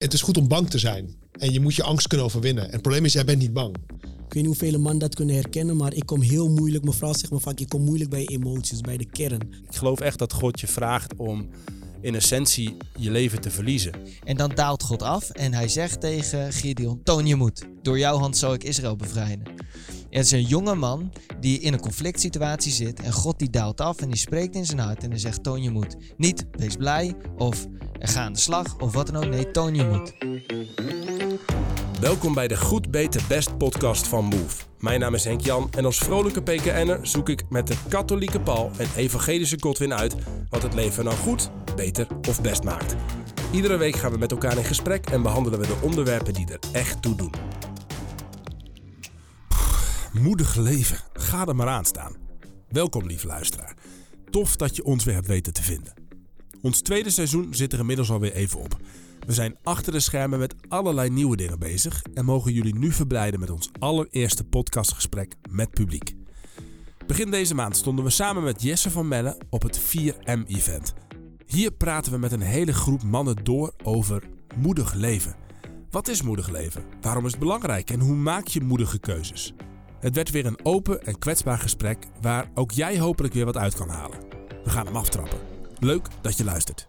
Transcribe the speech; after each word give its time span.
Het 0.00 0.12
is 0.12 0.22
goed 0.22 0.36
om 0.36 0.48
bang 0.48 0.70
te 0.70 0.78
zijn. 0.78 1.14
En 1.32 1.52
je 1.52 1.60
moet 1.60 1.74
je 1.74 1.82
angst 1.82 2.06
kunnen 2.06 2.26
overwinnen. 2.26 2.64
En 2.64 2.70
het 2.70 2.82
probleem 2.82 3.04
is, 3.04 3.12
jij 3.12 3.24
bent 3.24 3.38
niet 3.38 3.52
bang. 3.52 3.76
Ik 3.76 4.34
weet 4.34 4.34
niet 4.34 4.46
hoeveel 4.46 4.80
man 4.80 4.98
dat 4.98 5.14
kunnen 5.14 5.34
herkennen, 5.34 5.76
maar 5.76 5.94
ik 5.94 6.06
kom 6.06 6.20
heel 6.20 6.48
moeilijk. 6.48 6.84
Mijn 6.84 6.96
vrouw 6.96 7.12
zegt 7.12 7.32
me 7.32 7.40
vaak, 7.40 7.60
ik 7.60 7.68
kom 7.68 7.82
moeilijk 7.84 8.10
bij 8.10 8.26
emoties, 8.26 8.80
bij 8.80 8.96
de 8.96 9.04
kern. 9.04 9.40
Ik 9.68 9.76
geloof 9.76 10.00
echt 10.00 10.18
dat 10.18 10.32
God 10.32 10.60
je 10.60 10.66
vraagt 10.66 11.16
om 11.16 11.48
in 12.00 12.14
essentie 12.14 12.76
je 12.96 13.10
leven 13.10 13.40
te 13.40 13.50
verliezen. 13.50 13.92
En 14.24 14.36
dan 14.36 14.52
daalt 14.54 14.82
God 14.82 15.02
af 15.02 15.30
en 15.30 15.54
hij 15.54 15.68
zegt 15.68 16.00
tegen 16.00 16.52
Gideon, 16.52 17.02
toon 17.02 17.26
je 17.26 17.36
moed. 17.36 17.66
Door 17.82 17.98
jouw 17.98 18.18
hand 18.18 18.36
zal 18.36 18.52
ik 18.52 18.64
Israël 18.64 18.96
bevrijden. 18.96 19.46
Het 20.10 20.24
is 20.24 20.30
een 20.30 20.42
jonge 20.42 20.74
man 20.74 21.12
die 21.40 21.60
in 21.60 21.72
een 21.72 21.80
conflict 21.80 22.20
situatie 22.20 22.72
zit 22.72 23.00
en 23.00 23.12
God 23.12 23.38
die 23.38 23.50
daalt 23.50 23.80
af 23.80 24.00
en 24.00 24.08
die 24.08 24.18
spreekt 24.18 24.54
in 24.54 24.66
zijn 24.66 24.78
hart 24.78 25.02
en 25.02 25.10
hij 25.10 25.18
zegt 25.18 25.42
toon 25.42 25.62
je 25.62 25.70
moed. 25.70 25.96
Niet 26.16 26.46
wees 26.52 26.76
blij 26.76 27.14
of 27.36 27.66
ga 27.98 28.20
aan 28.20 28.32
de 28.32 28.38
slag 28.38 28.78
of 28.78 28.92
wat 28.92 29.06
dan 29.06 29.16
ook, 29.16 29.30
nee 29.30 29.50
toon 29.50 29.74
je 29.74 29.84
moed. 29.84 30.14
Welkom 32.00 32.34
bij 32.34 32.48
de 32.48 32.56
Goed 32.56 32.90
Beter 32.90 33.22
Best 33.28 33.58
podcast 33.58 34.06
van 34.06 34.24
Move. 34.24 34.62
Mijn 34.78 35.00
naam 35.00 35.14
is 35.14 35.24
Henk 35.24 35.40
Jan 35.40 35.68
en 35.70 35.84
als 35.84 35.98
vrolijke 35.98 36.42
PKN'er 36.42 36.98
zoek 37.02 37.28
ik 37.28 37.44
met 37.48 37.66
de 37.66 37.76
katholieke 37.88 38.40
Paul 38.40 38.70
en 38.76 38.88
evangelische 38.96 39.56
Godwin 39.60 39.94
uit 39.94 40.14
wat 40.48 40.62
het 40.62 40.74
leven 40.74 41.04
nou 41.04 41.16
goed, 41.16 41.50
beter 41.76 42.06
of 42.28 42.40
best 42.40 42.62
maakt. 42.62 42.96
Iedere 43.52 43.76
week 43.76 43.96
gaan 43.96 44.12
we 44.12 44.18
met 44.18 44.30
elkaar 44.30 44.56
in 44.56 44.64
gesprek 44.64 45.06
en 45.06 45.22
behandelen 45.22 45.60
we 45.60 45.66
de 45.66 45.78
onderwerpen 45.82 46.34
die 46.34 46.46
er 46.46 46.58
echt 46.72 47.02
toe 47.02 47.14
doen. 47.14 47.32
Moedig 50.12 50.56
leven, 50.56 50.98
ga 51.12 51.46
er 51.46 51.56
maar 51.56 51.68
aan 51.68 51.84
staan. 51.84 52.16
Welkom 52.68 53.06
lieve 53.06 53.26
luisteraar. 53.26 53.74
Tof 54.30 54.56
dat 54.56 54.76
je 54.76 54.84
ons 54.84 55.04
weer 55.04 55.14
hebt 55.14 55.26
weten 55.26 55.52
te 55.52 55.62
vinden. 55.62 55.92
Ons 56.62 56.80
tweede 56.80 57.10
seizoen 57.10 57.54
zit 57.54 57.72
er 57.72 57.78
inmiddels 57.78 58.10
alweer 58.10 58.32
even 58.32 58.60
op. 58.60 58.76
We 59.26 59.32
zijn 59.32 59.56
achter 59.62 59.92
de 59.92 60.00
schermen 60.00 60.38
met 60.38 60.54
allerlei 60.68 61.10
nieuwe 61.10 61.36
dingen 61.36 61.58
bezig 61.58 62.02
en 62.14 62.24
mogen 62.24 62.52
jullie 62.52 62.78
nu 62.78 62.92
verblijden 62.92 63.40
met 63.40 63.50
ons 63.50 63.70
allereerste 63.78 64.44
podcastgesprek 64.44 65.34
met 65.50 65.70
publiek. 65.70 66.14
Begin 67.06 67.30
deze 67.30 67.54
maand 67.54 67.76
stonden 67.76 68.04
we 68.04 68.10
samen 68.10 68.42
met 68.42 68.62
Jesse 68.62 68.90
van 68.90 69.08
Melle 69.08 69.40
op 69.50 69.62
het 69.62 69.80
4M-event. 69.80 70.92
Hier 71.46 71.70
praten 71.70 72.12
we 72.12 72.18
met 72.18 72.32
een 72.32 72.40
hele 72.40 72.72
groep 72.72 73.02
mannen 73.02 73.44
door 73.44 73.74
over 73.82 74.22
moedig 74.56 74.94
leven. 74.94 75.34
Wat 75.90 76.08
is 76.08 76.22
moedig 76.22 76.48
leven? 76.48 76.84
Waarom 77.00 77.24
is 77.24 77.30
het 77.30 77.40
belangrijk 77.40 77.90
en 77.90 78.00
hoe 78.00 78.16
maak 78.16 78.46
je 78.46 78.60
moedige 78.60 78.98
keuzes? 78.98 79.54
Het 80.00 80.14
werd 80.14 80.30
weer 80.30 80.46
een 80.46 80.64
open 80.64 81.02
en 81.02 81.18
kwetsbaar 81.18 81.58
gesprek 81.58 82.06
waar 82.20 82.50
ook 82.54 82.70
jij 82.70 82.98
hopelijk 82.98 83.34
weer 83.34 83.44
wat 83.44 83.56
uit 83.56 83.74
kan 83.74 83.88
halen. 83.88 84.18
We 84.64 84.70
gaan 84.70 84.86
hem 84.86 84.96
aftrappen. 84.96 85.38
Leuk 85.78 86.06
dat 86.20 86.36
je 86.36 86.44
luistert. 86.44 86.88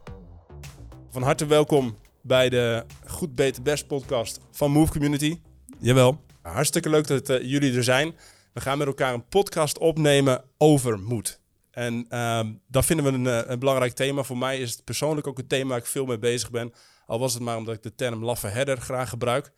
Van 1.09 1.23
harte 1.23 1.45
welkom 1.45 1.97
bij 2.21 2.49
de 2.49 2.85
Goed 3.05 3.35
Beter 3.35 3.63
Best 3.63 3.87
podcast 3.87 4.39
van 4.51 4.71
Move 4.71 4.91
Community. 4.91 5.39
Jawel, 5.79 6.23
hartstikke 6.41 6.89
leuk 6.89 7.07
dat 7.07 7.29
uh, 7.29 7.41
jullie 7.41 7.75
er 7.75 7.83
zijn. 7.83 8.15
We 8.53 8.61
gaan 8.61 8.77
met 8.77 8.87
elkaar 8.87 9.13
een 9.13 9.27
podcast 9.27 9.77
opnemen 9.77 10.43
over 10.57 10.99
moed. 10.99 11.39
En 11.71 12.05
uh, 12.09 12.39
dat 12.67 12.85
vinden 12.85 13.05
we 13.05 13.11
een, 13.11 13.27
eh, 13.27 13.49
een, 13.51 13.59
belangrijk 13.59 13.93
thema. 13.93 14.23
Voor 14.23 14.37
mij 14.37 14.59
is 14.59 14.71
het 14.71 14.83
persoonlijk 14.83 15.27
ook 15.27 15.37
een 15.37 15.47
thema 15.47 15.69
waar 15.69 15.77
ik 15.77 15.85
veel 15.85 16.05
mee 16.05 16.19
bezig 16.19 16.51
ben. 16.51 16.73
Al 17.05 17.19
was 17.19 17.33
het 17.33 17.43
maar 17.43 17.57
omdat 17.57 17.75
ik 17.75 17.83
de 17.83 17.95
term 17.95 18.23
laffe 18.23 18.47
herder 18.47 18.77
graag 18.77 19.09
gebruik. 19.09 19.51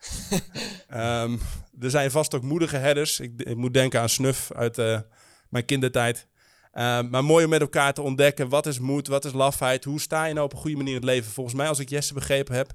um, 0.95 1.39
er 1.79 1.89
zijn 1.89 2.11
vast 2.11 2.35
ook 2.35 2.41
moedige 2.41 2.77
herders. 2.77 3.19
Ik, 3.19 3.41
ik 3.41 3.55
moet 3.55 3.73
denken 3.73 4.01
aan 4.01 4.09
Snuf 4.09 4.51
uit 4.51 4.77
uh, 4.77 4.99
mijn 5.49 5.65
kindertijd. 5.65 6.27
Uh, 6.73 7.01
maar 7.01 7.23
mooi 7.23 7.43
om 7.43 7.49
met 7.49 7.61
elkaar 7.61 7.93
te 7.93 8.01
ontdekken. 8.01 8.49
Wat 8.49 8.65
is 8.65 8.79
moed? 8.79 9.07
Wat 9.07 9.25
is 9.25 9.33
lafheid? 9.33 9.83
Hoe 9.83 10.01
sta 10.01 10.25
je 10.25 10.33
nou 10.33 10.45
op 10.45 10.53
een 10.53 10.59
goede 10.59 10.77
manier 10.77 10.93
in 10.93 10.99
het 11.01 11.09
leven? 11.09 11.31
Volgens 11.31 11.55
mij, 11.55 11.67
als 11.67 11.79
ik 11.79 11.89
Jesse 11.89 12.13
begrepen 12.13 12.55
heb, 12.55 12.71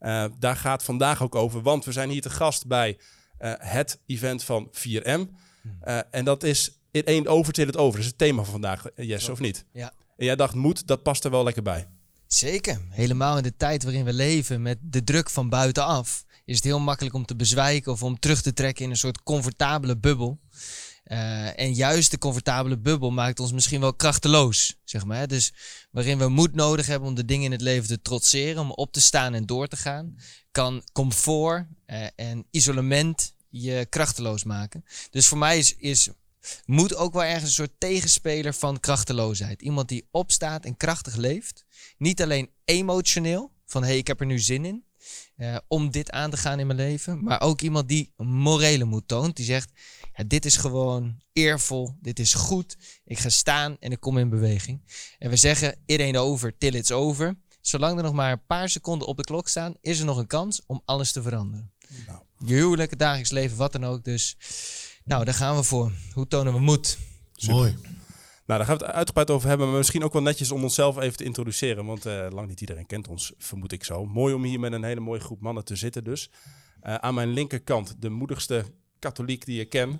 uh, 0.00 0.24
daar 0.38 0.56
gaat 0.56 0.84
vandaag 0.84 1.22
ook 1.22 1.34
over. 1.34 1.62
Want 1.62 1.84
we 1.84 1.92
zijn 1.92 2.10
hier 2.10 2.22
te 2.22 2.30
gast 2.30 2.66
bij 2.66 2.98
uh, 3.40 3.52
het 3.58 3.98
event 4.06 4.44
van 4.44 4.70
4M. 4.70 5.20
Hmm. 5.62 6.02
en 6.10 6.24
dat 6.24 6.42
is 6.42 6.80
in 6.90 7.04
één 7.04 7.26
over 7.26 7.58
het 7.60 7.76
over. 7.76 7.92
Dat 7.92 8.00
is 8.00 8.06
het 8.06 8.18
thema 8.18 8.42
van 8.42 8.52
vandaag, 8.52 8.84
Jesse, 8.96 9.32
of 9.32 9.40
niet? 9.40 9.64
Ja. 9.72 9.92
En 10.16 10.24
jij 10.24 10.36
dacht, 10.36 10.54
moed, 10.54 10.86
dat 10.86 11.02
past 11.02 11.24
er 11.24 11.30
wel 11.30 11.44
lekker 11.44 11.62
bij. 11.62 11.88
Zeker. 12.26 12.80
Helemaal 12.90 13.36
in 13.36 13.42
de 13.42 13.56
tijd 13.56 13.82
waarin 13.82 14.04
we 14.04 14.12
leven 14.12 14.62
met 14.62 14.78
de 14.80 15.04
druk 15.04 15.30
van 15.30 15.48
buitenaf... 15.48 16.24
is 16.44 16.56
het 16.56 16.64
heel 16.64 16.80
makkelijk 16.80 17.14
om 17.14 17.26
te 17.26 17.36
bezwijken 17.36 17.92
of 17.92 18.02
om 18.02 18.18
terug 18.18 18.42
te 18.42 18.52
trekken 18.52 18.84
in 18.84 18.90
een 18.90 18.96
soort 18.96 19.22
comfortabele 19.22 19.98
bubbel. 19.98 20.40
Uh, 21.04 21.58
en 21.58 21.74
juist 21.74 22.10
de 22.10 22.18
comfortabele 22.18 22.78
bubbel 22.78 23.10
maakt 23.10 23.40
ons 23.40 23.52
misschien 23.52 23.80
wel 23.80 23.94
krachteloos, 23.94 24.76
zeg 24.84 25.04
maar. 25.04 25.28
Dus 25.28 25.52
waarin 25.90 26.18
we 26.18 26.28
moed 26.28 26.54
nodig 26.54 26.86
hebben 26.86 27.08
om 27.08 27.14
de 27.14 27.24
dingen 27.24 27.44
in 27.44 27.52
het 27.52 27.60
leven 27.60 27.88
te 27.88 28.02
trotseren, 28.02 28.62
om 28.62 28.70
op 28.70 28.92
te 28.92 29.00
staan 29.00 29.34
en 29.34 29.46
door 29.46 29.68
te 29.68 29.76
gaan, 29.76 30.16
kan 30.50 30.82
comfort 30.92 31.66
uh, 31.86 32.06
en 32.16 32.46
isolement 32.50 33.34
je 33.48 33.86
krachteloos 33.88 34.44
maken. 34.44 34.84
Dus 35.10 35.26
voor 35.26 35.38
mij 35.38 35.58
is, 35.58 35.76
is 35.76 36.08
moed 36.64 36.94
ook 36.94 37.12
wel 37.12 37.24
ergens 37.24 37.44
een 37.44 37.50
soort 37.50 37.80
tegenspeler 37.80 38.54
van 38.54 38.80
krachteloosheid. 38.80 39.62
Iemand 39.62 39.88
die 39.88 40.08
opstaat 40.10 40.64
en 40.64 40.76
krachtig 40.76 41.16
leeft. 41.16 41.64
Niet 41.98 42.22
alleen 42.22 42.50
emotioneel, 42.64 43.52
van 43.66 43.82
hé, 43.82 43.88
hey, 43.88 43.98
ik 43.98 44.06
heb 44.06 44.20
er 44.20 44.26
nu 44.26 44.38
zin 44.38 44.64
in. 44.64 44.84
Uh, 45.36 45.56
om 45.68 45.90
dit 45.90 46.10
aan 46.10 46.30
te 46.30 46.36
gaan 46.36 46.60
in 46.60 46.66
mijn 46.66 46.78
leven. 46.78 47.24
Maar 47.24 47.40
ook 47.40 47.60
iemand 47.60 47.88
die 47.88 48.12
morele 48.16 48.84
moed 48.84 49.08
toont. 49.08 49.36
Die 49.36 49.44
zegt, 49.44 49.70
ja, 50.14 50.24
dit 50.26 50.44
is 50.44 50.56
gewoon 50.56 51.20
eervol, 51.32 51.96
dit 52.00 52.18
is 52.18 52.34
goed. 52.34 52.76
Ik 53.04 53.18
ga 53.18 53.28
staan 53.28 53.76
en 53.80 53.92
ik 53.92 54.00
kom 54.00 54.18
in 54.18 54.28
beweging. 54.28 54.82
En 55.18 55.30
we 55.30 55.36
zeggen, 55.36 55.76
it 55.86 56.00
ain't 56.00 56.16
over 56.16 56.58
till 56.58 56.74
it's 56.74 56.90
over. 56.90 57.36
Zolang 57.60 57.96
er 57.96 58.02
nog 58.02 58.12
maar 58.12 58.32
een 58.32 58.46
paar 58.46 58.68
seconden 58.68 59.08
op 59.08 59.16
de 59.16 59.22
klok 59.22 59.48
staan, 59.48 59.74
is 59.80 59.98
er 59.98 60.04
nog 60.04 60.16
een 60.16 60.26
kans 60.26 60.60
om 60.66 60.82
alles 60.84 61.12
te 61.12 61.22
veranderen. 61.22 61.72
Nou. 62.06 62.18
Je 62.44 62.54
huwelijk, 62.54 62.90
het 62.90 62.98
dagelijks 62.98 63.30
leven, 63.30 63.56
wat 63.56 63.72
dan 63.72 63.84
ook. 63.84 64.04
Dus 64.04 64.36
nou, 65.04 65.24
daar 65.24 65.34
gaan 65.34 65.56
we 65.56 65.62
voor. 65.62 65.92
Hoe 66.12 66.26
tonen 66.26 66.52
we 66.52 66.60
moed? 66.60 66.98
Mooi. 67.46 67.76
Nou, 68.52 68.64
daar 68.64 68.72
gaan 68.72 68.80
we 68.80 68.90
het 68.90 68.96
uitgebreid 68.96 69.30
over 69.30 69.48
hebben, 69.48 69.68
maar 69.68 69.76
misschien 69.76 70.04
ook 70.04 70.12
wel 70.12 70.22
netjes 70.22 70.50
om 70.50 70.62
onszelf 70.62 70.98
even 70.98 71.16
te 71.16 71.24
introduceren, 71.24 71.84
want 71.84 72.06
uh, 72.06 72.26
lang 72.30 72.48
niet 72.48 72.60
iedereen 72.60 72.86
kent 72.86 73.08
ons, 73.08 73.32
vermoed 73.38 73.72
ik 73.72 73.84
zo. 73.84 74.06
Mooi 74.06 74.34
om 74.34 74.44
hier 74.44 74.60
met 74.60 74.72
een 74.72 74.84
hele 74.84 75.00
mooie 75.00 75.20
groep 75.20 75.40
mannen 75.40 75.64
te 75.64 75.76
zitten 75.76 76.04
dus. 76.04 76.30
Uh, 76.86 76.94
aan 76.94 77.14
mijn 77.14 77.28
linkerkant 77.28 77.94
de 77.98 78.10
moedigste 78.10 78.64
katholiek 78.98 79.44
die 79.44 79.56
je 79.56 79.64
ken. 79.64 79.98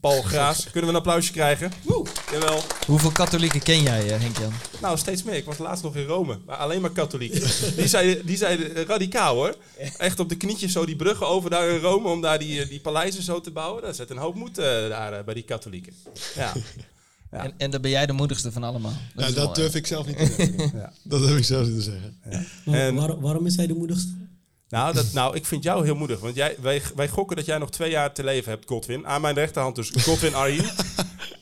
Paul 0.00 0.22
Graas. 0.22 0.64
Kunnen 0.70 0.82
we 0.82 0.88
een 0.88 1.02
applausje 1.02 1.32
krijgen? 1.32 1.72
Woe. 1.82 2.06
Jawel. 2.32 2.62
Hoeveel 2.86 3.10
katholieken 3.10 3.62
ken 3.62 3.82
jij, 3.82 4.10
eh, 4.12 4.20
Henk-Jan? 4.20 4.52
Nou, 4.80 4.98
steeds 4.98 5.22
meer. 5.22 5.34
Ik 5.34 5.44
was 5.44 5.58
laatst 5.58 5.82
nog 5.82 5.96
in 5.96 6.06
Rome. 6.06 6.38
Maar 6.46 6.56
alleen 6.56 6.80
maar 6.80 6.90
katholieken. 6.90 7.40
die 7.76 7.88
zeiden, 7.88 8.26
die 8.26 8.36
zeiden 8.36 8.86
radicaal 8.86 9.34
hoor. 9.34 9.56
Echt 9.98 10.20
op 10.20 10.28
de 10.28 10.36
knietjes 10.36 10.72
zo 10.72 10.86
die 10.86 10.96
bruggen 10.96 11.26
over 11.26 11.50
daar 11.50 11.68
in 11.68 11.80
Rome. 11.80 12.08
Om 12.08 12.20
daar 12.20 12.38
die, 12.38 12.68
die 12.68 12.80
paleizen 12.80 13.22
zo 13.22 13.40
te 13.40 13.50
bouwen. 13.50 13.82
Dat 13.82 13.96
zet 13.96 14.10
een 14.10 14.16
hoop 14.16 14.34
moed 14.34 14.58
uh, 14.58 14.64
daar 14.64 15.24
bij 15.24 15.34
die 15.34 15.42
katholieken. 15.42 15.94
Ja. 16.34 16.52
Ja. 17.32 17.44
En, 17.44 17.52
en 17.56 17.70
dan 17.70 17.80
ben 17.80 17.90
jij 17.90 18.06
de 18.06 18.12
moedigste 18.12 18.52
van 18.52 18.62
allemaal. 18.62 18.92
Dat, 19.14 19.28
ja, 19.28 19.34
dat 19.34 19.54
durf 19.54 19.74
ik 19.74 19.86
zelf 19.86 20.06
niet 20.06 20.16
te 20.16 20.26
zeggen. 20.36 20.70
ja. 20.78 20.92
Dat 21.02 21.20
durf 21.20 21.38
ik 21.38 21.44
zelf 21.44 21.66
niet 21.66 21.76
te 21.76 21.82
zeggen. 21.82 22.16
Ja. 22.64 22.72
En, 22.72 22.94
waarom, 22.94 23.20
waarom 23.20 23.46
is 23.46 23.56
hij 23.56 23.66
de 23.66 23.74
moedigste? 23.74 24.12
Nou, 24.68 24.94
dat, 24.94 25.12
nou, 25.12 25.36
ik 25.36 25.46
vind 25.46 25.62
jou 25.62 25.84
heel 25.84 25.94
moedig. 25.94 26.20
Want 26.20 26.34
jij, 26.34 26.56
wij, 26.60 26.82
wij 26.96 27.08
gokken 27.08 27.36
dat 27.36 27.46
jij 27.46 27.58
nog 27.58 27.70
twee 27.70 27.90
jaar 27.90 28.14
te 28.14 28.24
leven 28.24 28.50
hebt, 28.50 28.68
Godwin. 28.68 29.06
Aan 29.06 29.20
mijn 29.20 29.34
rechterhand 29.34 29.76
dus 29.76 29.90
Godwin 29.90 30.34
Arjen. 30.34 30.64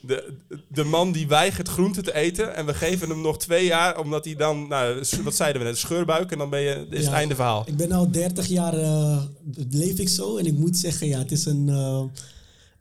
De, 0.02 0.32
de 0.68 0.84
man 0.84 1.12
die 1.12 1.28
weigert 1.28 1.68
groente 1.68 2.02
te 2.02 2.14
eten. 2.14 2.54
En 2.56 2.66
we 2.66 2.74
geven 2.74 3.08
hem 3.08 3.20
nog 3.20 3.38
twee 3.38 3.66
jaar, 3.66 3.98
omdat 3.98 4.24
hij 4.24 4.36
dan... 4.36 4.68
Nou, 4.68 5.02
wat 5.24 5.36
zeiden 5.36 5.62
we 5.62 5.68
net? 5.68 5.78
Scheurbuik. 5.78 6.32
En 6.32 6.38
dan 6.38 6.50
ben 6.50 6.60
je, 6.60 6.86
is 6.90 7.04
het 7.04 7.14
einde 7.14 7.34
verhaal. 7.34 7.64
Ik 7.66 7.76
ben 7.76 7.92
al 7.92 8.10
30 8.10 8.46
jaar 8.46 8.78
uh, 8.78 9.22
leef 9.70 9.98
ik 9.98 10.08
zo. 10.08 10.36
En 10.36 10.46
ik 10.46 10.58
moet 10.58 10.76
zeggen, 10.76 11.06
ja, 11.06 11.18
het 11.18 11.32
is 11.32 11.44
een, 11.44 11.68
uh, 11.68 12.02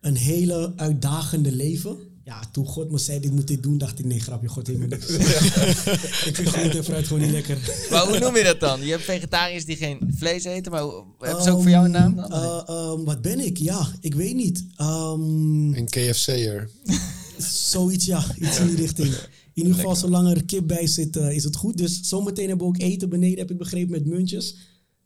een 0.00 0.16
hele 0.16 0.72
uitdagende 0.76 1.52
leven 1.52 1.98
ja, 2.30 2.40
toen 2.52 2.66
God 2.66 2.90
me 2.90 2.98
zei, 2.98 3.20
dit 3.20 3.32
moet 3.32 3.50
ik 3.50 3.62
doen, 3.62 3.78
dacht 3.78 3.98
ik, 3.98 4.04
nee, 4.04 4.20
grapje, 4.20 4.48
God 4.48 4.66
heeft 4.66 4.78
me 4.78 4.86
niks. 4.86 5.06
ik 6.28 6.34
vind 6.34 6.48
groente 6.48 6.76
en 6.76 6.84
fruit 6.84 7.06
gewoon 7.06 7.22
niet 7.22 7.30
lekker. 7.30 7.58
Maar 7.90 8.06
hoe 8.06 8.18
noem 8.18 8.36
je 8.36 8.42
dat 8.42 8.60
dan? 8.60 8.84
Je 8.84 8.90
hebt 8.90 9.02
vegetariërs 9.02 9.64
die 9.64 9.76
geen 9.76 9.98
vlees 10.16 10.44
eten, 10.44 10.72
maar 10.72 10.82
hebben 11.18 11.44
ze 11.44 11.50
ook 11.50 11.62
voor 11.62 11.70
jou 11.70 11.84
een 11.84 11.90
naam 11.90 12.16
dan? 12.16 12.32
Uh, 12.32 12.62
um, 12.68 13.04
wat 13.04 13.22
ben 13.22 13.40
ik? 13.40 13.56
Ja, 13.56 13.88
ik 14.00 14.14
weet 14.14 14.34
niet. 14.34 14.64
Um, 14.80 15.74
een 15.74 15.88
KFC'er. 15.88 16.70
Zoiets, 17.70 18.04
ja. 18.04 18.24
Iets 18.40 18.58
in 18.58 18.66
die 18.66 18.76
richting. 18.76 19.08
In 19.54 19.62
ieder 19.62 19.74
geval, 19.74 19.96
zolang 19.96 20.30
er 20.30 20.44
kip 20.44 20.66
bij 20.66 20.86
zit, 20.86 21.16
uh, 21.16 21.30
is 21.30 21.44
het 21.44 21.56
goed. 21.56 21.78
Dus 21.78 22.00
zometeen 22.02 22.48
hebben 22.48 22.66
we 22.66 22.72
ook 22.72 22.80
eten 22.80 23.08
beneden, 23.08 23.38
heb 23.38 23.50
ik 23.50 23.58
begrepen, 23.58 23.90
met 23.90 24.06
muntjes. 24.06 24.56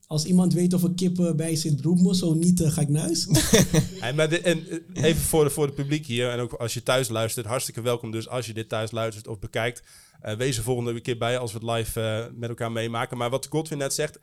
Als 0.06 0.24
iemand 0.24 0.52
weet 0.52 0.74
of 0.74 0.82
er 0.82 0.94
kippen 0.94 1.36
bij 1.36 1.56
zit, 1.56 1.80
roep 1.80 2.00
me. 2.00 2.16
Zo 2.16 2.34
niet, 2.34 2.60
uh, 2.60 2.70
ga 2.70 2.80
ik 2.80 2.88
naar 2.88 3.02
huis. 3.02 3.26
en, 4.00 4.14
maar 4.14 4.28
de, 4.28 4.40
en 4.40 4.66
even 4.92 5.22
voor, 5.22 5.44
de, 5.44 5.50
voor 5.50 5.64
het 5.64 5.74
publiek 5.74 6.06
hier. 6.06 6.30
En 6.30 6.40
ook 6.40 6.52
als 6.52 6.74
je 6.74 6.82
thuis 6.82 7.08
luistert. 7.08 7.46
Hartstikke 7.46 7.80
welkom 7.80 8.10
dus 8.10 8.28
als 8.28 8.46
je 8.46 8.52
dit 8.52 8.68
thuis 8.68 8.90
luistert 8.90 9.26
of 9.26 9.38
bekijkt. 9.38 9.82
Uh, 10.24 10.34
wees 10.34 10.56
er 10.56 10.62
volgende 10.62 11.00
keer 11.00 11.18
bij 11.18 11.38
als 11.38 11.52
we 11.52 11.58
het 11.58 11.76
live 11.76 12.00
uh, 12.00 12.38
met 12.38 12.48
elkaar 12.48 12.72
meemaken. 12.72 13.16
Maar 13.16 13.30
wat 13.30 13.46
Godwin 13.50 13.78
net 13.78 13.94
zegt. 13.94 14.18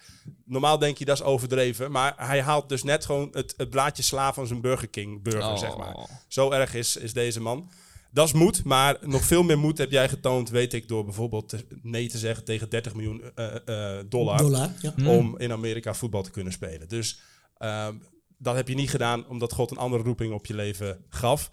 Normaal 0.45 0.77
denk 0.77 0.97
je 0.97 1.05
dat 1.05 1.17
is 1.17 1.23
overdreven. 1.23 1.91
Maar 1.91 2.13
hij 2.17 2.41
haalt 2.41 2.69
dus 2.69 2.83
net 2.83 3.05
gewoon 3.05 3.29
het, 3.31 3.53
het 3.57 3.69
blaadje 3.69 4.03
sla 4.03 4.33
van 4.33 4.47
zijn 4.47 4.61
Burger 4.61 4.87
King 4.87 5.23
burger, 5.23 5.51
oh. 5.51 5.57
zeg 5.57 5.77
maar. 5.77 5.95
Zo 6.27 6.51
erg 6.51 6.73
is, 6.73 6.95
is 6.95 7.13
deze 7.13 7.41
man. 7.41 7.69
Dat 8.11 8.27
is 8.27 8.33
moed, 8.33 8.63
maar 8.63 8.97
nog 9.01 9.23
veel 9.23 9.43
meer 9.43 9.59
moed 9.59 9.77
heb 9.77 9.91
jij 9.91 10.09
getoond, 10.09 10.49
weet 10.49 10.73
ik, 10.73 10.87
door 10.87 11.03
bijvoorbeeld 11.03 11.55
nee 11.81 12.09
te 12.09 12.17
zeggen 12.17 12.43
tegen 12.43 12.69
30 12.69 12.93
miljoen 12.93 13.21
eh, 13.35 13.55
eh, 13.55 14.05
dollar, 14.09 14.37
Dollar, 14.37 14.71
ja. 14.79 14.93
Mm. 14.95 15.07
om 15.07 15.37
in 15.37 15.51
Amerika 15.51 15.93
voetbal 15.93 16.23
te 16.23 16.31
kunnen 16.31 16.53
spelen. 16.53 16.87
Dus 16.87 17.19
ehm, 17.57 17.95
dat 18.37 18.55
heb 18.55 18.67
je 18.67 18.75
niet 18.75 18.89
gedaan 18.89 19.27
omdat 19.27 19.53
God 19.53 19.71
een 19.71 19.77
andere 19.77 20.03
roeping 20.03 20.33
op 20.33 20.45
je 20.45 20.53
leven 20.53 21.05
gaf. 21.09 21.51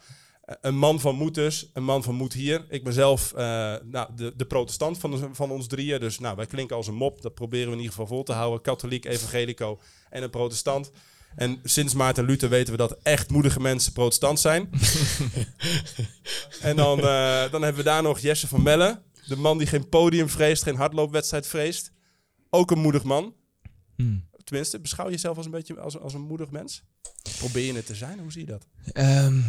Eh, 0.48 0.54
een 0.60 0.78
man 0.78 1.00
van 1.00 1.14
moed 1.14 1.34
dus, 1.34 1.70
een 1.72 1.84
man 1.84 2.02
van 2.02 2.14
moed 2.14 2.32
hier. 2.32 2.64
Ik 2.68 2.84
ben 2.84 2.92
zelf 2.92 3.32
eh, 3.32 3.74
nou, 3.84 4.08
de, 4.16 4.32
de 4.36 4.46
protestant 4.46 4.98
van, 4.98 5.34
van 5.34 5.50
ons 5.50 5.66
drieën, 5.66 6.00
dus 6.00 6.18
nou, 6.18 6.36
wij 6.36 6.46
klinken 6.46 6.76
als 6.76 6.86
een 6.86 6.94
mop. 6.94 7.22
Dat 7.22 7.34
proberen 7.34 7.66
we 7.66 7.72
in 7.72 7.78
ieder 7.78 7.92
geval 7.92 8.06
vol 8.06 8.22
te 8.22 8.32
houden. 8.32 8.60
Katholiek, 8.60 9.04
evangelico 9.04 9.80
en 10.10 10.22
een 10.22 10.30
protestant. 10.30 10.90
En 11.36 11.60
sinds 11.64 11.94
Maarten 11.94 12.24
Luther 12.24 12.48
weten 12.48 12.72
we 12.72 12.78
dat 12.78 12.98
echt 13.02 13.30
moedige 13.30 13.60
mensen 13.60 13.92
protestant 13.92 14.40
zijn. 14.40 14.70
en 16.60 16.76
dan, 16.76 16.98
eh, 16.98 17.50
dan 17.50 17.62
hebben 17.62 17.74
we 17.74 17.82
daar 17.82 18.02
nog 18.02 18.18
Jesse 18.18 18.48
van 18.48 18.62
Melle. 18.62 19.02
De 19.26 19.36
man 19.36 19.58
die 19.58 19.66
geen 19.66 19.88
podium 19.88 20.28
vreest, 20.28 20.62
geen 20.62 20.76
hardloopwedstrijd 20.76 21.46
vreest. 21.46 21.92
Ook 22.50 22.70
een 22.70 22.78
moedig 22.78 23.02
man. 23.02 23.34
Hmm. 23.96 24.26
Tenminste, 24.44 24.80
beschouw 24.80 25.04
je 25.04 25.10
jezelf 25.10 25.36
als 25.36 25.46
een 25.46 25.52
beetje 25.52 25.80
als, 25.80 25.98
als 25.98 26.14
een 26.14 26.20
moedig 26.20 26.50
mens? 26.50 26.82
Probeer 27.38 27.64
je 27.64 27.72
het 27.72 27.86
te 27.86 27.94
zijn? 27.94 28.18
Hoe 28.18 28.32
zie 28.32 28.40
je 28.40 28.46
dat? 28.46 28.66
Ehm, 28.92 29.40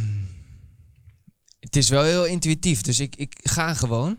het 1.60 1.76
is 1.76 1.90
wel 1.90 2.04
heel 2.04 2.26
intuïtief, 2.26 2.82
dus 2.82 3.00
ik, 3.00 3.16
ik 3.16 3.40
ga 3.44 3.74
gewoon. 3.74 4.18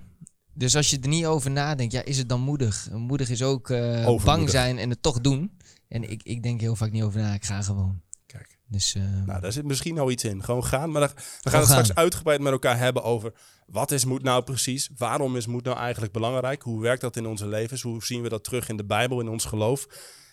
Dus 0.54 0.76
als 0.76 0.90
je 0.90 0.98
er 1.00 1.08
niet 1.08 1.26
over 1.26 1.50
nadenkt, 1.50 1.92
ja, 1.92 2.04
is 2.04 2.18
het 2.18 2.28
dan 2.28 2.40
moedig? 2.40 2.88
Moedig 2.92 3.30
is 3.30 3.42
ook 3.42 3.70
eh, 3.70 4.24
bang 4.24 4.50
zijn 4.50 4.78
en 4.78 4.90
het 4.90 5.02
toch 5.02 5.20
doen. 5.20 5.50
En 5.90 6.10
ik, 6.10 6.22
ik 6.22 6.42
denk 6.42 6.60
heel 6.60 6.76
vaak 6.76 6.90
niet 6.90 7.02
over 7.02 7.20
na, 7.20 7.34
ik 7.34 7.44
ga 7.44 7.62
gewoon. 7.62 8.00
Kijk. 8.26 8.58
Dus 8.66 8.94
eh, 8.94 9.02
Nou, 9.26 9.40
daar 9.40 9.52
zit 9.52 9.64
misschien 9.64 9.98
al 9.98 10.10
iets 10.10 10.24
in. 10.24 10.44
Gewoon 10.44 10.64
gaan. 10.64 10.90
Maar 10.90 11.12
we 11.40 11.50
gaan 11.50 11.60
het 11.60 11.68
straks 11.68 11.94
uitgebreid 11.94 12.40
met 12.40 12.52
elkaar 12.52 12.78
hebben 12.78 13.02
over 13.02 13.32
wat 13.66 13.90
is 13.90 14.04
moed 14.04 14.22
nou 14.22 14.42
precies? 14.42 14.90
Waarom 14.96 15.36
is 15.36 15.46
moed 15.46 15.64
nou 15.64 15.76
eigenlijk 15.76 16.12
belangrijk? 16.12 16.62
Hoe 16.62 16.80
werkt 16.80 17.00
dat 17.00 17.16
in 17.16 17.26
onze 17.26 17.46
levens? 17.46 17.82
Hoe 17.82 18.04
zien 18.04 18.22
we 18.22 18.28
dat 18.28 18.44
terug 18.44 18.68
in 18.68 18.76
de 18.76 18.84
Bijbel, 18.84 19.20
in 19.20 19.28
ons 19.28 19.44
geloof? 19.44 19.86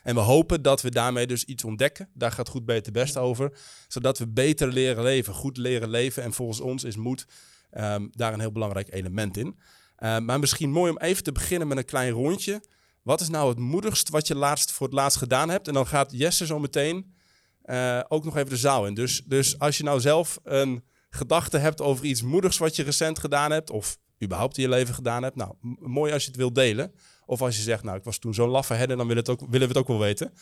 En 0.03 0.15
we 0.15 0.21
hopen 0.21 0.61
dat 0.61 0.81
we 0.81 0.91
daarmee 0.91 1.27
dus 1.27 1.43
iets 1.43 1.63
ontdekken. 1.63 2.09
Daar 2.13 2.31
gaat 2.31 2.49
goed 2.49 2.65
beter 2.65 2.91
best 2.91 3.17
over. 3.17 3.57
Zodat 3.87 4.17
we 4.17 4.27
beter 4.27 4.67
leren 4.67 5.03
leven, 5.03 5.33
goed 5.33 5.57
leren 5.57 5.89
leven. 5.89 6.23
En 6.23 6.33
volgens 6.33 6.59
ons 6.59 6.83
is 6.83 6.95
moed 6.95 7.27
ehm, 7.71 8.07
daar 8.11 8.33
een 8.33 8.39
heel 8.39 8.51
belangrijk 8.51 8.93
element 8.93 9.37
in. 9.37 9.59
Eh, 9.95 10.19
maar 10.19 10.39
misschien 10.39 10.71
mooi 10.71 10.91
om 10.91 10.97
even 10.97 11.23
te 11.23 11.31
beginnen 11.31 11.67
met 11.67 11.77
een 11.77 11.85
klein 11.85 12.11
rondje. 12.11 12.61
Wat 13.07 13.21
is 13.21 13.29
nou 13.29 13.49
het 13.49 13.59
moedigst 13.59 14.09
wat 14.09 14.27
je 14.27 14.35
laatst 14.35 14.71
voor 14.71 14.87
het 14.87 14.95
laatst 14.95 15.17
gedaan 15.17 15.49
hebt? 15.49 15.67
En 15.67 15.73
dan 15.73 15.87
gaat 15.87 16.11
Jesse 16.11 16.45
zo 16.45 16.59
meteen 16.59 17.15
eh, 17.61 17.99
ook 18.07 18.23
nog 18.23 18.37
even 18.37 18.49
de 18.49 18.57
zaal 18.57 18.85
in. 18.85 18.93
Dus, 18.93 19.23
dus 19.25 19.59
als 19.59 19.77
je 19.77 19.83
nou 19.83 19.99
zelf 19.99 20.39
een 20.43 20.83
gedachte 21.09 21.57
hebt 21.57 21.81
over 21.81 22.05
iets 22.05 22.21
moedigs 22.21 22.57
wat 22.57 22.75
je 22.75 22.83
recent 22.83 23.19
gedaan 23.19 23.51
hebt, 23.51 23.69
of 23.69 23.97
überhaupt 24.23 24.57
in 24.57 24.63
je 24.63 24.69
leven 24.69 24.93
gedaan 24.93 25.23
hebt, 25.23 25.35
nou, 25.35 25.53
mooi 25.79 26.13
als 26.13 26.23
je 26.23 26.27
het 26.27 26.37
wilt 26.37 26.55
delen. 26.55 26.93
Of 27.25 27.41
als 27.41 27.55
je 27.55 27.61
zegt, 27.61 27.83
nou, 27.83 27.97
ik 27.97 28.03
was 28.03 28.17
toen 28.17 28.33
zo'n 28.33 28.49
laffe 28.49 28.73
herder, 28.73 28.97
dan 28.97 29.07
willen, 29.07 29.23
het 29.23 29.31
ook, 29.31 29.39
willen 29.39 29.67
we 29.67 29.73
het 29.73 29.77
ook 29.77 29.87
wel 29.87 29.99
weten. 29.99 30.33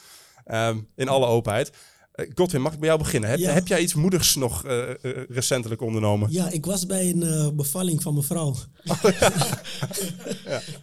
Ehm, 0.46 0.80
in 0.96 1.08
alle 1.08 1.26
openheid. 1.26 1.72
Eh, 2.16 2.32
Godwin, 2.36 2.62
mag 2.62 2.74
ik 2.74 2.80
bij 2.80 2.88
jou 2.88 3.00
beginnen? 3.02 3.30
Heb, 3.30 3.40
Ja. 3.40 3.52
heb 3.54 3.68
jij 3.68 3.82
iets 3.82 3.94
moedigs 3.94 4.36
nog 4.36 4.66
eh, 4.66 4.90
eh, 4.90 4.96
recentelijk 5.30 5.82
ondernomen? 5.82 6.32
Ja, 6.32 6.50
ik 6.50 6.66
was 6.66 6.86
bij 6.86 7.10
een 7.10 7.56
bevalling 7.56 8.02
van 8.02 8.14
mijn 8.14 8.26
vrouw. 8.26 8.56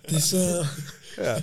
Dus 0.07 0.31
Ja. 1.17 1.41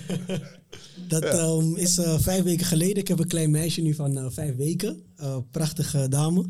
dat 1.08 1.22
ehm, 1.24 1.74
is 1.76 1.98
vijf 2.18 2.42
weken 2.42 2.66
geleden. 2.66 2.96
Ik 2.96 3.08
heb 3.08 3.18
een 3.18 3.28
klein 3.28 3.50
meisje 3.50 3.80
nu 3.80 3.94
van 3.94 4.32
vijf 4.32 4.56
weken. 4.56 5.02
Prachtige 5.50 6.08
dame. 6.08 6.44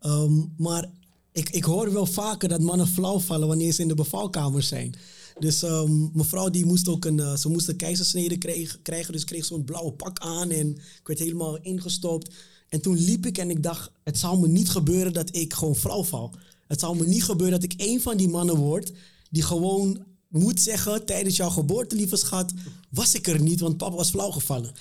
Ehm, 0.00 0.32
maar 0.56 0.90
ik, 1.32 1.50
ik 1.50 1.64
hoor 1.64 1.92
wel 1.92 2.06
vaker 2.06 2.48
dat 2.48 2.60
mannen 2.60 2.86
flauw 2.86 3.18
vallen 3.18 3.48
wanneer 3.48 3.72
ze 3.72 3.82
in 3.82 3.88
de 3.88 3.94
bevalkamer 3.94 4.62
zijn. 4.62 4.94
Dus 5.38 5.62
ehm, 5.62 6.08
mevrouw 6.12 6.50
die 6.50 6.64
moest 6.66 6.88
ook 6.88 7.04
een, 7.04 7.38
ze 7.38 7.48
moest 7.48 7.68
een 7.68 7.76
keizersnede 7.76 8.38
kreeg- 8.38 8.78
krijgen. 8.82 9.12
Dus 9.12 9.24
kreeg 9.24 9.44
zo'n 9.44 9.64
blauwe 9.64 9.92
pak 9.92 10.18
aan 10.18 10.50
en 10.50 10.68
ik 10.76 11.00
werd 11.06 11.18
helemaal 11.18 11.58
ingestopt. 11.58 12.34
En 12.68 12.80
toen 12.80 12.98
liep 12.98 13.26
ik 13.26 13.38
en 13.38 13.50
ik 13.50 13.62
dacht, 13.62 13.90
het 14.04 14.18
zou 14.18 14.40
me 14.40 14.48
niet 14.48 14.68
gebeuren 14.68 15.12
dat 15.12 15.36
ik 15.36 15.54
gewoon 15.54 15.76
flauw 15.76 16.04
val. 16.04 16.34
Het 16.66 16.80
zou 16.80 16.96
me 16.96 17.06
niet 17.06 17.24
gebeuren 17.24 17.60
dat 17.60 17.72
ik 17.72 17.80
één 17.80 18.00
van 18.00 18.16
die 18.16 18.28
mannen 18.28 18.56
word 18.56 18.92
die 19.30 19.42
gewoon 19.42 20.04
moet 20.28 20.60
zeggen 20.60 21.04
tijdens 21.04 21.36
jouw 21.36 21.50
geboorte, 21.50 21.96
lieve 21.96 22.16
schat, 22.16 22.52
was 22.90 23.14
ik 23.14 23.26
er 23.26 23.40
niet, 23.40 23.60
want 23.60 23.76
papa 23.76 23.96
was 23.96 24.10
flauw 24.10 24.30
gevallen. 24.30 24.72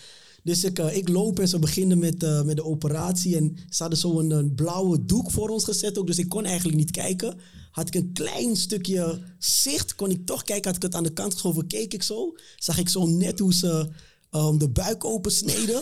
Dus 0.43 0.63
ik, 0.63 0.79
eh, 0.79 0.97
ik 0.97 1.07
loop 1.07 1.39
en 1.39 1.47
ze 1.47 1.59
beginnen 1.59 1.99
met, 1.99 2.23
eh, 2.23 2.41
met 2.41 2.55
de 2.55 2.63
operatie. 2.63 3.35
En 3.35 3.57
ze 3.69 3.81
hadden 3.81 3.99
zo 3.99 4.19
een, 4.19 4.31
een 4.31 4.55
blauwe 4.55 5.05
doek 5.05 5.31
voor 5.31 5.49
ons 5.49 5.63
gezet 5.63 5.97
ook. 5.97 6.07
Dus 6.07 6.17
ik 6.17 6.29
kon 6.29 6.45
eigenlijk 6.45 6.77
niet 6.77 6.91
kijken. 6.91 7.37
Had 7.71 7.87
ik 7.87 7.95
een 7.95 8.13
klein 8.13 8.55
stukje 8.55 9.21
zicht, 9.39 9.95
kon 9.95 10.09
ik 10.09 10.25
toch 10.25 10.43
kijken. 10.43 10.65
Had 10.65 10.75
ik 10.75 10.81
het 10.81 10.95
aan 10.95 11.03
de 11.03 11.13
kant 11.13 11.33
geschoven, 11.33 11.67
keek 11.67 11.93
ik 11.93 12.03
zo. 12.03 12.35
Zag 12.57 12.77
ik 12.77 12.89
zo 12.89 13.05
net 13.05 13.39
hoe 13.39 13.53
ze 13.53 13.89
ehm, 14.35 14.57
de 14.57 14.69
buik 14.69 15.05
opensneden. 15.05 15.81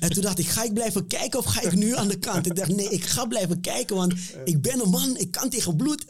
en 0.00 0.10
toen 0.10 0.22
dacht 0.22 0.38
ik, 0.38 0.48
ga 0.48 0.64
ik 0.64 0.74
blijven 0.74 1.06
kijken 1.06 1.38
of 1.38 1.44
ga 1.44 1.62
ik 1.62 1.74
nu 1.74 1.96
aan 1.96 2.08
de 2.08 2.18
kant? 2.18 2.46
Ik 2.46 2.56
dacht, 2.56 2.76
nee, 2.76 2.88
ik 2.88 3.04
ga 3.04 3.24
blijven 3.24 3.60
kijken, 3.60 3.96
want 3.96 4.14
ik 4.44 4.62
ben 4.62 4.80
een 4.80 4.90
man. 4.90 5.16
Ik 5.16 5.30
kan 5.30 5.50
tegen 5.50 5.76
bloed. 5.76 6.04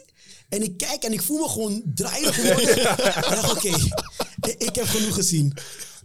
En 0.49 0.63
ik 0.63 0.77
kijk 0.77 1.03
en 1.03 1.13
ik 1.13 1.21
voel 1.21 1.39
me 1.39 1.49
gewoon 1.49 1.81
draaierig 1.85 2.35
worden. 2.35 2.69
ik 2.77 3.29
dacht, 3.29 3.51
oké, 3.51 3.67
ik, 3.67 4.55
ik 4.57 4.75
heb 4.75 4.85
genoeg 4.85 5.15
gezien. 5.15 5.53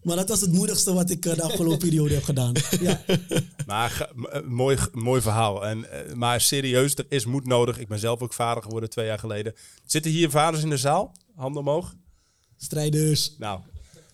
Maar 0.02 0.16
dat 0.16 0.28
was 0.28 0.40
het 0.40 0.52
moedigste 0.52 0.92
wat 0.92 1.10
ik 1.10 1.26
eh, 1.26 1.34
de 1.34 1.42
afgelopen 1.42 1.78
periode 1.78 2.14
heb 2.14 2.24
gedaan. 2.24 2.52
Ja. 2.80 3.00
Maar 3.66 4.10
eh, 4.30 4.42
mooi, 4.42 4.78
mooi 4.92 5.20
verhaal. 5.20 5.66
En, 5.66 5.90
eh, 5.90 6.14
maar 6.14 6.40
serieus, 6.40 6.94
er 6.94 7.06
is 7.08 7.26
moed 7.26 7.46
nodig. 7.46 7.78
Ik 7.78 7.88
ben 7.88 7.98
zelf 7.98 8.20
ook 8.20 8.32
vader 8.32 8.62
geworden 8.62 8.90
twee 8.90 9.06
jaar 9.06 9.18
geleden. 9.18 9.54
Zitten 9.86 10.10
hier 10.10 10.30
vaders 10.30 10.62
in 10.62 10.70
de 10.70 10.76
zaal? 10.76 11.12
Handen 11.34 11.60
omhoog. 11.60 11.94
Strijders. 12.56 13.34
Nou, 13.38 13.60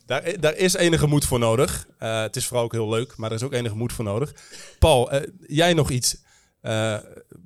daar, 0.06 0.40
daar 0.40 0.56
is 0.56 0.74
enige 0.74 1.06
moed 1.06 1.24
voor 1.24 1.38
nodig. 1.38 1.86
Eh, 1.98 2.22
het 2.22 2.36
is 2.36 2.46
vooral 2.46 2.64
ook 2.64 2.72
heel 2.72 2.88
leuk, 2.88 3.16
maar 3.16 3.30
er 3.30 3.36
is 3.36 3.42
ook 3.42 3.52
enige 3.52 3.76
moed 3.76 3.92
voor 3.92 4.04
nodig. 4.04 4.34
Paul, 4.78 5.10
eh, 5.10 5.28
jij 5.46 5.74
nog 5.74 5.90
iets 5.90 6.16
eh, 6.60 6.96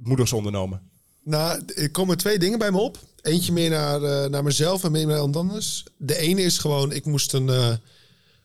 moedigs 0.02 0.32
ondernomen? 0.32 0.90
Nou, 1.28 1.62
er 1.74 1.90
komen 1.90 2.18
twee 2.18 2.38
dingen 2.38 2.58
bij 2.58 2.70
me 2.70 2.78
op. 2.78 2.98
Eentje 3.20 3.52
meer 3.52 3.70
naar, 3.70 4.02
eh, 4.02 4.30
naar 4.30 4.42
mezelf 4.42 4.84
en 4.84 4.92
meer 4.92 5.06
naar 5.06 5.16
iemand 5.16 5.36
anders. 5.36 5.84
De 5.96 6.16
ene 6.16 6.42
is 6.42 6.58
gewoon, 6.58 6.92
ik 6.92 7.04
moest 7.04 7.32
een, 7.32 7.48
eh, 7.48 7.74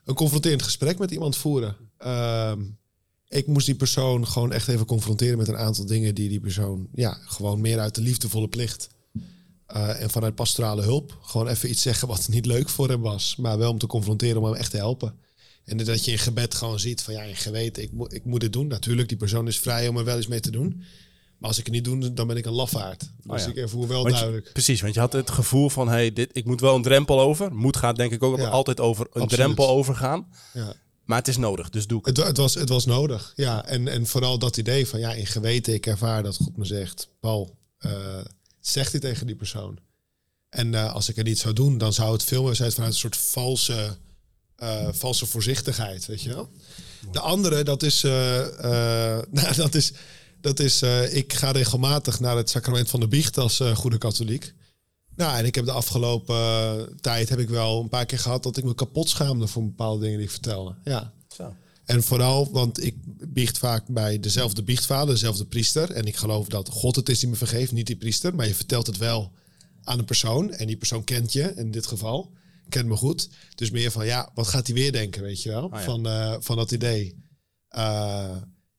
een 0.05 0.15
confronterend 0.15 0.61
gesprek 0.61 0.99
met 0.99 1.11
iemand 1.11 1.37
voeren. 1.37 1.75
Ehm, 1.97 2.61
ik 3.27 3.47
moest 3.47 3.65
die 3.65 3.75
persoon 3.75 4.27
gewoon 4.27 4.51
echt 4.51 4.67
even 4.67 4.85
confronteren 4.85 5.37
met 5.37 5.47
een 5.47 5.57
aantal 5.57 5.85
dingen 5.85 6.15
die 6.15 6.29
die 6.29 6.39
persoon, 6.39 6.87
ja, 6.93 7.17
gewoon 7.25 7.61
meer 7.61 7.79
uit 7.79 7.95
de 7.95 8.01
liefdevolle 8.01 8.47
plicht. 8.47 8.89
Eh, 9.73 10.01
en 10.01 10.09
vanuit 10.09 10.35
pastorale 10.35 10.81
hulp. 10.81 11.17
Gewoon 11.21 11.47
even 11.47 11.69
iets 11.69 11.81
zeggen 11.81 12.07
wat 12.07 12.27
niet 12.29 12.45
leuk 12.45 12.69
voor 12.69 12.89
hem 12.89 13.01
was. 13.01 13.35
Maar 13.35 13.57
wel 13.57 13.71
om 13.71 13.77
te 13.77 13.87
confronteren, 13.87 14.37
om 14.37 14.45
hem 14.45 14.53
echt 14.55 14.71
te 14.71 14.77
helpen. 14.77 15.15
En 15.65 15.77
dat 15.77 16.05
je 16.05 16.11
in 16.11 16.17
gebed 16.17 16.55
gewoon 16.55 16.79
ziet 16.79 17.01
van 17.01 17.13
ja, 17.13 17.21
in 17.21 17.35
geweten, 17.35 17.83
ik, 17.83 17.91
moet 17.91 18.13
ik 18.13 18.25
moet 18.25 18.39
dit 18.39 18.53
doen. 18.53 18.67
Natuurlijk, 18.67 19.07
die 19.09 19.17
persoon 19.17 19.47
is 19.47 19.59
vrij 19.59 19.87
om 19.87 19.97
er 19.97 20.03
wel 20.03 20.15
eens 20.15 20.27
mee 20.27 20.39
te 20.39 20.51
doen. 20.51 20.83
Maar 21.37 21.49
als 21.49 21.57
ik 21.59 21.65
het 21.65 21.73
niet 21.73 21.83
doe, 21.83 22.13
dan 22.13 22.27
ben 22.27 22.37
ik 22.37 22.45
een 22.45 22.53
lafaard. 22.53 22.99
Dus 22.99 23.09
Oh 23.31 23.37
ja. 23.37 23.47
ik 23.47 23.55
ervoer 23.57 23.87
wel 23.87 24.01
Want 24.01 24.13
je- 24.15 24.19
duidelijk. 24.21 24.53
precies, 24.53 24.81
want 24.81 24.93
je 24.93 24.99
had 24.99 25.13
het 25.13 25.31
gevoel 25.31 25.69
van, 25.69 25.87
hey, 25.87 26.13
dit, 26.13 26.29
ik 26.33 26.45
moet 26.45 26.61
wel 26.61 26.75
een 26.75 26.81
drempel 26.81 27.19
over. 27.21 27.53
Moed 27.55 27.77
gaat 27.77 27.95
denk 27.95 28.11
ik 28.11 28.23
ook 28.23 28.37
Ja. 28.37 28.47
altijd 28.49 28.79
over 28.79 29.05
een 29.05 29.21
Absoluut. 29.21 29.29
drempel 29.29 29.67
overgaan. 29.69 30.27
Ja. 30.53 30.73
Maar 31.03 31.17
het 31.17 31.27
is 31.27 31.37
nodig, 31.37 31.69
dus 31.69 31.87
doe 31.87 31.99
ik 31.99 32.05
het. 32.05 32.17
Het, 32.17 32.37
was, 32.37 32.53
het 32.53 32.69
was 32.69 32.85
nodig. 32.85 33.33
Ja, 33.35 33.65
en, 33.65 33.87
en 33.87 34.05
vooral 34.07 34.39
dat 34.39 34.57
idee 34.57 34.87
van 34.87 34.99
ja, 34.99 35.13
in 35.13 35.25
geweten, 35.25 35.73
ik 35.73 35.85
ervaar 35.85 36.23
dat 36.23 36.35
God 36.35 36.57
me 36.57 36.65
zegt, 36.65 37.09
Paul, 37.19 37.55
eh, 37.77 37.91
zeg 38.65 38.91
dit 38.91 39.01
tegen 39.01 39.27
die 39.27 39.35
persoon. 39.35 39.79
En 40.49 40.73
eh, 40.73 40.93
als 40.93 41.09
ik 41.09 41.15
het 41.15 41.25
niet 41.25 41.39
zou 41.39 41.53
doen, 41.53 41.77
dan 41.77 41.93
zou 41.93 42.13
het 42.13 42.23
veel 42.23 42.43
meer 42.43 42.55
zijn 42.55 42.71
vanuit 42.71 42.91
een 42.91 42.99
soort 42.99 43.17
valse, 43.17 43.97
eh, 44.55 44.87
valse 44.91 45.25
voorzichtigheid, 45.25 46.05
weet 46.05 46.21
je 46.21 46.33
wel. 46.33 46.49
De 47.11 47.19
andere, 47.19 47.63
dat 47.63 47.83
is, 47.83 48.03
eh, 48.03 48.11
nou, 49.31 49.55
dat 49.55 49.75
is, 49.75 49.93
dat 50.41 50.59
is 50.59 50.81
ik 51.11 51.33
ga 51.33 51.51
regelmatig 51.51 52.19
naar 52.19 52.37
het 52.37 52.49
sacrament 52.49 52.89
van 52.89 52.99
de 52.99 53.07
biecht 53.07 53.37
als 53.37 53.61
goede 53.73 53.97
katholiek. 53.97 54.53
Nou, 55.15 55.37
en 55.37 55.45
ik 55.45 55.55
heb 55.55 55.65
de 55.65 55.71
afgelopen 55.71 56.97
tijd 57.01 57.29
heb 57.29 57.39
ik 57.39 57.49
wel 57.49 57.81
een 57.81 57.89
paar 57.89 58.05
keer 58.05 58.19
gehad 58.19 58.43
dat 58.43 58.57
ik 58.57 58.63
me 58.63 58.75
kapot 58.75 59.09
schaamde 59.09 59.47
voor 59.47 59.63
bepaalde 59.63 60.01
dingen 60.01 60.17
die 60.17 60.25
ik 60.25 60.31
vertelde. 60.33 60.75
Ja. 60.83 61.13
En 61.85 62.03
vooral, 62.03 62.51
want 62.51 62.83
ik 62.83 62.95
biecht 63.27 63.57
vaak 63.57 63.87
bij 63.87 64.19
dezelfde 64.19 64.63
biechtvader, 64.63 65.13
dezelfde 65.13 65.45
priester. 65.45 65.91
En 65.91 66.05
ik 66.05 66.15
geloof 66.15 66.47
dat 66.47 66.69
God 66.69 66.95
het 66.95 67.09
is 67.09 67.19
die 67.19 67.29
me 67.29 67.35
vergeeft, 67.35 67.71
niet 67.71 67.87
die 67.87 67.95
priester. 67.95 68.35
Maar 68.35 68.47
je 68.47 68.55
vertelt 68.55 68.87
het 68.87 68.97
wel 68.97 69.31
aan 69.83 69.99
een 69.99 70.05
persoon. 70.05 70.51
En 70.51 70.67
die 70.67 70.77
persoon 70.77 71.03
kent 71.03 71.33
je, 71.33 71.53
in 71.55 71.71
dit 71.71 71.87
geval. 71.87 72.31
Kent 72.69 72.87
me 72.87 72.95
goed. 72.95 73.29
Dus 73.55 73.71
meer 73.71 73.91
van, 73.91 74.05
ja, 74.05 74.29
wat 74.33 74.47
gaat 74.47 74.67
hij 74.67 74.75
weer 74.75 74.91
denken, 74.91 75.21
weet 75.21 75.43
je 75.43 75.49
wel? 75.49 75.69
ja. 75.71 75.83
van, 75.83 76.07
eh, 76.07 76.35
van 76.39 76.55
dat 76.55 76.71
idee. 76.71 77.15
Eh, 77.67 78.35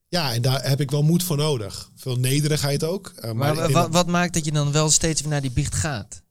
ja, 0.09 0.33
en 0.33 0.43
daar 0.43 0.69
heb 0.69 0.81
ik 0.81 0.91
wel 0.91 1.03
moed 1.03 1.23
voor 1.23 1.37
nodig. 1.37 1.91
Veel 1.97 2.17
nederigheid 2.17 2.85
ook. 2.85 3.13
Eh, 3.17 3.33
Maar 3.33 3.73
wat, 3.73 3.93
wat 3.93 4.07
maakt 4.07 4.35
dat 4.35 4.45
je 4.45 4.53
dan 4.53 4.73
wel 4.73 4.91
steeds 4.91 5.21
weer 5.21 5.31
naar 5.31 5.41
die 5.41 5.51
biecht 5.51 5.75
gaat? 5.75 6.23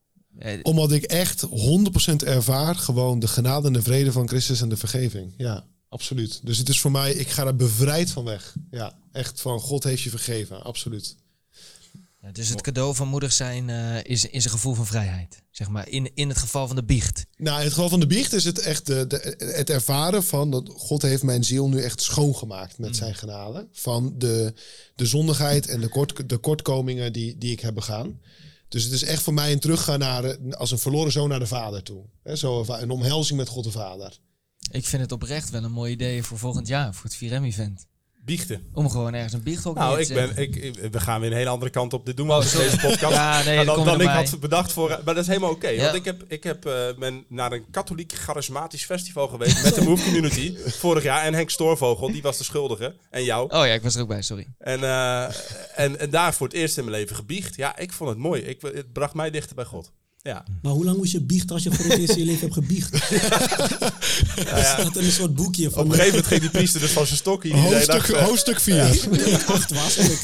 Omdat 0.61 0.91
ik 0.91 1.03
echt 1.03 1.41
100% 1.41 2.23
ervaar 2.23 2.75
gewoon 2.75 3.19
de 3.19 3.27
genade 3.27 3.67
en 3.67 3.73
de 3.73 3.81
vrede 3.81 4.11
van 4.11 4.27
Christus 4.27 4.61
en 4.61 4.69
de 4.69 4.77
vergeving. 4.77 5.33
Ja, 5.37 5.65
absoluut. 5.93 6.39
Dus 6.43 6.57
het 6.57 6.69
is 6.69 6.79
voor 6.79 6.91
mij, 6.91 7.13
ik 7.13 7.29
ga 7.29 7.45
er 7.45 7.55
bevrijd 7.55 8.11
van 8.11 8.23
weg. 8.23 8.55
Ja, 8.71 8.97
echt 9.11 9.41
van 9.41 9.59
God 9.59 9.83
heeft 9.83 10.01
je 10.01 10.09
vergeven, 10.09 10.63
absoluut. 10.63 11.15
Ja, 12.21 12.31
dus 12.31 12.49
het 12.49 12.61
cadeau 12.61 12.95
van 12.95 13.07
moedig 13.07 13.33
zijn 13.33 13.69
eh, 13.69 14.03
is, 14.03 14.25
is 14.25 14.45
een 14.45 14.51
gevoel 14.51 14.73
van 14.73 14.85
vrijheid. 14.85 15.41
Zeg 15.51 15.69
maar, 15.69 15.89
in, 15.89 16.11
in 16.13 16.29
het 16.29 16.37
geval 16.37 16.67
van 16.67 16.75
de 16.75 16.83
biecht. 16.83 17.25
Nou, 17.37 17.57
in 17.57 17.63
het 17.63 17.73
geval 17.73 17.89
van 17.89 17.99
de 17.99 18.07
biecht 18.07 18.33
is 18.33 18.43
het 18.43 18.59
echt 18.59 18.85
de, 18.85 19.07
de, 19.07 19.35
het 19.37 19.69
ervaren 19.69 20.23
van 20.23 20.51
dat 20.51 20.69
God 20.77 21.01
heeft 21.01 21.23
mijn 21.23 21.43
ziel 21.43 21.69
nu 21.69 21.81
echt 21.81 22.01
schoongemaakt 22.01 22.77
met 22.77 22.95
zijn 22.95 23.15
genade. 23.15 23.67
Van 23.71 24.13
de, 24.17 24.53
de 24.95 25.05
zondigheid 25.05 25.67
en 25.67 25.81
de, 25.81 25.87
kort, 25.87 26.29
de 26.29 26.37
kortkomingen 26.37 27.13
die, 27.13 27.37
die 27.37 27.51
ik 27.51 27.59
heb 27.59 27.73
begaan. 27.73 28.19
Dus 28.67 28.83
het 28.83 28.93
is 28.93 29.03
echt 29.03 29.23
voor 29.23 29.33
mij 29.33 29.51
een 29.51 29.59
teruggaan 29.59 29.99
naar, 29.99 30.37
als 30.57 30.71
een 30.71 30.79
verloren 30.79 31.11
zoon 31.11 31.29
naar 31.29 31.39
de 31.39 31.47
vader 31.47 31.83
toe. 31.83 32.03
Zo 32.33 32.65
een 32.67 32.91
omhelzing 32.91 33.39
met 33.39 33.47
God 33.47 33.63
de 33.63 33.71
Vader. 33.71 34.19
Ik 34.71 34.85
vind 34.85 35.01
het 35.01 35.11
oprecht 35.11 35.49
wel 35.49 35.63
een 35.63 35.71
mooi 35.71 35.91
idee 35.91 36.23
voor 36.23 36.37
volgend 36.37 36.67
jaar, 36.67 36.93
voor 36.93 37.09
het 37.09 37.15
4M-event. 37.15 37.85
Biechten. 38.25 38.67
Om 38.73 38.89
gewoon 38.89 39.13
ergens 39.13 39.33
een 39.33 39.43
biechthok 39.43 39.75
Nou, 39.75 39.99
ik 39.99 40.05
te 40.07 40.13
ben, 40.13 40.37
ik, 40.37 40.55
ik- 40.55 40.91
we 40.91 40.99
gaan 40.99 41.21
weer 41.21 41.31
een 41.31 41.37
hele 41.37 41.49
andere 41.49 41.71
kant 41.71 41.93
op. 41.93 42.05
Dit 42.05 42.17
doen 42.17 42.27
we 42.27 42.33
al 42.33 42.41
in 42.41 42.47
deze 42.57 42.77
podcast. 42.77 43.13
Ja, 43.23 43.43
nee, 43.43 43.65
dan, 43.65 43.85
dan 43.85 44.01
ik 44.01 44.07
had 44.07 44.39
bedacht 44.39 44.71
voor. 44.71 44.89
Maar 44.89 45.03
dat 45.13 45.17
is 45.17 45.27
helemaal 45.27 45.49
oké. 45.51 45.67
Ja. 45.67 45.81
Want 45.83 45.95
ik, 45.95 46.05
heb, 46.05 46.23
ik 46.27 46.43
heb, 46.43 46.65
eh, 46.65 46.73
ben 46.99 47.25
naar 47.27 47.51
een 47.51 47.65
katholiek 47.71 48.13
charismatisch 48.13 48.85
festival 48.85 49.27
geweest 49.27 49.63
met 49.63 49.75
de 49.75 49.81
Move 49.89 50.03
Community 50.03 50.55
vorig 50.65 51.03
jaar. 51.03 51.23
En 51.23 51.33
Henk 51.33 51.49
Stoorvogel, 51.49 52.11
die 52.11 52.21
was 52.21 52.37
de 52.37 52.43
schuldige. 52.43 52.95
En 53.09 53.23
jou. 53.23 53.43
Oh 53.43 53.65
ja, 53.65 53.73
ik 53.73 53.81
was 53.81 53.95
er 53.95 54.01
ook 54.01 54.07
bij, 54.07 54.21
sorry. 54.21 54.47
En, 54.57 54.83
eh, 54.83 55.23
en, 55.75 55.99
en 55.99 56.09
daar 56.09 56.33
voor 56.33 56.47
het 56.47 56.55
eerst 56.55 56.77
in 56.77 56.83
mijn 56.85 56.97
leven 56.97 57.15
gebiecht. 57.15 57.55
Ja, 57.55 57.77
ik 57.77 57.93
vond 57.93 58.09
het 58.09 58.19
mooi. 58.19 58.41
Ik, 58.41 58.61
het 58.61 58.93
bracht 58.93 59.13
mij 59.13 59.31
dichter 59.31 59.55
bij 59.55 59.65
God. 59.65 59.91
Ja. 60.23 60.45
Maar 60.61 60.71
hoe 60.71 60.85
lang 60.85 60.97
moest 60.97 61.11
je 61.11 61.21
biechten 61.21 61.49
als 61.49 61.63
je 61.63 61.71
voor 61.71 61.85
het 61.85 61.97
eerst 61.97 62.13
in 62.13 62.19
je 62.19 62.25
leven 62.25 62.41
hebt 62.41 62.53
gebiecht? 62.53 62.93
Er 64.57 64.63
staat 64.63 64.97
in 64.97 65.03
een 65.03 65.11
soort 65.11 65.35
boekje 65.35 65.67
Op 65.67 65.73
van 65.73 65.85
een 65.85 65.91
gegeven 65.91 66.09
moment 66.09 66.27
ging 66.27 66.41
die 66.41 66.49
priester 66.49 66.81
dus 66.81 66.91
van 66.91 67.05
zijn 67.05 67.17
stokje. 67.17 67.49
Die 67.49 67.61
zei, 67.61 67.73
Hoofdstuk, 67.73 67.93
dacht, 67.93 68.09
eh, 68.09 68.25
hoofdstuk 68.25 68.59
4, 68.59 68.99
toen 68.99 69.13
ik 69.13 69.43
acht 69.43 69.71
was. 69.71 69.97
En 69.97 70.11
ik, 70.11 70.19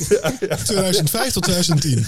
2005 0.63 1.33
tot 1.33 1.43
2010. 1.43 2.05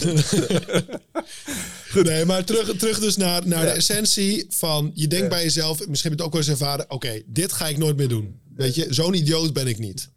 Goed, 1.92 2.04
nee, 2.06 2.26
maar 2.26 2.44
terug, 2.44 2.76
terug 2.78 3.00
dus 3.00 3.18
naar, 3.18 3.48
naar 3.48 3.66
de 3.66 3.72
essentie 3.72 4.46
van... 4.50 4.92
Je 4.94 5.08
denkt 5.08 5.30
bij 5.30 5.44
jezelf, 5.44 5.88
misschien 5.88 5.92
heb 5.92 6.04
je 6.04 6.10
het 6.10 6.22
ook 6.22 6.32
wel 6.32 6.42
eens 6.42 6.50
ervaren... 6.50 6.92
Oké, 6.92 7.22
dit 7.26 7.54
ga 7.54 7.68
ik 7.68 7.78
nooit 7.78 7.98
meer 7.98 8.08
doen. 8.08 8.40
Weet 8.56 8.76
je, 8.76 8.88
zo'n 8.90 9.14
idioot 9.14 9.54
ben 9.54 9.68
ik 9.68 9.80
niet. 9.80 10.10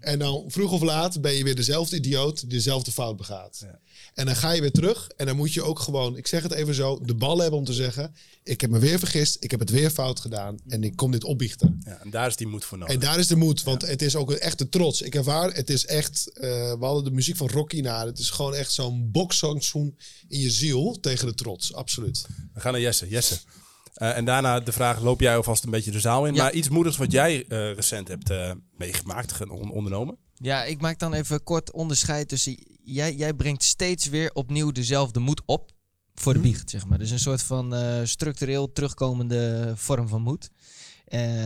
En 0.00 0.18
dan 0.18 0.44
vroeg 0.46 0.72
of 0.72 0.82
laat 0.82 1.20
ben 1.20 1.32
je 1.32 1.44
weer 1.44 1.54
dezelfde 1.54 1.96
idioot 1.96 2.40
die 2.40 2.48
dezelfde 2.48 2.92
fout 2.92 3.16
begaat. 3.16 3.66
En 4.14 4.26
dan 4.26 4.36
ga 4.36 4.50
je 4.50 4.60
weer 4.60 4.72
terug 4.72 5.10
en 5.16 5.26
dan 5.26 5.36
moet 5.36 5.52
je 5.52 5.62
ook 5.62 5.78
gewoon, 5.78 6.16
ik 6.16 6.26
zeg 6.26 6.42
het 6.42 6.52
even 6.52 6.74
zo, 6.74 7.00
de 7.02 7.14
bal 7.14 7.38
hebben 7.38 7.58
om 7.58 7.64
te 7.64 7.72
zeggen: 7.72 8.14
Ik 8.42 8.60
heb 8.60 8.70
me 8.70 8.78
weer 8.78 8.98
vergist, 8.98 9.36
ik 9.40 9.50
heb 9.50 9.60
het 9.60 9.70
weer 9.70 9.90
fout 9.90 10.20
gedaan 10.20 10.58
en 10.68 10.84
ik 10.84 10.96
kom 10.96 11.10
dit 11.10 11.24
opbiechten. 11.24 11.80
ja, 11.84 12.00
en 12.02 12.10
daar 12.10 12.26
is 12.26 12.36
die 12.36 12.46
moed 12.46 12.64
voor 12.64 12.78
nodig. 12.78 12.94
En 12.94 13.00
daar 13.00 13.18
is 13.18 13.26
de 13.26 13.36
moed, 13.36 13.62
want 13.62 13.82
het 13.82 14.02
is 14.02 14.16
ook 14.16 14.30
een 14.30 14.38
echte 14.38 14.68
trots. 14.68 15.02
Ik 15.02 15.14
ervaar, 15.14 15.52
het 15.54 15.70
is 15.70 15.86
echt, 15.86 16.30
eh, 16.34 16.50
we 16.50 16.84
hadden 16.84 17.04
de 17.04 17.10
muziek 17.10 17.36
van 17.36 17.48
Rocky 17.48 17.80
naar. 17.80 18.06
Het 18.06 18.18
is 18.18 18.30
gewoon 18.30 18.54
echt 18.54 18.72
zo'n 18.72 19.10
bokszoen 19.10 19.96
in 20.28 20.40
je 20.40 20.50
ziel 20.50 20.98
tegen 21.00 21.26
de 21.26 21.34
trots, 21.34 21.74
absoluut. 21.74 22.26
We 22.54 22.60
gaan 22.60 22.72
naar 22.72 22.80
Jesse. 22.80 23.08
Jesse. 23.08 23.38
Eh, 23.92 24.16
en 24.16 24.24
daarna 24.24 24.60
de 24.60 24.72
vraag, 24.72 25.00
loop 25.00 25.20
jij 25.20 25.36
alvast 25.36 25.64
een 25.64 25.70
beetje 25.70 25.90
de 25.90 26.00
zaal 26.00 26.26
in? 26.26 26.34
Ja. 26.34 26.42
Maar 26.42 26.52
iets 26.52 26.68
moedigs 26.68 26.96
wat 26.96 27.12
jij 27.12 27.44
eh, 27.48 27.72
recent 27.74 28.08
hebt 28.08 28.30
eh, 28.30 28.52
meegemaakt, 28.76 29.32
ge- 29.32 29.50
on- 29.52 29.70
ondernomen? 29.70 30.16
Ja, 30.34 30.64
ik 30.64 30.80
maak 30.80 30.98
dan 30.98 31.12
even 31.14 31.42
kort 31.42 31.72
onderscheid 31.72 32.28
tussen... 32.28 32.56
Jij, 32.84 33.14
jij 33.14 33.34
brengt 33.34 33.62
steeds 33.62 34.06
weer 34.06 34.30
opnieuw 34.32 34.70
dezelfde 34.72 35.20
moed 35.20 35.42
op 35.46 35.70
voor 36.14 36.32
de 36.32 36.38
biecht, 36.38 36.70
zeg 36.70 36.86
maar. 36.86 36.98
Dus 36.98 37.10
een 37.10 37.18
soort 37.18 37.42
van 37.42 37.74
structureel 38.04 38.72
terugkomende 38.72 39.72
vorm 39.76 40.08
van 40.08 40.22
moed. 40.22 40.50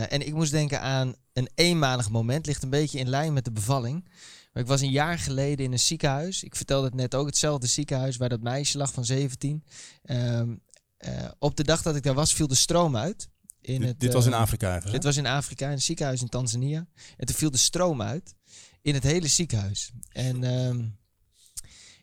En 0.09 0.27
ik 0.27 0.33
moest 0.33 0.51
denken 0.51 0.81
aan 0.81 1.15
een 1.33 1.49
eenmalig 1.55 2.09
moment. 2.09 2.45
Ligt 2.45 2.63
een 2.63 2.69
beetje 2.69 2.99
in 2.99 3.09
lijn 3.09 3.33
met 3.33 3.45
de 3.45 3.51
bevalling. 3.51 4.07
Maar 4.53 4.63
ik 4.63 4.69
was 4.69 4.81
een 4.81 4.91
jaar 4.91 5.19
geleden 5.19 5.65
in 5.65 5.71
een 5.71 5.79
ziekenhuis. 5.79 6.43
Ik 6.43 6.55
vertelde 6.55 6.85
het 6.85 6.95
net 6.95 7.15
ook, 7.15 7.25
hetzelfde 7.25 7.67
ziekenhuis 7.67 8.17
waar 8.17 8.29
dat 8.29 8.41
meisje 8.41 8.77
lag 8.77 8.93
van 8.93 9.05
17. 9.05 9.63
Ehm, 10.03 10.19
eh, 10.19 10.74
op 11.39 11.55
de 11.55 11.63
dag 11.63 11.81
dat 11.81 11.95
ik 11.95 12.03
daar 12.03 12.13
was, 12.13 12.33
viel 12.33 12.47
de 12.47 12.55
stroom 12.55 12.97
uit. 12.97 13.29
In 13.61 13.79
dit 13.79 13.89
het, 13.89 13.99
dit 13.99 14.13
was 14.13 14.25
in 14.25 14.33
eh, 14.33 14.39
Afrika 14.39 14.79
dit 14.79 15.03
was 15.03 15.17
in 15.17 15.25
Afrika, 15.25 15.65
in 15.65 15.71
een 15.71 15.81
ziekenhuis 15.81 16.21
in 16.21 16.29
Tanzania. 16.29 16.87
En 17.17 17.25
toen 17.25 17.35
viel 17.35 17.51
de 17.51 17.57
stroom 17.57 18.01
uit 18.01 18.35
in 18.81 18.93
het 18.93 19.03
hele 19.03 19.27
ziekenhuis. 19.27 19.91
En, 20.09 20.43
ehm, 20.43 20.85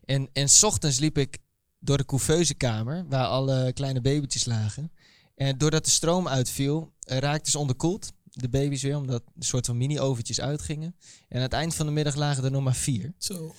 en, 0.05 0.29
en 0.33 0.49
s 0.49 0.63
ochtends 0.63 0.99
liep 0.99 1.19
ik 1.19 1.39
door 1.79 1.97
de 1.97 2.05
couveusekamer, 2.05 3.05
waar 3.09 3.27
alle 3.27 3.73
kleine 3.73 4.01
babytjes 4.01 4.45
lagen. 4.45 4.93
En 5.35 5.59
doordat 5.59 5.85
de 5.85 5.91
stroom 5.91 6.29
uitviel, 6.29 6.93
eh, 7.01 7.19
raakten 7.19 7.53
ze 7.53 7.59
onderkoeld. 7.59 8.13
De 8.25 8.49
baby's 8.49 8.83
weer, 8.83 8.97
omdat 8.97 9.23
een 9.37 9.43
soort 9.43 9.67
van 9.67 9.77
mini-overtjes 9.77 10.41
uitgingen. 10.41 10.97
En 11.29 11.37
aan 11.37 11.43
het 11.43 11.53
eind 11.53 11.75
van 11.75 11.87
de 11.87 11.93
middag 11.93 12.15
lagen 12.15 12.45
er 12.45 12.51
nog 12.51 12.63
maar 12.63 12.75
vier. 12.75 13.15
zo. 13.19 13.55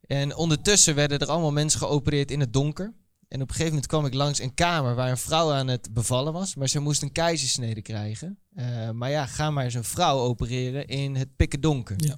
En 0.00 0.36
ondertussen 0.36 0.94
werden 0.94 1.18
er 1.18 1.26
allemaal 1.26 1.52
mensen 1.52 1.80
geopereerd 1.80 2.30
in 2.30 2.40
het 2.40 2.52
donker. 2.52 2.94
En 3.28 3.42
op 3.42 3.48
een 3.48 3.54
gegeven 3.54 3.72
moment 3.72 3.86
kwam 3.86 4.06
ik 4.06 4.14
langs 4.14 4.40
een 4.40 4.54
kamer 4.54 4.94
waar 4.94 5.10
een 5.10 5.18
vrouw 5.18 5.52
aan 5.52 5.68
het 5.68 5.92
bevallen 5.92 6.32
was. 6.32 6.54
Maar 6.54 6.68
ze 6.68 6.80
moest 6.80 7.02
een 7.02 7.12
keizersnede 7.12 7.82
krijgen. 7.82 8.38
Eh, 8.54 8.90
maar 8.90 9.10
ja, 9.10 9.26
ga 9.26 9.50
maar 9.50 9.64
eens 9.64 9.74
een 9.74 9.84
vrouw 9.84 10.18
opereren 10.18 10.86
in 10.86 11.16
het 11.16 11.36
pikken 11.36 11.60
donker. 11.60 11.96
Ja. 11.98 12.16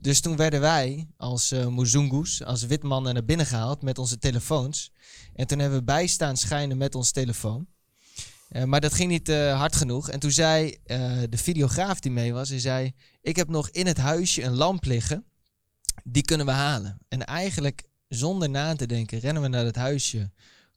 Dus 0.00 0.20
toen 0.20 0.36
werden 0.36 0.60
wij 0.60 1.08
als 1.16 1.50
eh 1.50 1.66
Muzungus, 1.66 2.44
als 2.44 2.66
witmannen 2.66 3.14
naar 3.14 3.24
binnen 3.24 3.46
gehaald 3.46 3.82
met 3.82 3.98
onze 3.98 4.18
telefoons. 4.18 4.90
En 5.34 5.46
toen 5.46 5.58
hebben 5.58 5.78
we 5.78 5.84
bijstaan 5.84 6.36
schijnen 6.36 6.76
met 6.76 6.94
ons 6.94 7.10
telefoon. 7.10 7.66
Eh, 8.48 8.64
maar 8.64 8.80
dat 8.80 8.94
ging 8.94 9.10
niet 9.10 9.28
hard 9.32 9.76
genoeg. 9.76 10.08
En 10.10 10.20
toen 10.20 10.30
zei 10.30 10.76
de 11.28 11.38
videograaf 11.38 12.00
die 12.00 12.12
mee 12.12 12.32
was, 12.32 12.48
hij 12.48 12.60
zei... 12.60 12.92
Ik 13.20 13.36
heb 13.36 13.48
nog 13.48 13.70
in 13.70 13.86
het 13.86 13.96
huisje 13.98 14.42
een 14.42 14.54
lamp 14.54 14.84
liggen. 14.84 15.24
Die 16.04 16.22
kunnen 16.22 16.46
we 16.46 16.52
halen. 16.52 16.98
En 17.08 17.24
eigenlijk, 17.24 17.85
zonder 18.08 18.50
na 18.50 18.74
te 18.74 18.86
denken, 18.86 19.18
rennen 19.18 19.42
we 19.42 19.48
naar 19.48 19.64
het 19.64 19.76
huisje. 19.76 20.30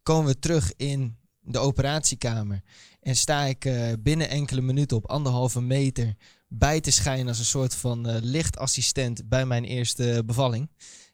Komen 0.03 0.31
we 0.31 0.39
terug 0.39 0.73
in 0.75 1.17
de 1.39 1.59
operatiekamer. 1.59 2.61
En 3.01 3.15
sta 3.15 3.45
ik 3.45 3.65
eh, 3.65 3.91
binnen 3.99 4.29
enkele 4.29 4.61
minuten 4.61 4.97
op 4.97 5.09
anderhalve 5.09 5.61
meter 5.61 6.15
bij 6.47 6.81
te 6.81 6.91
schijnen 6.91 7.27
als 7.27 7.39
een 7.39 7.45
soort 7.45 7.75
van 7.75 8.07
eh, 8.07 8.21
lichtassistent 8.21 9.29
bij 9.29 9.45
mijn 9.45 9.63
eerste 9.63 10.23
bevalling. 10.25 10.69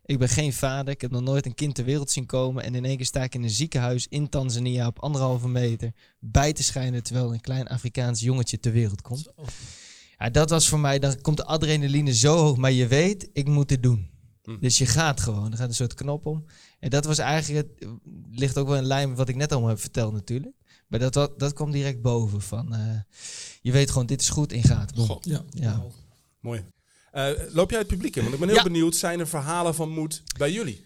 Ik 0.06 0.20
ben 0.20 0.30
geen 0.30 0.54
vader, 0.54 0.94
ik 0.94 1.02
heb 1.02 1.12
nog 1.12 1.22
nooit 1.22 1.46
een 1.46 1.56
kind 1.56 1.76
ter 1.76 1.86
wereld 1.86 2.12
zien 2.12 2.26
komen. 2.26 2.64
En 2.64 2.76
in 2.76 2.86
één 2.86 2.98
keer 2.98 3.06
sta 3.06 3.24
ik 3.24 3.36
in 3.36 3.44
een 3.44 3.50
ziekenhuis 3.50 4.08
in 4.08 4.30
Tanzania 4.30 4.88
op 4.88 5.00
anderhalve 5.00 5.48
meter 5.48 5.92
bij 6.20 6.54
te 6.54 6.64
schijnen 6.64 7.04
terwijl 7.04 7.34
een 7.34 7.42
klein 7.42 7.68
Afrikaans 7.68 8.20
jongetje 8.20 8.60
ter 8.60 8.72
wereld 8.72 9.02
komt. 9.02 9.34
Ja, 10.18 10.30
dat 10.30 10.50
was 10.50 10.68
voor 10.68 10.80
mij, 10.80 11.00
dan 11.00 11.22
komt 11.22 11.38
de 11.38 11.46
adrenaline 11.46 12.14
zo 12.14 12.38
hoog, 12.38 12.58
maar 12.58 12.72
je 12.72 12.88
weet, 12.88 13.30
ik 13.34 13.48
moet 13.48 13.70
dit 13.70 13.84
doen. 13.84 14.15
Hm. 14.46 14.58
Dus 14.60 14.78
je 14.78 14.86
gaat 14.86 15.22
gewoon, 15.22 15.52
er 15.52 15.58
gaat 15.58 15.68
een 15.68 15.76
soort 15.76 15.94
knop 15.94 16.26
om. 16.26 16.46
En 16.80 16.90
dat 16.90 17.06
was 17.06 17.18
eigenlijk, 17.18 17.68
het 17.80 18.00
ligt 18.32 18.58
ook 18.58 18.68
wel 18.68 18.78
in 18.78 18.86
lijn 18.86 19.10
met 19.10 19.18
wat 19.18 19.30
ik 19.30 19.36
net 19.36 19.52
allemaal 19.52 19.70
heb 19.70 19.80
verteld 19.80 20.14
natuurlijk. 20.14 20.56
Maar 20.88 21.00
dat, 21.00 21.14
dat, 21.14 21.40
dat 21.40 21.54
kwam 21.54 21.72
direct 21.72 22.02
boven 22.02 22.42
van, 22.42 22.74
eh, 22.74 22.80
je 23.62 23.72
weet 23.72 23.92
gewoon, 23.92 24.06
dit 24.08 24.22
is 24.22 24.30
goed, 24.30 24.52
in 24.52 24.64
gaat. 24.64 24.92
Goh. 24.96 25.18
Ja. 25.22 25.44
Ja. 25.50 25.84
Mooi. 26.40 26.66
Eh, 27.12 27.30
loop 27.52 27.70
jij 27.70 27.80
het 27.80 27.88
publiek 27.88 28.16
in? 28.16 28.22
Want 28.22 28.34
ik 28.34 28.40
ben 28.40 28.50
heel 28.50 28.58
Ja. 28.58 28.64
benieuwd, 28.64 28.96
zijn 28.96 29.20
er 29.20 29.28
verhalen 29.28 29.76
van 29.76 29.90
moed 29.90 30.24
bij 30.38 30.52
jullie? 30.52 30.86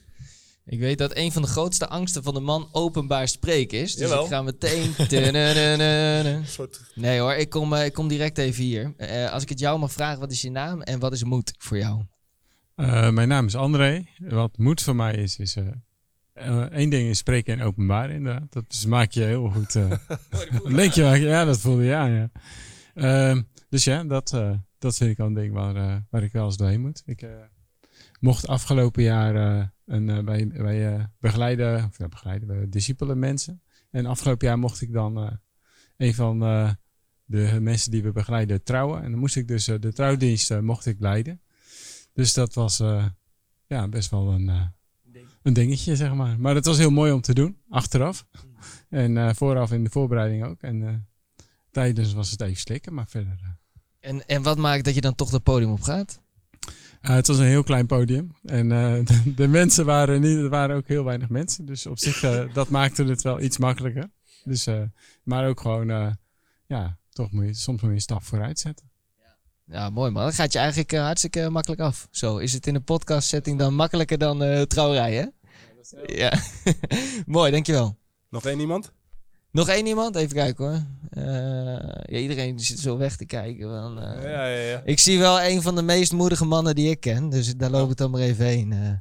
Ik 0.66 0.80
weet 0.80 0.98
dat 0.98 1.16
een 1.16 1.32
van 1.32 1.42
de 1.42 1.48
grootste 1.48 1.88
angsten 1.88 2.24
van 2.24 2.34
de 2.34 2.40
man 2.40 2.70
openbaar 2.72 3.28
spreken 3.28 3.80
is. 3.80 3.96
Dus 3.96 4.10
Jawel. 4.10 4.24
ik 4.24 4.30
ga 4.30 4.42
meteen... 4.42 4.96
Tudununununu. 4.96 6.30
Een 6.38 6.48
soort... 6.48 6.82
Nee 6.96 7.20
hoor, 7.20 7.34
ik 7.34 7.50
kom, 7.50 7.74
eh, 7.74 7.86
ik 7.86 7.94
kom 7.94 8.08
direct 8.08 8.38
even 8.38 8.64
hier. 8.64 8.94
Eh, 8.98 9.32
als 9.32 9.44
ik 9.44 9.50
het 9.50 9.60
jou 9.60 9.80
mag 9.80 9.92
vragen, 9.92 10.20
wat 10.20 10.32
is 10.32 10.42
je 10.42 10.52
naam 10.52 10.82
en 10.82 11.00
wat 11.00 11.14
is 11.14 11.24
moed 11.24 11.54
voor 11.58 11.78
jou? 11.78 12.02
Eh, 12.80 13.10
mijn 13.10 13.28
naam 13.28 13.46
is 13.46 13.56
André. 13.56 14.06
Wat 14.18 14.58
moed 14.58 14.82
voor 14.82 14.96
mij 14.96 15.14
is, 15.16 15.38
is 15.40 15.56
eh, 15.56 15.68
eh, 16.34 16.62
één 16.62 16.90
ding 16.90 17.10
is 17.10 17.18
spreken 17.18 17.58
in 17.58 17.64
openbaar 17.64 18.10
inderdaad. 18.10 18.54
Dat 18.54 18.66
is- 18.70 18.86
maak 18.86 19.12
je 19.12 19.24
heel 19.24 19.50
goed. 19.50 19.74
dan 20.64 20.74
denk 20.74 20.94
je, 20.94 21.04
ja, 21.04 21.46
dat 21.46 21.60
voelde 21.60 21.84
je 21.84 21.96
aan, 21.96 22.12
ja. 22.12 22.30
Ehm, 22.94 23.42
dus 23.70 23.84
ja, 23.84 24.04
dat, 24.04 24.30
dat 24.78 24.98
vind 24.98 25.12
ik 25.12 25.18
wel 25.18 25.28
een 25.28 25.34
ding 25.34 25.54
waar, 25.54 26.06
waar 26.10 26.24
ik 26.24 26.32
wel 26.32 26.46
eens 26.46 26.58
doorheen 26.58 26.82
moet. 26.82 27.04
Ik 27.06 27.28
mocht 28.20 28.48
afgelopen 28.48 29.04
jaar 29.04 29.36
een, 29.86 30.26
bij, 30.26 30.48
bij 30.48 31.10
begeleiden, 31.20 31.86
of 31.86 31.98
ja, 31.98 32.08
begeleiden, 32.08 32.48
bij 32.48 32.70
discipelen 32.70 33.20
mensen. 33.20 33.62
En 33.92 34.06
afgelopen 34.06 34.48
jaar 34.48 34.60
mocht 34.60 34.82
ik 34.82 34.94
dan 34.94 35.40
een 35.98 36.14
van 36.14 36.40
de 37.26 37.58
mensen 37.62 37.92
die 37.92 38.04
we 38.04 38.12
begeleiden 38.12 38.64
trouwen. 38.64 39.04
En 39.04 39.12
dan 39.12 39.20
moest 39.20 39.36
ik 39.36 39.48
dus 39.48 39.66
de 39.66 39.94
trouwdienst 39.94 40.62
mocht 40.62 40.86
ik 40.86 41.00
leiden. 41.00 41.42
Dus 42.20 42.34
dat 42.34 42.54
was 42.54 42.80
eh, 42.80 43.06
ja, 43.68 43.88
best 43.88 44.10
wel 44.10 44.32
een, 44.32 44.50
eh, 44.50 44.68
een 45.42 45.54
dingetje, 45.54 45.96
zeg 45.96 46.14
maar. 46.14 46.40
Maar 46.40 46.56
het 46.56 46.66
was 46.66 46.78
heel 46.78 46.90
mooi 46.90 47.12
om 47.12 47.22
te 47.22 47.34
doen, 47.34 47.58
achteraf. 47.70 48.26
En 48.90 49.18
eh, 49.18 49.34
vooraf 49.34 49.72
in 49.72 49.84
de 49.84 49.90
voorbereiding 49.90 50.46
ook. 50.46 50.62
En 50.62 51.08
tijdens 51.72 52.14
was 52.14 52.32
het 52.32 52.42
even 52.42 52.58
slikken, 52.58 52.94
maar 52.94 53.08
verder... 53.08 53.58
En, 54.00 54.28
en 54.28 54.42
wat 54.42 54.58
maakt 54.58 54.86
dat 54.86 54.96
je 54.96 55.02
dan 55.02 55.16
toch 55.16 55.32
het 55.32 55.44
podium 55.44 55.72
op 55.72 55.82
gaat? 55.82 56.22
het 57.02 57.28
was 57.28 57.38
een 57.38 57.46
heel 57.46 57.64
klein 57.64 57.86
podium. 57.86 58.32
En 58.44 58.70
de, 59.06 59.34
de 59.36 59.48
mensen 59.48 59.86
waren 59.86 60.22
niet... 60.22 60.38
Er 60.38 60.50
waren 60.50 60.76
ook 60.76 60.88
heel 60.88 61.04
weinig 61.04 61.30
mensen. 61.30 61.66
Dus 61.66 61.86
op 61.86 62.00
zich, 62.00 62.20
dat 62.54 62.70
maakte 62.70 63.04
het 63.04 63.22
wel 63.22 63.42
iets 63.42 63.58
makkelijker. 63.58 64.10
Dus, 64.44 64.68
maar 65.24 65.48
ook 65.48 65.62
gewoon... 65.62 66.18
ja, 66.68 66.98
toch 67.10 67.32
moet 67.32 67.46
je 67.46 67.54
soms 67.54 67.82
moet 67.82 67.90
je 67.90 67.96
een 67.96 68.02
stap 68.02 68.24
vooruit 68.24 68.60
zetten. 68.60 68.89
Ja, 69.72 69.90
mooi 69.90 70.12
man. 70.12 70.24
Dat 70.24 70.34
gaat 70.34 70.54
je 70.54 70.60
eigenlijk 70.60 70.92
eh, 70.94 71.02
hartstikke 71.02 71.50
makkelijk 71.50 71.82
af. 71.82 72.08
Zo, 72.12 72.38
is 72.38 72.54
het 72.54 72.68
in 72.68 72.76
een 72.76 72.84
podcast 72.84 73.28
setting 73.28 73.60
dan 73.60 73.76
makkelijker 73.76 74.18
dan 74.18 74.44
eh 74.44 74.62
trouwerij, 74.62 75.14
hè? 75.14 75.26
Ja. 76.06 76.34
Mooi, 77.26 77.52
dankjewel. 77.52 77.98
Nog 78.30 78.46
één 78.46 78.60
iemand? 78.60 78.92
Nog 79.52 79.68
één 79.68 79.86
iemand? 79.86 80.16
Even 80.16 80.36
kijken 80.36 80.66
hoor. 80.66 80.84
Eh, 81.10 82.04
ja, 82.06 82.18
iedereen 82.18 82.60
zit 82.60 82.80
zo 82.80 82.98
weg 82.98 83.16
te 83.16 83.26
kijken. 83.26 83.70
Van, 83.70 84.02
eh, 84.02 84.24
Ja, 84.24 84.48
ja, 84.48 84.62
ja. 84.70 84.82
Ik 84.86 85.00
zie 85.00 85.20
wel 85.20 85.42
een 85.42 85.62
van 85.62 85.76
de 85.76 85.82
meest 85.82 86.12
moedige 86.12 86.46
mannen 86.46 86.76
die 86.76 86.90
ik 86.90 87.00
ken. 87.00 87.30
Dus 87.30 87.56
daar 87.56 87.70
loop 87.70 87.92
ik 87.92 87.98
dan 87.98 88.12
maar 88.12 88.22
even 88.22 88.46
heen. 88.46 88.74
Eh, 88.74 88.92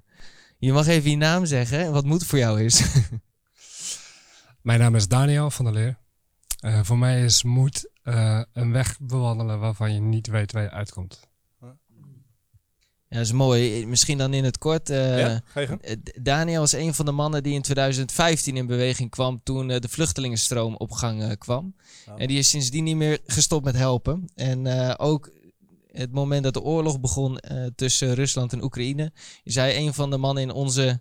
je 0.58 0.72
mag 0.72 0.86
even 0.86 1.10
je 1.10 1.16
naam 1.16 1.46
zeggen 1.46 1.78
en 1.78 1.92
wat 1.92 2.04
moed 2.04 2.26
voor 2.26 2.38
jou 2.38 2.62
is. 2.64 2.82
Mijn 4.62 4.80
naam 4.80 4.94
is 4.94 5.08
Daniel 5.08 5.50
van 5.50 5.64
der 5.64 5.74
Leer. 5.74 5.98
Eh, 6.60 6.80
voor 6.82 6.98
mij 6.98 7.24
is 7.24 7.42
moed 7.42 7.90
eh, 8.08 8.42
een 8.52 8.72
weg 8.72 8.98
bewandelen 9.00 9.58
waarvan 9.58 9.94
je 9.94 10.00
niet 10.00 10.26
weet 10.26 10.52
waar 10.52 10.62
je 10.62 10.70
uitkomt. 10.70 11.20
ja, 13.08 13.16
dat 13.16 13.26
is 13.26 13.32
mooi. 13.32 13.86
Misschien 13.86 14.18
dan 14.18 14.34
in 14.34 14.44
het 14.44 14.58
kort. 14.58 14.90
eh, 14.90 15.18
ja? 15.18 15.42
Eh, 15.80 15.92
D- 15.92 16.18
Daniel 16.24 16.62
is 16.62 16.72
een 16.72 16.94
van 16.94 17.04
de 17.04 17.12
mannen 17.12 17.42
die 17.42 17.54
in 17.54 17.62
2015 17.62 18.56
in 18.56 18.66
beweging 18.66 19.10
kwam 19.10 19.40
toen 19.42 19.70
eh, 19.70 19.80
de 19.80 19.88
vluchtelingenstroom 19.88 20.76
op 20.76 20.90
gang 20.92 21.22
eh, 21.22 21.30
kwam. 21.38 21.74
Ja. 22.06 22.16
En 22.16 22.26
die 22.28 22.38
is 22.38 22.48
sindsdien 22.48 22.84
niet 22.84 22.96
meer 22.96 23.18
gestopt 23.26 23.64
met 23.64 23.74
helpen. 23.76 24.28
En 24.34 24.66
eh, 24.66 24.94
ook 24.96 25.30
het 25.92 26.12
moment 26.12 26.42
dat 26.44 26.54
de 26.54 26.60
oorlog 26.62 27.00
begon 27.00 27.38
eh, 27.38 27.66
tussen 27.74 28.14
Rusland 28.14 28.52
en 28.52 28.62
Oekraïne, 28.62 29.12
is 29.42 29.54
hij 29.54 29.76
een 29.76 29.94
van 29.94 30.10
de 30.10 30.16
mannen 30.16 30.42
in 30.42 30.50
onze 30.50 31.00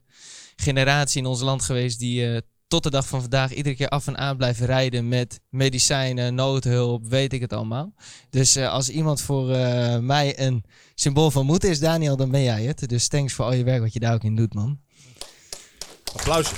generatie, 0.56 1.22
in 1.22 1.28
ons 1.28 1.42
land 1.42 1.62
geweest, 1.62 2.00
die 2.00 2.32
eh, 2.34 2.42
tot 2.68 2.84
de 2.84 2.90
dag 2.90 3.08
van 3.08 3.22
vandaag 3.22 3.54
iedere 3.54 3.76
keer 3.76 3.90
af 3.90 4.08
en 4.08 4.18
aan 4.18 4.38
blijven 4.38 4.66
rijden 4.66 5.08
met 5.08 5.40
medicijnen, 5.50 6.36
noodhulp, 6.36 7.06
weet 7.08 7.34
ik 7.34 7.42
het 7.42 7.54
allemaal. 7.54 7.94
Dus 8.30 8.56
eh, 8.56 8.72
als 8.72 8.90
iemand 8.90 9.22
voor 9.22 9.52
eh, 9.52 9.98
mij 9.98 10.40
een 10.40 10.64
symbool 10.96 11.32
van 11.32 11.46
moed 11.46 11.64
is, 11.64 11.80
Daniel, 11.80 12.18
dan 12.18 12.32
ben 12.32 12.44
jij 12.44 12.64
het. 12.64 12.90
Dus 12.90 13.08
thanks 13.08 13.34
voor 13.34 13.46
al 13.46 13.54
je 13.54 13.64
werk 13.64 13.82
wat 13.82 13.94
je 13.94 14.00
daar 14.00 14.14
ook 14.14 14.24
in 14.24 14.36
doet, 14.36 14.54
man. 14.54 14.80
Applausje. 16.14 16.56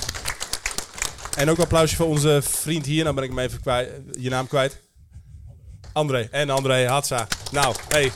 En 1.36 1.50
ook 1.50 1.58
applausje 1.58 1.96
voor 1.96 2.06
onze 2.06 2.40
vriend 2.42 2.86
hier. 2.86 3.02
Nou 3.02 3.14
ben 3.14 3.24
ik 3.24 3.30
hem 3.30 3.38
even 3.38 3.60
kwijt, 3.60 3.90
je 4.18 4.30
naam 4.30 4.46
kwijt. 4.46 4.80
André. 5.92 6.28
En 6.30 6.50
André 6.50 6.88
Hatsa. 6.88 7.28
Nou, 7.50 7.74
hey. 7.88 8.12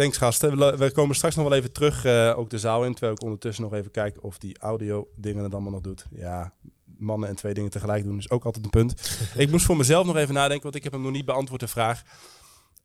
Thanks 0.00 0.18
gasten. 0.18 0.78
We, 0.78 0.90
komen 0.92 1.16
straks 1.16 1.34
nog 1.34 1.48
wel 1.48 1.58
even 1.58 1.72
terug, 1.72 2.04
eh, 2.04 2.38
ook 2.38 2.50
de 2.50 2.58
zaal 2.58 2.84
in. 2.84 2.92
Terwijl 2.92 3.12
ik 3.12 3.22
ondertussen 3.22 3.64
nog 3.64 3.74
even 3.74 3.90
kijk 3.90 4.24
of 4.24 4.38
die 4.38 4.58
audio 4.58 5.08
dingen 5.16 5.42
het 5.42 5.52
allemaal 5.52 5.72
nog 5.72 5.80
doet. 5.80 6.06
Ja, 6.10 6.52
mannen 6.98 7.28
en 7.28 7.36
twee 7.36 7.54
dingen 7.54 7.70
tegelijk 7.70 8.04
doen 8.04 8.18
is 8.18 8.30
ook 8.30 8.44
altijd 8.44 8.64
een 8.64 8.70
punt. 8.70 9.18
ik 9.36 9.50
moest 9.50 9.64
voor 9.64 9.76
mezelf 9.76 10.06
nog 10.06 10.16
even 10.16 10.34
nadenken, 10.34 10.62
want 10.62 10.74
ik 10.74 10.82
heb 10.82 10.92
hem 10.92 11.02
nog 11.02 11.12
niet 11.12 11.24
beantwoord 11.24 11.60
de 11.60 11.68
vraag. 11.68 12.02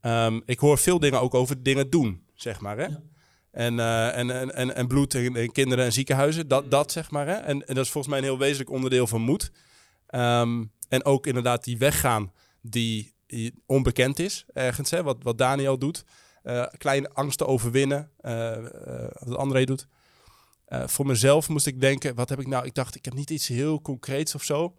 Ehm, 0.01 0.39
ik 0.45 0.59
hoor 0.59 0.77
veel 0.77 0.99
dingen 0.99 1.21
ook 1.21 1.33
over 1.33 1.63
dingen 1.63 1.89
doen, 1.89 2.23
zeg 2.33 2.59
maar. 2.59 2.77
Hè? 2.77 2.87
En, 3.51 3.79
eh, 3.79 4.17
en, 4.17 4.31
en, 4.31 4.55
en, 4.55 4.75
en 4.75 4.87
bloed 4.87 5.13
en, 5.13 5.35
en 5.35 5.51
kinderen 5.51 5.85
en 5.85 5.93
ziekenhuizen, 5.93 6.47
dat, 6.47 6.71
dat 6.71 6.91
zeg 6.91 7.11
maar. 7.11 7.27
Hè? 7.27 7.33
En, 7.33 7.67
en 7.67 7.75
dat 7.75 7.85
is 7.85 7.91
volgens 7.91 8.13
mij 8.13 8.17
een 8.21 8.29
heel 8.29 8.39
wezenlijk 8.39 8.69
onderdeel 8.69 9.07
van 9.07 9.21
moed. 9.21 9.51
Ehm, 10.07 10.63
en 10.89 11.05
ook 11.05 11.27
inderdaad 11.27 11.63
die 11.63 11.77
weggaan 11.77 12.31
die, 12.61 13.13
die 13.27 13.53
onbekend 13.65 14.19
is 14.19 14.45
ergens, 14.53 14.89
hè? 14.89 15.03
Wat, 15.03 15.17
wat 15.21 15.37
Daniel 15.37 15.77
doet. 15.77 16.03
Eh, 16.45 16.65
kleine 16.77 17.09
angsten 17.13 17.47
overwinnen, 17.47 18.09
eh, 18.17 18.55
eh, 18.57 19.11
wat 19.19 19.37
André 19.37 19.63
doet. 19.63 19.87
Voor 20.85 21.05
mezelf 21.05 21.49
moest 21.49 21.67
ik 21.67 21.81
denken, 21.81 22.15
wat 22.15 22.29
heb 22.29 22.39
ik 22.39 22.47
nou? 22.47 22.65
Ik 22.65 22.73
dacht, 22.73 22.95
ik 22.95 23.05
heb 23.05 23.13
niet 23.13 23.29
iets 23.29 23.47
heel 23.47 23.81
concreets 23.81 24.35
of 24.35 24.43
zo. 24.43 24.75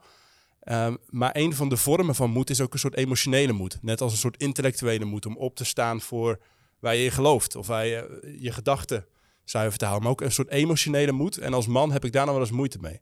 Ehm, 0.60 0.96
maar 1.06 1.30
een 1.32 1.54
van 1.54 1.68
de 1.68 1.76
vormen 1.76 2.14
van 2.14 2.30
moed 2.30 2.50
is 2.50 2.60
ook 2.60 2.72
een 2.72 2.78
soort 2.78 2.96
emotionele 2.96 3.52
moed. 3.52 3.78
Net 3.82 4.00
als 4.00 4.12
een 4.12 4.18
soort 4.18 4.36
intellectuele 4.36 5.04
moed 5.04 5.26
om 5.26 5.36
op 5.36 5.56
te 5.56 5.64
staan 5.64 6.00
voor 6.00 6.40
waar 6.78 6.94
je 6.94 7.04
in 7.04 7.10
gelooft. 7.10 7.56
Of 7.56 7.66
waar 7.66 7.86
je 7.86 8.34
je 8.38 8.52
gedachten 8.52 9.06
zuiver 9.44 9.78
te 9.78 9.84
houden. 9.84 10.08
Maar 10.08 10.12
ook 10.12 10.26
een 10.26 10.32
soort 10.32 10.50
emotionele 10.50 11.12
moed. 11.12 11.38
En 11.38 11.54
als 11.54 11.66
man 11.66 11.92
heb 11.92 12.04
ik 12.04 12.12
daar 12.12 12.24
nou 12.24 12.36
wel 12.36 12.46
eens 12.46 12.56
moeite 12.56 12.78
mee. 12.80 13.00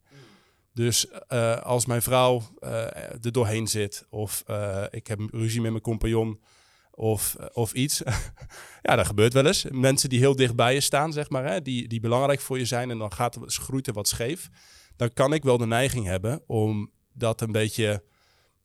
Dus 0.74 1.26
als 1.62 1.86
mijn 1.86 2.02
vrouw 2.02 2.42
eh, 2.58 2.70
er 3.24 3.32
doorheen 3.32 3.68
zit. 3.68 4.06
Of 4.10 4.44
ik 4.90 5.06
heb 5.06 5.20
ruzie 5.30 5.60
met 5.60 5.70
mijn 5.70 5.82
compagnon. 5.82 6.40
Of, 6.94 7.36
of 7.52 7.72
iets. 7.72 8.02
ja, 8.82 8.96
dat 8.96 9.06
gebeurt 9.06 9.32
wel 9.32 9.46
eens. 9.46 9.64
Mensen 9.70 10.08
die 10.08 10.18
heel 10.18 10.36
dicht 10.36 10.56
bij 10.56 10.74
je 10.74 10.80
staan, 10.80 11.12
zeg 11.12 11.30
maar. 11.30 11.44
Hè, 11.44 11.62
die, 11.62 11.88
die 11.88 12.00
belangrijk 12.00 12.40
voor 12.40 12.58
je 12.58 12.64
zijn. 12.64 12.90
En 12.90 12.98
dan 12.98 13.12
gaat 13.12 13.38
groeit 13.44 13.86
er 13.86 13.92
wat 13.92 14.08
scheef. 14.08 14.48
Dan 14.96 15.12
kan 15.12 15.32
ik 15.32 15.42
wel 15.42 15.58
de 15.58 15.66
neiging 15.66 16.06
hebben 16.06 16.42
om 16.46 16.90
dat 17.12 17.40
een 17.40 17.52
beetje 17.52 18.02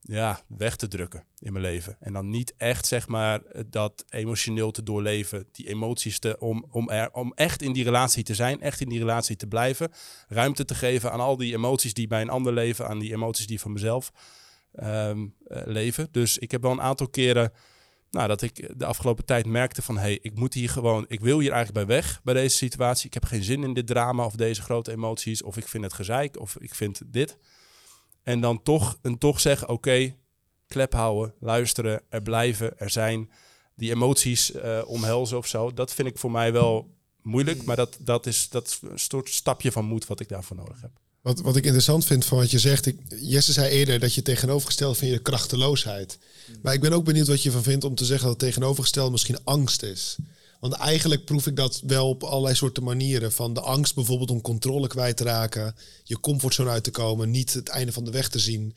ja, 0.02 0.42
weg 0.48 0.76
te 0.76 0.88
drukken 0.88 1.26
in 1.40 1.52
mijn 1.52 1.66
leven. 1.66 1.98
En 2.00 2.14
dan 2.14 2.30
niet 2.30 2.54
echt, 2.58 2.86
zeg 2.86 3.08
maar, 3.08 3.42
dat 3.68 4.06
emotioneel 4.10 4.72
te 4.72 4.84
doorleven, 4.84 5.48
die 5.52 5.68
emoties 5.68 6.20
te, 6.20 6.40
om, 6.40 6.66
om, 6.70 6.90
er, 6.90 7.12
om 7.12 7.32
echt 7.36 7.62
in 7.62 7.74
die 7.74 7.84
relatie 7.84 8.24
te 8.24 8.36
zijn, 8.36 8.62
echt 8.62 8.82
in 8.82 8.90
die 8.90 9.00
relatie 9.00 9.36
te 9.36 9.48
blijven. 9.48 9.92
Ruimte 10.28 10.66
te 10.66 10.76
geven 10.76 11.12
aan 11.12 11.20
al 11.20 11.38
die 11.38 11.54
emoties 11.54 11.94
die 11.94 12.08
bij 12.08 12.22
een 12.22 12.30
ander 12.30 12.54
leven, 12.54 12.88
aan 12.88 13.00
die 13.00 13.14
emoties 13.14 13.48
die 13.48 13.60
van 13.60 13.74
mezelf 13.74 14.12
ehm, 14.72 15.28
eh, 15.48 15.62
leven. 15.66 16.08
Dus 16.12 16.38
ik 16.38 16.52
heb 16.52 16.62
wel 16.62 16.72
een 16.72 16.82
aantal 16.82 17.10
keren, 17.10 17.52
nou, 18.12 18.28
dat 18.28 18.42
ik 18.42 18.80
de 18.80 18.86
afgelopen 18.86 19.26
tijd 19.26 19.46
merkte 19.46 19.82
van, 19.82 19.96
hé, 19.96 20.02
hey, 20.02 20.20
ik 20.22 20.36
moet 20.36 20.54
hier 20.54 20.70
gewoon, 20.70 21.06
ik 21.08 21.20
wil 21.20 21.40
hier 21.40 21.52
eigenlijk 21.52 21.88
bij 21.88 21.96
weg, 21.96 22.22
bij 22.24 22.34
deze 22.34 22.56
situatie. 22.56 23.06
Ik 23.06 23.14
heb 23.14 23.26
geen 23.26 23.44
zin 23.44 23.64
in 23.64 23.74
dit 23.74 23.88
drama 23.88 24.26
of 24.26 24.36
deze 24.36 24.62
grote 24.62 24.92
emoties, 24.92 25.42
of 25.42 25.58
ik 25.58 25.68
vind 25.68 25.84
het 25.84 25.94
gezeik, 25.94 26.40
of 26.40 26.58
ik 26.60 26.76
vind 26.76 27.02
dit. 27.06 27.38
En 28.24 28.42
dan 28.42 28.64
toch, 28.64 28.98
en 29.02 29.18
toch 29.18 29.40
zeggen, 29.40 29.70
oké, 29.70 30.16
klep 30.68 30.94
houden, 30.94 31.34
luisteren, 31.40 32.02
er 32.10 32.22
blijven, 32.22 32.80
er 32.80 32.90
zijn. 32.90 33.32
Die 33.76 33.92
emoties 33.92 34.52
eh, 34.52 34.82
omhelzen 34.86 35.38
of 35.38 35.48
zo. 35.48 35.74
Dat 35.74 35.94
vind 35.94 36.08
ik 36.08 36.18
voor 36.18 36.32
mij 36.32 36.52
wel 36.52 36.96
moeilijk. 37.22 37.64
Maar 37.64 37.76
dat, 37.76 37.98
dat, 38.02 38.26
is, 38.26 38.50
dat 38.50 38.68
is 38.68 38.80
een 38.90 39.00
soort 39.00 39.30
stapje 39.30 39.72
van 39.72 39.86
moed 39.86 40.08
wat 40.08 40.20
ik 40.20 40.30
daarvoor 40.30 40.56
nodig 40.56 40.82
heb. 40.82 40.92
Wat, 41.22 41.40
wat 41.40 41.56
ik 41.56 41.64
interessant 41.64 42.06
vind 42.06 42.26
van 42.26 42.38
wat 42.38 42.52
je 42.52 42.60
zegt. 42.60 42.86
Ik, 42.86 43.00
Jesse 43.22 43.54
zei 43.54 43.70
eerder 43.70 44.00
dat 44.00 44.14
je 44.14 44.22
tegenovergesteld 44.22 44.98
vindt 44.98 45.14
je 45.14 45.22
krachteloosheid. 45.22 46.20
Maar 46.62 46.74
ik 46.74 46.82
ben 46.82 46.94
ook 46.94 47.06
benieuwd 47.06 47.28
wat 47.28 47.44
je 47.44 47.52
van 47.52 47.64
vindt 47.64 47.84
om 47.84 47.96
te 47.96 48.06
zeggen 48.06 48.28
dat 48.28 48.42
het 48.42 48.50
tegenovergesteld 48.50 49.12
misschien 49.12 49.44
angst 49.44 49.84
is. 49.84 50.18
Want 50.60 50.74
eigenlijk 50.74 51.26
proef 51.26 51.48
ik 51.48 51.56
dat 51.56 51.82
wel 51.86 52.10
op 52.10 52.24
allerlei 52.24 52.56
soorten 52.56 52.84
manieren. 52.84 53.32
Van 53.32 53.54
de 53.54 53.62
angst 53.62 53.96
bijvoorbeeld 53.96 54.32
om 54.32 54.42
controle 54.42 54.88
kwijt 54.88 55.18
te 55.18 55.24
raken. 55.24 55.76
Je 56.04 56.20
comfortzone 56.20 56.70
uit 56.70 56.84
te 56.84 56.92
komen. 56.92 57.32
Niet 57.32 57.54
het 57.54 57.70
einde 57.70 57.92
van 57.92 58.04
de 58.04 58.12
weg 58.12 58.30
te 58.30 58.40
zien. 58.40 58.76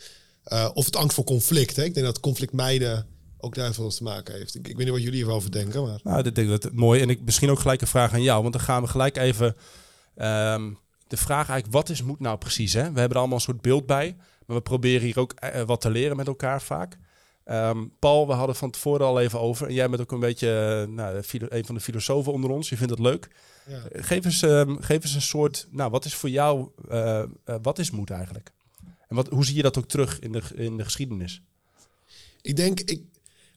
Uh, 0.52 0.68
of 0.74 0.84
het 0.84 0.96
angst 0.96 1.14
voor 1.14 1.24
conflict. 1.24 1.76
Hè? 1.76 1.84
Ik 1.84 1.94
denk 1.94 2.06
dat 2.06 2.20
conflict 2.20 2.52
mijden 2.52 3.06
ook 3.38 3.54
daar 3.54 3.74
veel 3.74 3.90
te 3.90 4.02
maken 4.02 4.34
heeft. 4.34 4.54
Ik, 4.54 4.68
ik 4.68 4.76
weet 4.76 4.84
niet 4.84 4.94
wat 4.94 5.02
jullie 5.02 5.24
erover 5.24 5.50
denken. 5.50 5.82
Maar... 5.82 6.00
Nou, 6.02 6.22
dat 6.22 6.34
denk 6.34 6.50
ik 6.50 6.62
dat 6.62 6.72
mooi. 6.72 7.00
En 7.00 7.10
ik 7.10 7.20
misschien 7.24 7.50
ook 7.50 7.60
gelijk 7.60 7.80
een 7.80 7.86
vraag 7.86 8.12
aan 8.12 8.22
jou. 8.22 8.42
Want 8.42 8.54
dan 8.54 8.62
gaan 8.62 8.82
we 8.82 8.88
gelijk 8.88 9.16
even... 9.16 9.56
Um, 10.16 10.78
de 11.12 11.18
vraag 11.18 11.48
eigenlijk, 11.48 11.72
wat 11.72 11.88
is 11.88 12.02
moed 12.02 12.20
nou 12.20 12.38
precies? 12.38 12.72
Hè? 12.72 12.80
We 12.80 12.98
hebben 12.98 13.10
er 13.10 13.16
allemaal 13.16 13.36
een 13.36 13.42
soort 13.44 13.60
beeld 13.60 13.86
bij. 13.86 14.16
Maar 14.46 14.56
we 14.56 14.62
proberen 14.62 15.02
hier 15.02 15.18
ook 15.18 15.34
uh, 15.44 15.62
wat 15.62 15.80
te 15.80 15.90
leren 15.90 16.16
met 16.16 16.26
elkaar 16.26 16.62
vaak. 16.62 16.98
Um, 17.44 17.92
Paul, 17.98 18.26
we 18.26 18.32
hadden 18.32 18.56
van 18.56 18.70
tevoren 18.70 19.06
al 19.06 19.20
even 19.20 19.40
over. 19.40 19.66
En 19.66 19.74
jij 19.74 19.88
bent 19.88 20.02
ook 20.02 20.12
een 20.12 20.20
beetje 20.20 20.86
uh, 20.88 20.94
nou, 20.94 21.22
een 21.48 21.64
van 21.64 21.74
de 21.74 21.80
filosofen 21.80 22.32
onder 22.32 22.50
ons. 22.50 22.68
Je 22.68 22.76
vindt 22.76 22.96
dat 22.96 23.06
leuk. 23.06 23.28
Ja. 23.66 23.82
Geef, 23.92 24.24
eens, 24.24 24.42
um, 24.42 24.82
geef 24.82 25.02
eens 25.02 25.14
een 25.14 25.22
soort... 25.22 25.66
Nou, 25.70 25.90
wat 25.90 26.04
is 26.04 26.14
voor 26.14 26.30
jou... 26.30 26.68
Uh, 26.90 27.24
wat 27.62 27.78
is 27.78 27.90
moed 27.90 28.10
eigenlijk? 28.10 28.52
En 29.08 29.16
wat, 29.16 29.28
hoe 29.28 29.44
zie 29.44 29.56
je 29.56 29.62
dat 29.62 29.78
ook 29.78 29.88
terug 29.88 30.18
in 30.18 30.32
de, 30.32 30.42
in 30.54 30.76
de 30.76 30.84
geschiedenis? 30.84 31.42
Ik 32.40 32.56
denk... 32.56 32.80
Ik, 32.80 33.02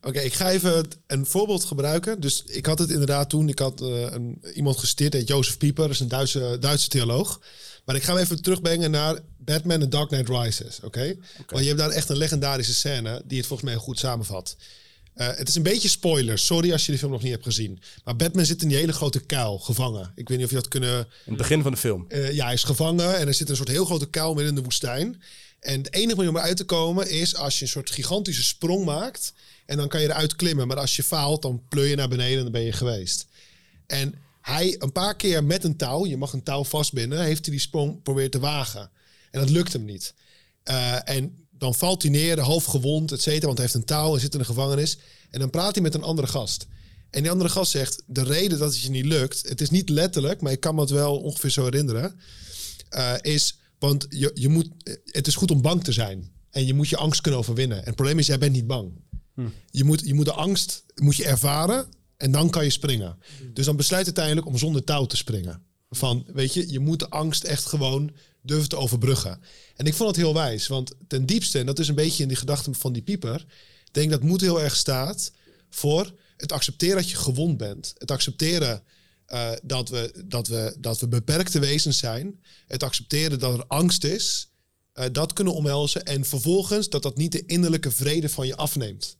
Oké, 0.05 0.17
okay, 0.17 0.25
ik 0.25 0.33
ga 0.33 0.51
even 0.51 0.85
een 1.07 1.25
voorbeeld 1.25 1.63
gebruiken. 1.63 2.19
Dus 2.19 2.43
ik 2.45 2.65
had 2.65 2.79
het 2.79 2.89
inderdaad 2.89 3.29
toen... 3.29 3.49
Ik 3.49 3.59
had 3.59 3.81
uh, 3.81 4.01
een, 4.01 4.41
iemand 4.53 4.77
gesteerd, 4.77 5.13
heet 5.13 5.27
Jozef 5.27 5.57
Pieper. 5.57 5.83
Dat 5.83 5.93
is 5.93 5.99
een 5.99 6.07
Duitse, 6.07 6.57
Duitse 6.59 6.89
theoloog. 6.89 7.41
Maar 7.85 7.95
ik 7.95 8.03
ga 8.03 8.13
hem 8.13 8.21
even 8.21 8.41
terugbrengen 8.41 8.91
naar 8.91 9.19
Batman 9.37 9.81
en 9.81 9.89
Dark 9.89 10.07
Knight 10.07 10.29
Rises. 10.29 10.77
Oké? 10.77 10.85
Okay? 10.85 11.09
okay? 11.09 11.45
Want 11.47 11.61
je 11.61 11.67
hebt 11.67 11.79
daar 11.79 11.89
echt 11.89 12.09
een 12.09 12.17
legendarische 12.17 12.73
scène... 12.73 13.21
die 13.25 13.37
het 13.37 13.47
volgens 13.47 13.69
mij 13.69 13.77
goed 13.79 13.99
samenvat. 13.99 14.55
Uh, 15.15 15.27
het 15.27 15.47
is 15.47 15.55
een 15.55 15.63
beetje 15.63 15.87
spoiler. 15.87 16.39
Sorry 16.39 16.71
als 16.71 16.85
je 16.85 16.91
de 16.91 16.97
film 16.97 17.11
nog 17.11 17.21
niet 17.21 17.31
hebt 17.31 17.43
gezien. 17.43 17.79
Maar 18.03 18.15
Batman 18.15 18.45
zit 18.45 18.61
in 18.61 18.67
die 18.67 18.77
hele 18.77 18.93
grote 18.93 19.19
kuil, 19.19 19.59
gevangen. 19.59 20.11
Ik 20.15 20.27
weet 20.27 20.37
niet 20.37 20.45
of 20.45 20.51
je 20.51 20.59
dat 20.59 20.67
kunnen... 20.67 20.97
In 20.99 21.07
het 21.25 21.37
begin 21.37 21.61
van 21.61 21.71
de 21.71 21.77
film. 21.77 22.05
Uh, 22.09 22.31
ja, 22.31 22.45
hij 22.45 22.53
is 22.53 22.63
gevangen 22.63 23.17
en 23.17 23.27
er 23.27 23.33
zit 23.33 23.49
een 23.49 23.55
soort 23.55 23.69
heel 23.69 23.85
grote 23.85 24.09
kuil 24.09 24.33
midden 24.33 24.49
in 24.49 24.55
de 24.55 24.63
woestijn. 24.63 25.21
En 25.59 25.81
de 25.81 25.89
enige 25.89 26.15
manier 26.15 26.31
om 26.31 26.37
eruit 26.37 26.57
te 26.57 26.63
komen 26.63 27.09
is 27.09 27.35
als 27.35 27.57
je 27.57 27.63
een 27.63 27.71
soort 27.71 27.89
gigantische 27.89 28.43
sprong 28.43 28.85
maakt. 28.85 29.33
En 29.65 29.77
dan 29.77 29.87
kan 29.87 30.01
je 30.01 30.07
eruit 30.07 30.35
klimmen. 30.35 30.67
Maar 30.67 30.77
als 30.77 30.95
je 30.95 31.03
faalt, 31.03 31.41
dan 31.41 31.63
pleur 31.69 31.85
je 31.85 31.95
naar 31.95 32.07
beneden 32.07 32.37
en 32.37 32.43
dan 32.43 32.51
ben 32.51 32.61
je 32.61 32.71
geweest. 32.71 33.27
En 33.87 34.15
hij 34.41 34.75
een 34.79 34.91
paar 34.91 35.15
keer 35.15 35.43
met 35.43 35.63
een 35.63 35.77
touw, 35.77 36.05
je 36.05 36.17
mag 36.17 36.33
een 36.33 36.43
touw 36.43 36.63
vastbinden, 36.63 37.23
heeft 37.23 37.45
hij 37.45 37.53
die 37.53 37.63
sprong 37.63 38.01
proberen 38.01 38.31
te 38.31 38.39
wagen. 38.39 38.89
En 39.31 39.39
dat 39.39 39.49
lukt 39.49 39.73
hem 39.73 39.85
niet. 39.85 40.13
Uh, 40.69 41.09
en 41.09 41.47
dan 41.51 41.75
valt 41.75 42.01
hij 42.01 42.11
neer, 42.11 42.39
half 42.39 42.63
gewond, 42.63 43.11
et 43.11 43.21
cetera, 43.21 43.45
want 43.45 43.57
hij 43.57 43.67
heeft 43.67 43.79
een 43.79 43.85
touw 43.85 44.13
en 44.13 44.19
zit 44.19 44.33
in 44.33 44.39
de 44.39 44.45
gevangenis. 44.45 44.97
En 45.29 45.39
dan 45.39 45.49
praat 45.49 45.73
hij 45.73 45.83
met 45.83 45.93
een 45.93 46.03
andere 46.03 46.27
gast. 46.27 46.67
En 47.09 47.21
die 47.21 47.31
andere 47.31 47.49
gast 47.49 47.71
zegt, 47.71 48.01
de 48.05 48.23
reden 48.23 48.59
dat 48.59 48.73
het 48.73 48.81
je 48.81 48.89
niet 48.89 49.05
lukt, 49.05 49.49
het 49.49 49.61
is 49.61 49.69
niet 49.69 49.89
letterlijk, 49.89 50.41
maar 50.41 50.51
ik 50.51 50.59
kan 50.59 50.75
me 50.75 50.81
het 50.81 50.89
wel 50.89 51.17
ongeveer 51.17 51.49
zo 51.49 51.63
herinneren, 51.63 52.19
uh, 52.95 53.13
is, 53.21 53.57
want 53.79 54.05
je, 54.09 54.31
je 54.33 54.49
moet, 54.49 54.69
het 55.05 55.27
is 55.27 55.35
goed 55.35 55.51
om 55.51 55.61
bang 55.61 55.83
te 55.83 55.91
zijn. 55.91 56.33
En 56.49 56.65
je 56.65 56.73
moet 56.73 56.89
je 56.89 56.97
angst 56.97 57.21
kunnen 57.21 57.39
overwinnen. 57.39 57.77
En 57.77 57.85
het 57.85 57.95
probleem 57.95 58.19
is, 58.19 58.27
jij 58.27 58.37
bent 58.37 58.51
niet 58.51 58.67
bang. 58.67 58.91
Hm. 59.35 59.47
Je, 59.71 59.83
moet, 59.83 60.01
je 60.05 60.13
moet 60.13 60.25
de 60.25 60.33
angst 60.33 60.83
moet 60.95 61.15
je 61.15 61.25
ervaren 61.25 61.87
en 62.17 62.31
dan 62.31 62.49
kan 62.49 62.63
je 62.63 62.69
springen. 62.69 63.17
Dus 63.53 63.65
dan 63.65 63.75
besluit 63.75 64.05
uiteindelijk 64.05 64.47
om 64.47 64.57
zonder 64.57 64.83
touw 64.83 65.05
te 65.05 65.17
springen. 65.17 65.63
Van, 65.89 66.25
weet 66.33 66.53
je, 66.53 66.71
je 66.71 66.79
moet 66.79 66.99
de 66.99 67.09
angst 67.09 67.43
echt 67.43 67.65
gewoon 67.65 68.11
durven 68.41 68.69
te 68.69 68.77
overbruggen. 68.77 69.39
En 69.75 69.85
ik 69.85 69.93
vond 69.93 70.09
het 70.09 70.17
heel 70.17 70.33
wijs, 70.33 70.67
want 70.67 70.91
ten 71.07 71.25
diepste, 71.25 71.59
en 71.59 71.65
dat 71.65 71.79
is 71.79 71.87
een 71.87 71.95
beetje 71.95 72.21
in 72.21 72.27
die 72.27 72.37
gedachten 72.37 72.75
van 72.75 72.93
die 72.93 73.01
pieper, 73.01 73.45
denk 73.91 74.11
dat 74.11 74.23
moed 74.23 74.41
heel 74.41 74.61
erg 74.61 74.75
staat 74.75 75.31
voor 75.69 76.13
het 76.37 76.51
accepteren 76.51 76.95
dat 76.95 77.09
je 77.09 77.15
gewond 77.15 77.57
bent. 77.57 77.93
Het 77.97 78.11
accepteren 78.11 78.83
eh, 79.25 79.51
dat, 79.63 79.89
we, 79.89 80.23
dat, 80.25 80.47
we, 80.47 80.75
dat 80.79 80.99
we 80.99 81.07
beperkte 81.07 81.59
wezens 81.59 81.97
zijn. 81.97 82.43
Het 82.67 82.83
accepteren 82.83 83.39
dat 83.39 83.57
er 83.57 83.65
angst 83.67 84.03
is. 84.03 84.49
eh, 84.93 85.05
dat 85.11 85.33
kunnen 85.33 85.53
omhelzen. 85.53 86.05
En 86.05 86.25
vervolgens 86.25 86.89
dat 86.89 87.03
dat 87.03 87.17
niet 87.17 87.31
de 87.31 87.45
innerlijke 87.45 87.91
vrede 87.91 88.29
van 88.29 88.47
je 88.47 88.55
afneemt. 88.55 89.17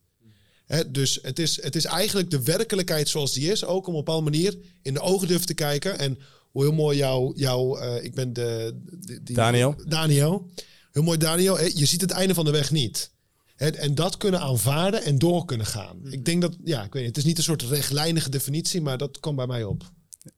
Dus 0.88 1.19
het 1.21 1.39
is, 1.39 1.62
het 1.62 1.75
is 1.75 1.86
eigenlijk 1.86 2.30
de 2.30 2.43
werkelijkheid 2.43 3.10
zoals 3.10 3.34
die 3.34 3.51
is. 3.51 3.65
Ook 3.65 3.88
om 3.88 3.95
op 3.95 4.08
een 4.08 4.23
manier 4.23 4.58
in 4.82 4.93
de 4.93 4.99
ogen 4.99 5.28
durven 5.28 5.47
te 5.47 5.54
kijken. 5.54 5.99
En 5.99 6.17
hoe 6.51 6.63
heel 6.63 6.73
mooi 6.73 6.97
jouw... 6.97 7.34
jou 7.36 7.80
eh, 7.80 8.04
ik 8.04 8.13
ben 8.13 8.34
de... 8.34 8.80
de- 8.99 9.23
die, 9.23 9.36
Daniel. 9.36 9.75
Daniel. 9.88 10.49
Heel 10.91 11.04
mooi 11.04 11.17
Daniel. 11.17 11.63
Je 11.63 11.86
ziet 11.86 12.01
het 12.01 12.12
einde 12.12 12.34
van 12.34 12.45
de 12.45 12.51
weg 12.51 12.71
niet. 12.71 13.12
En 13.56 13.95
dat 13.95 14.17
kunnen 14.17 14.39
aanvaarden 14.39 15.04
en 15.04 15.17
door 15.17 15.45
kunnen 15.45 15.65
gaan. 15.65 15.99
Ik 16.10 16.25
denk 16.25 16.41
dat... 16.41 16.58
Ja, 16.63 16.84
ik 16.84 16.93
weet 16.93 17.04
niet. 17.04 17.15
Het 17.15 17.17
is 17.17 17.23
niet 17.30 17.38
een 17.38 17.43
soort 17.43 17.62
rechtlijnige 17.62 18.30
definitie. 18.30 18.82
Maar 18.82 18.97
dat 18.97 19.19
kwam 19.19 19.36
bij 19.36 19.47
mij 19.47 19.63
op. 19.63 19.91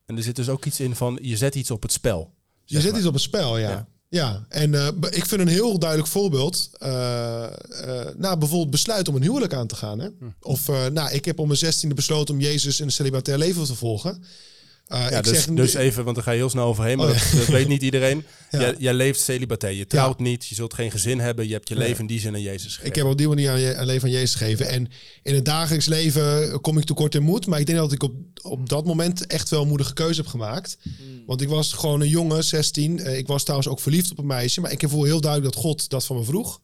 En 0.05 0.17
er 0.17 0.23
zit 0.23 0.35
dus 0.35 0.49
ook 0.49 0.65
iets 0.65 0.79
in 0.79 0.95
van, 0.95 1.19
je 1.21 1.37
zet 1.37 1.55
iets 1.55 1.71
op 1.71 1.81
het 1.81 1.91
spel. 1.91 2.33
Je 2.65 2.81
zet 2.81 2.89
maar. 2.89 2.99
iets 2.99 3.07
op 3.07 3.13
het 3.13 3.23
spel, 3.23 3.57
ja. 3.57 3.69
Ja. 3.69 3.87
Ja, 4.09 4.45
en 4.49 4.73
eh, 4.73 4.87
ik 5.09 5.25
vind 5.25 5.41
een 5.41 5.47
heel 5.47 5.79
duidelijk 5.79 6.09
voorbeeld. 6.09 6.69
eh 6.77 7.43
eh, 7.43 8.15
nou, 8.15 8.37
bijvoorbeeld 8.37 8.69
besluit 8.69 9.07
om 9.07 9.15
een 9.15 9.21
huwelijk 9.21 9.53
aan 9.53 9.67
te 9.67 9.75
gaan. 9.75 9.99
Hè? 9.99 10.09
Hm. 10.19 10.25
Of, 10.41 10.67
nou, 10.67 11.11
ik 11.11 11.25
heb 11.25 11.39
om 11.39 11.47
mijn 11.47 11.59
zestiende 11.59 11.95
besloten 11.95 12.33
om 12.35 12.41
Jezus 12.41 12.79
in 12.79 12.85
een 12.85 12.91
celibatair 12.91 13.37
leven 13.37 13.65
te 13.65 13.75
volgen. 13.75 14.23
Eh, 14.87 15.09
Ja, 15.09 15.17
ik 15.17 15.23
dus, 15.23 15.43
zeg, 15.43 15.55
dus 15.55 15.73
even, 15.73 16.03
want 16.03 16.15
daar 16.15 16.23
ga 16.25 16.31
je 16.31 16.37
heel 16.37 16.49
snel 16.49 16.65
overheen, 16.65 16.97
maar 16.97 17.07
Oh, 17.07 17.13
dat, 17.13 17.31
dat 17.39 17.47
weet 17.47 17.67
niet 17.67 17.81
iedereen. 17.81 18.25
Ja. 18.51 18.59
Jij, 18.59 18.75
jij 18.77 18.93
leeft 18.93 19.19
celibatair, 19.19 19.73
je 19.73 19.87
trouwt 19.87 20.19
niet, 20.19 20.45
je 20.45 20.55
zult 20.55 20.73
geen 20.73 20.91
gezin 20.91 21.19
hebben, 21.19 21.47
je 21.47 21.53
hebt 21.53 21.69
je 21.69 21.75
Nee. 21.75 21.87
leven 21.87 22.01
in 22.01 22.07
die 22.07 22.19
zin 22.19 22.33
aan 22.33 22.41
Jezus 22.41 22.67
gegeven. 22.71 22.85
Ik 22.87 22.95
heb 22.95 23.05
op 23.05 23.17
die 23.17 23.27
manier 23.27 23.51
aan, 23.51 23.59
je, 23.59 23.75
aan 23.75 23.85
leven 23.85 24.07
aan 24.07 24.13
Jezus 24.13 24.35
gegeven. 24.35 24.67
En 24.69 24.87
in 25.23 25.35
het 25.35 25.45
dagelijks 25.45 25.85
leven 25.85 26.61
kom 26.61 26.77
ik 26.77 26.83
tekort 26.85 27.15
in 27.15 27.23
moed. 27.23 27.45
Maar 27.47 27.59
ik 27.59 27.65
denk 27.65 27.77
dat 27.77 27.91
ik 27.91 28.03
op, 28.03 28.13
op 28.41 28.69
dat 28.69 28.85
moment 28.85 29.27
echt 29.27 29.49
wel 29.49 29.61
een 29.61 29.67
moedige 29.67 29.93
keuze 29.93 30.21
heb 30.21 30.29
gemaakt. 30.29 30.77
Want 31.25 31.41
ik 31.41 31.49
was 31.49 31.73
gewoon 31.73 32.01
een 32.01 32.07
jongen, 32.09 32.43
16. 32.43 32.99
Eh, 32.99 33.17
ik 33.17 33.27
was 33.27 33.41
trouwens 33.41 33.69
ook 33.69 33.79
verliefd 33.79 34.11
op 34.11 34.17
een 34.17 34.25
meisje. 34.25 34.61
Maar 34.61 34.71
ik 34.71 34.83
voel 34.87 35.03
heel 35.03 35.21
duidelijk 35.21 35.53
dat 35.53 35.63
God 35.63 35.89
dat 35.89 36.05
van 36.05 36.15
me 36.17 36.23
vroeg. 36.23 36.61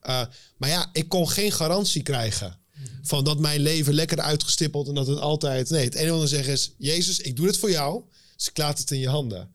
Eh, 0.00 0.22
maar 0.56 0.68
ja, 0.68 0.88
ik 0.92 1.08
kon 1.08 1.28
geen 1.28 1.52
garantie 1.52 2.02
krijgen. 2.02 2.58
Van 3.02 3.24
dat 3.24 3.38
mijn 3.38 3.60
leven 3.60 3.94
lekker 3.94 4.20
uitgestippeld 4.20 4.88
en 4.88 4.94
dat 4.94 5.06
het 5.06 5.18
altijd... 5.18 5.70
Nee, 5.70 5.84
het 5.84 5.94
enige 5.94 6.12
wat 6.12 6.22
ik 6.22 6.28
zeggen 6.28 6.52
is... 6.52 6.74
Jezus, 6.78 7.18
ik 7.18 7.36
doe 7.36 7.46
dit 7.46 7.58
voor 7.58 7.70
jou. 7.70 8.02
Dus 8.36 8.48
ik 8.48 8.58
laat 8.58 8.78
het 8.78 8.90
in 8.90 8.98
je 8.98 9.08
handen. 9.08 9.50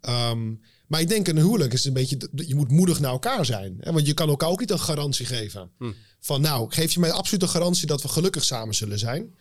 Ehm, 0.00 0.52
maar 0.86 1.00
ik 1.00 1.08
denk 1.08 1.28
een 1.28 1.36
huwelijk 1.36 1.72
is 1.72 1.84
een 1.84 1.92
beetje... 1.92 2.18
Je 2.34 2.54
moet 2.54 2.70
moedig 2.70 3.00
naar 3.00 3.10
elkaar 3.10 3.46
zijn. 3.46 3.76
Hè? 3.80 3.92
Want 3.92 4.06
je 4.06 4.14
kan 4.14 4.28
elkaar 4.28 4.48
ook 4.48 4.60
niet 4.60 4.70
een 4.70 4.80
garantie 4.80 5.26
geven. 5.26 5.70
Van 6.20 6.40
nou, 6.40 6.70
geef 6.70 6.92
je 6.92 7.00
mij 7.00 7.12
absoluut 7.12 7.42
een 7.42 7.48
garantie 7.48 7.86
dat 7.86 8.02
we 8.02 8.08
gelukkig 8.08 8.44
samen 8.44 8.74
zullen 8.74 8.98
zijn? 8.98 9.34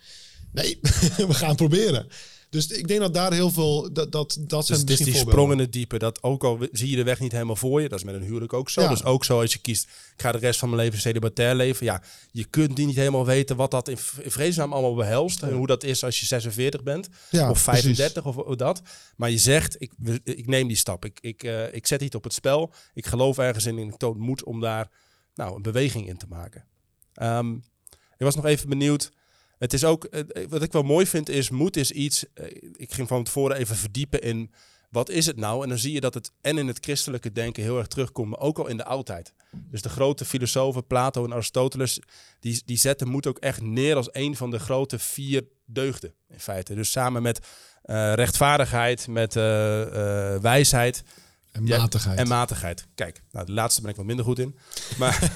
Nee, 0.52 0.80
we 1.28 1.34
gaan 1.34 1.56
proberen. 1.56 2.08
Dus 2.50 2.68
ik 2.68 2.88
denk 2.88 3.00
dat 3.00 3.14
daar 3.14 3.34
heel 3.34 3.50
veel... 3.52 3.94
Dat, 3.94 4.12
dat, 4.12 4.38
dat 4.40 4.60
Dus 4.60 4.68
zijn 4.68 4.80
het 4.80 4.90
is 4.90 4.98
die 4.98 5.16
sprong 5.16 5.52
in 5.52 5.60
het 5.60 5.72
diepe. 5.72 5.98
Dat 5.98 6.24
ook 6.24 6.44
al 6.44 6.60
zie 6.72 6.90
je 6.90 6.96
de 6.96 7.04
weg 7.04 7.20
niet 7.20 7.32
helemaal 7.32 7.56
voor 7.56 7.82
je. 7.82 7.90
Dat 7.90 8.00
is 8.00 8.06
met 8.06 8.16
een 8.16 8.22
huwelijk 8.22 8.54
ook 8.54 8.70
zo. 8.70 8.82
Ja. 8.82 8.88
Dus 8.90 9.04
ook 9.04 9.26
zo 9.26 9.42
als 9.42 9.54
je 9.54 9.60
kiest, 9.60 9.84
ik 9.84 10.22
ga 10.22 10.32
de 10.32 10.38
rest 10.38 10.60
van 10.60 10.70
mijn 10.70 10.82
leven 10.82 11.00
celibatair 11.00 11.56
leven. 11.56 11.86
Ja, 11.86 12.02
je 12.32 12.46
kunt 12.46 12.76
die 12.76 12.86
niet 12.86 12.96
helemaal 12.96 13.26
weten 13.26 13.56
wat 13.56 13.72
dat 13.72 13.88
in, 13.88 13.98
v- 13.98 14.18
in 14.18 14.32
vredesnaam 14.32 14.74
allemaal 14.74 14.96
behelst. 14.96 15.44
En 15.44 15.54
hoe 15.54 15.68
dat 15.68 15.84
is 15.84 16.04
als 16.04 16.20
je 16.20 16.26
46 16.26 16.84
bent. 16.84 17.08
Ja, 17.30 17.50
of 17.50 17.60
35 17.60 18.26
of, 18.26 18.38
of 18.38 18.56
dat. 18.56 18.82
Maar 19.16 19.30
je 19.30 19.38
zegt, 19.38 19.76
ik, 19.82 19.92
ik 20.24 20.48
neem 20.48 20.68
die 20.68 20.78
stap. 20.78 21.06
Ik, 21.06 21.18
ik, 21.22 21.44
eh, 21.44 21.74
ik 21.74 21.88
zet 21.88 22.02
iets 22.02 22.16
op 22.16 22.24
het 22.24 22.34
spel. 22.34 22.74
Ik 22.94 23.06
geloof 23.06 23.38
ergens 23.38 23.66
in 23.66 23.78
en 23.78 23.88
ik 23.88 23.98
toon 23.98 24.20
moed 24.20 24.44
om 24.44 24.60
daar 24.62 24.90
nou, 25.36 25.56
een 25.56 25.62
beweging 25.62 26.08
in 26.08 26.18
te 26.18 26.26
maken. 26.30 26.66
Ehm, 27.14 27.54
ik 28.18 28.24
was 28.26 28.36
nog 28.36 28.46
even 28.46 28.70
benieuwd. 28.70 29.12
Het 29.58 29.74
is 29.74 29.84
ook, 29.84 30.04
eh, 30.04 30.46
wat 30.50 30.62
ik 30.62 30.72
wel 30.72 30.84
mooi 30.84 31.08
vind, 31.08 31.30
is 31.30 31.50
moed 31.50 31.78
is 31.78 31.91
iets. 31.91 32.26
eh, 32.34 32.46
ik 32.76 32.93
ging 32.93 33.08
van 33.08 33.24
tevoren 33.24 33.58
even 33.58 33.76
verdiepen 33.76 34.22
in 34.22 34.52
wat 34.89 35.10
is 35.10 35.26
het 35.26 35.38
nou? 35.38 35.63
En 35.63 35.70
dan 35.70 35.78
zie 35.78 35.93
je 35.93 36.00
dat 36.00 36.13
het 36.13 36.32
en 36.41 36.58
in 36.58 36.67
het 36.67 36.78
christelijke 36.82 37.32
denken 37.32 37.63
heel 37.63 37.78
erg 37.78 37.88
terugkomt, 37.88 38.30
maar 38.30 38.39
ook 38.39 38.60
al 38.60 38.67
in 38.67 38.78
de 38.78 38.86
oudheid. 38.86 39.34
Dus 39.52 39.82
de 39.82 39.89
grote 39.89 40.26
filosofen, 40.26 40.88
Plato 40.88 41.26
en 41.26 41.34
Aristoteles, 41.34 42.00
die, 42.39 42.62
die 42.65 42.78
zetten 42.78 43.08
moed 43.08 43.28
ook 43.28 43.38
echt 43.38 43.62
neer 43.62 43.96
als 43.96 44.10
een 44.12 44.36
van 44.36 44.52
de 44.52 44.60
grote 44.60 45.00
vier 45.00 45.43
deugden 45.65 46.13
in 46.30 46.39
feite. 46.39 46.76
Dus 46.76 46.91
samen 46.91 47.22
met 47.22 47.39
eh, 47.82 48.13
rechtvaardigheid, 48.13 49.08
met 49.08 49.34
wijsheid 50.41 51.04
En 51.58 51.65
Ja, 51.65 51.78
matigheid. 51.78 52.17
en 52.20 52.28
matigheid. 52.28 52.88
Kijk, 52.96 53.22
nou, 53.32 53.46
de 53.46 53.52
laatste 53.52 53.82
ben 53.82 53.89
ik 53.89 53.96
wat 53.96 54.06
minder 54.06 54.26
goed 54.26 54.39
in. 54.39 54.58
Maar, 54.98 55.20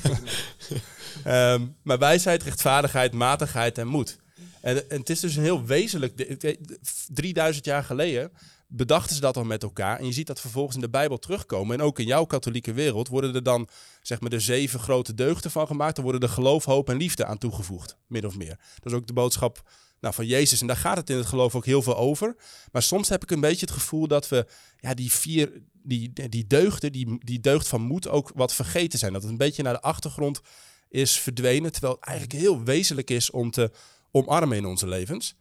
Ehm, 1.23 1.65
maar 1.83 1.97
wijsheid, 1.99 2.43
rechtvaardigheid, 2.43 3.13
matigheid 3.13 3.77
en 3.77 3.87
moed. 3.87 4.17
En, 4.61 4.89
en 4.89 4.99
het 4.99 5.09
is 5.09 5.19
dus 5.19 5.35
een 5.35 5.43
heel 5.43 5.65
wezenlijk... 5.65 6.17
de- 6.17 6.35
de- 6.37 6.57
de- 6.61 6.79
3000 7.07 7.65
jaar 7.65 7.83
geleden 7.83 8.31
bedachten 8.67 9.15
ze 9.15 9.21
dat 9.21 9.37
al 9.37 9.43
met 9.43 9.63
elkaar. 9.63 9.99
En 9.99 10.05
je 10.05 10.11
ziet 10.11 10.27
dat 10.27 10.39
vervolgens 10.39 10.75
in 10.75 10.81
de 10.81 10.89
Bijbel 10.89 11.17
terugkomen. 11.19 11.79
En 11.79 11.85
ook 11.85 11.99
in 11.99 12.05
jouw 12.05 12.25
katholieke 12.25 12.73
wereld 12.73 13.07
worden 13.07 13.35
er 13.35 13.43
dan 13.43 13.67
zeg 14.01 14.19
maar, 14.19 14.29
de 14.29 14.39
zeven 14.39 14.79
grote 14.79 15.13
deugden 15.13 15.51
van 15.51 15.67
gemaakt. 15.67 15.97
Er 15.97 16.03
worden 16.03 16.21
er 16.21 16.29
geloof, 16.29 16.65
hoop 16.65 16.89
en 16.89 16.97
liefde 16.97 17.25
aan 17.25 17.37
toegevoegd. 17.37 17.97
Min 18.07 18.25
of 18.25 18.37
meer. 18.37 18.59
Dat 18.79 18.91
is 18.91 18.97
ook 18.97 19.07
de 19.07 19.13
boodschap 19.13 19.69
nou, 20.01 20.13
van 20.13 20.25
Jezus. 20.25 20.61
En 20.61 20.67
daar 20.67 20.77
gaat 20.77 20.97
het 20.97 21.09
in 21.09 21.17
het 21.17 21.25
geloof 21.25 21.55
ook 21.55 21.65
heel 21.65 21.81
veel 21.81 21.97
over. 21.97 22.35
Maar 22.71 22.83
soms 22.83 23.09
heb 23.09 23.23
ik 23.23 23.31
een 23.31 23.39
beetje 23.39 23.65
het 23.65 23.75
gevoel 23.75 24.07
dat 24.07 24.29
we 24.29 24.45
ja, 24.79 24.93
die 24.93 25.11
vier, 25.11 25.61
die, 25.83 26.29
die 26.29 26.47
deugden, 26.47 26.91
die, 26.91 27.17
die 27.25 27.39
deugd 27.39 27.67
van 27.67 27.81
moed 27.81 28.07
ook 28.07 28.31
wat 28.35 28.53
vergeten 28.53 28.99
zijn. 28.99 29.13
Dat 29.13 29.21
het 29.21 29.31
een 29.31 29.37
beetje 29.37 29.63
naar 29.63 29.73
de 29.73 29.81
achtergrond 29.81 30.41
is 30.89 31.11
verdwenen. 31.19 31.71
Terwijl 31.71 31.93
het 31.93 32.03
eigenlijk 32.03 32.39
heel 32.39 32.63
wezenlijk 32.63 33.09
is 33.09 33.31
om 33.31 33.51
te 33.51 33.71
omarmen 34.11 34.57
in 34.57 34.65
onze 34.65 34.87
levens. 34.87 35.35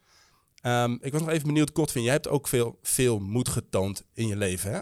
Ehm, 0.61 0.97
ik 1.01 1.13
was 1.13 1.21
nog 1.21 1.31
even 1.31 1.47
benieuwd, 1.47 1.71
Godwin, 1.75 2.03
jij 2.03 2.13
hebt 2.13 2.29
ook 2.29 2.49
veel, 2.49 2.79
veel 2.83 3.19
moed 3.19 3.49
getoond 3.49 4.05
in 4.13 4.27
je 4.27 4.37
leven, 4.37 4.73
hè? 4.73 4.81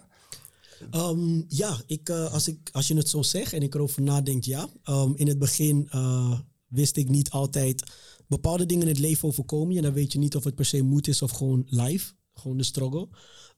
Ehm, 0.91 1.43
ja, 1.49 1.81
ik, 1.87 2.09
eh, 2.09 2.33
als, 2.33 2.49
ik, 2.49 2.69
als 2.73 2.89
je 2.89 2.97
het 2.97 3.09
zo 3.09 3.23
zegt 3.23 3.53
en 3.53 3.63
ik 3.63 3.75
erover 3.75 4.03
nadenk, 4.03 4.45
ja. 4.45 4.69
Ehm, 4.83 5.13
in 5.15 5.29
het 5.29 5.39
begin 5.39 5.89
eh, 5.91 6.39
wist 6.67 6.97
ik 6.97 7.09
niet 7.09 7.31
altijd 7.31 7.83
bepaalde 8.29 8.67
dingen 8.67 8.87
in 8.87 8.93
het 8.95 8.99
leven 8.99 9.29
overkomen 9.29 9.75
je. 9.75 9.81
Dan 9.81 9.93
weet 9.93 10.13
je 10.13 10.19
niet 10.19 10.37
of 10.37 10.45
het 10.45 10.55
per 10.55 10.65
se 10.65 10.83
moed 10.83 11.09
is 11.09 11.23
of 11.23 11.31
gewoon 11.31 11.63
life, 11.67 12.13
gewoon 12.35 12.57
de 12.57 12.65
struggle. 12.65 13.09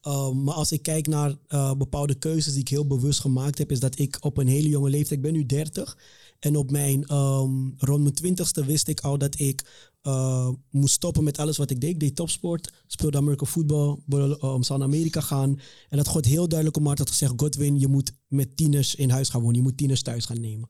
Ehm, 0.01 0.43
maar 0.43 0.55
als 0.55 0.73
ik 0.73 0.83
kijk 0.83 1.07
naar 1.07 1.37
eh, 1.47 1.75
bepaalde 1.75 2.15
keuzes 2.15 2.53
die 2.53 2.63
ik 2.63 2.69
heel 2.69 2.87
bewust 2.87 3.21
gemaakt 3.21 3.59
heb, 3.59 3.71
is 3.71 3.81
dat 3.81 3.99
ik 3.99 4.17
op 4.21 4.37
een 4.37 4.49
hele 4.49 4.69
jonge 4.69 4.91
leeftijd, 4.91 5.19
ik 5.19 5.23
ben 5.23 5.33
nu 5.33 5.47
30, 5.47 5.97
en 6.41 6.57
op 6.57 6.71
mijn 6.71 7.05
ehm, 7.07 7.69
rond 7.77 8.03
mijn 8.03 8.15
twintigste 8.15 8.65
wist 8.65 8.89
ik 8.89 9.01
al 9.01 9.19
dat 9.19 9.39
ik 9.39 9.89
eh, 10.03 10.49
moest 10.71 10.95
stoppen 10.95 11.25
met 11.25 11.39
alles 11.39 11.57
wat 11.57 11.71
ik 11.71 11.81
deed. 11.81 11.91
Ik 11.91 12.01
deed 12.01 12.17
topsport, 12.17 12.73
speelde 12.87 13.19
American 13.19 13.47
voetbal, 13.47 14.03
um, 14.09 14.63
zou 14.63 14.79
naar 14.79 14.89
Amerika 14.89 15.21
gaan. 15.21 15.61
En 15.89 15.97
dat 15.97 16.09
God 16.09 16.25
heel 16.25 16.49
duidelijk 16.49 16.79
om 16.79 16.87
hart 16.87 16.99
had 16.99 17.09
gezegd, 17.09 17.33
Godwin, 17.37 17.79
je 17.79 17.89
moet 17.89 18.13
met 18.29 18.57
tieners 18.57 18.95
in 18.95 19.11
huis 19.11 19.29
gaan 19.29 19.41
wonen. 19.41 19.57
Je 19.57 19.63
moet 19.63 19.77
tieners 19.77 20.03
thuis 20.03 20.25
gaan 20.25 20.41
nemen. 20.41 20.69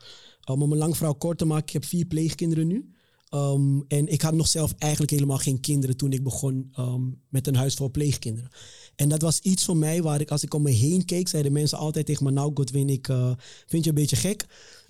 Um, 0.50 0.62
om 0.62 0.72
een 0.72 0.78
lang 0.78 0.96
verhaal 0.96 1.14
kort 1.14 1.38
te 1.38 1.44
maken, 1.44 1.66
ik 1.66 1.72
heb 1.72 1.84
vier 1.84 2.04
pleegkinderen 2.04 2.66
nu. 2.66 2.94
Um, 3.34 3.84
en 3.88 4.06
ik 4.06 4.22
had 4.22 4.34
nog 4.34 4.48
zelf 4.48 4.74
eigenlijk 4.78 5.12
helemaal 5.12 5.38
geen 5.38 5.60
kinderen 5.60 5.96
toen 5.96 6.12
ik 6.12 6.22
begon 6.22 6.72
um, 6.78 7.20
met 7.28 7.46
een 7.46 7.54
huis 7.56 7.74
voor 7.74 7.90
pleegkinderen. 7.90 8.50
En 9.00 9.08
dat 9.08 9.22
was 9.22 9.38
iets 9.38 9.64
voor 9.64 9.76
mij 9.76 10.02
waar 10.02 10.20
ik, 10.20 10.30
als 10.30 10.42
ik 10.42 10.54
om 10.54 10.62
me 10.62 10.70
heen 10.70 11.04
keek, 11.04 11.28
zeiden 11.28 11.52
mensen 11.52 11.78
altijd 11.78 12.06
tegen 12.06 12.24
me, 12.24 12.30
nou 12.30 12.50
Godwin, 12.54 12.88
ik 12.88 13.08
uh, 13.08 13.32
vind 13.66 13.84
je 13.84 13.88
een 13.90 13.96
beetje 13.96 14.16
gek. 14.16 14.46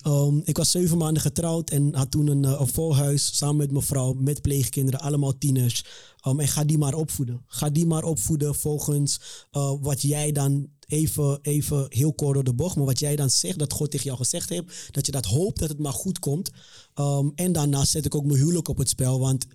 Um, 0.07 0.43
ik 0.45 0.57
was 0.57 0.71
zeven 0.71 0.99
maanden 0.99 1.23
getrouwd 1.23 1.71
en 1.71 1.95
had 1.95 2.11
toen 2.11 2.27
een, 2.27 2.45
uh, 2.45 2.57
een 2.61 2.69
vol 2.69 2.97
huis 2.97 3.37
samen 3.37 3.57
met 3.57 3.71
mijn 3.71 3.85
vrouw, 3.85 4.13
met 4.13 4.43
pleegkinderen, 4.43 5.01
allemaal 5.01 5.39
tieners. 5.39 5.85
Um, 6.27 6.41
en 6.41 6.49
ga 6.49 6.65
die 6.65 6.79
maar 6.79 6.95
opvoeden. 6.95 7.43
Ga 7.47 7.71
die 7.71 7.87
maar 7.87 8.05
opvoeden 8.05 8.55
volgens 8.55 9.21
uh, 9.53 9.73
wat 9.81 10.03
jij 10.03 10.33
dan 10.33 10.69
even, 10.87 11.39
even 11.43 11.87
heel 11.89 12.13
kort 12.13 12.35
door 12.35 12.45
de 12.45 12.55
bocht, 12.55 12.77
maar 12.77 12.85
wat 12.87 12.99
jij 12.99 13.17
dan 13.17 13.31
zegt, 13.31 13.59
dat 13.59 13.73
God 13.73 13.91
tegen 13.91 14.07
jou 14.07 14.19
gezegd 14.19 14.49
heeft, 14.49 14.89
dat 14.91 15.07
je 15.07 15.13
dat 15.13 15.25
hoopt 15.25 15.59
dat 15.59 15.69
het 15.69 15.79
maar 15.79 15.93
goed 15.93 16.19
komt. 16.19 16.51
Um, 16.95 17.33
en 17.35 17.53
daarnaast 17.53 17.91
zet 17.91 18.05
ik 18.05 18.15
ook 18.15 18.25
mijn 18.25 18.39
huwelijk 18.39 18.69
op 18.69 18.79
het 18.79 18.89
spel, 18.89 19.21
want 19.21 19.47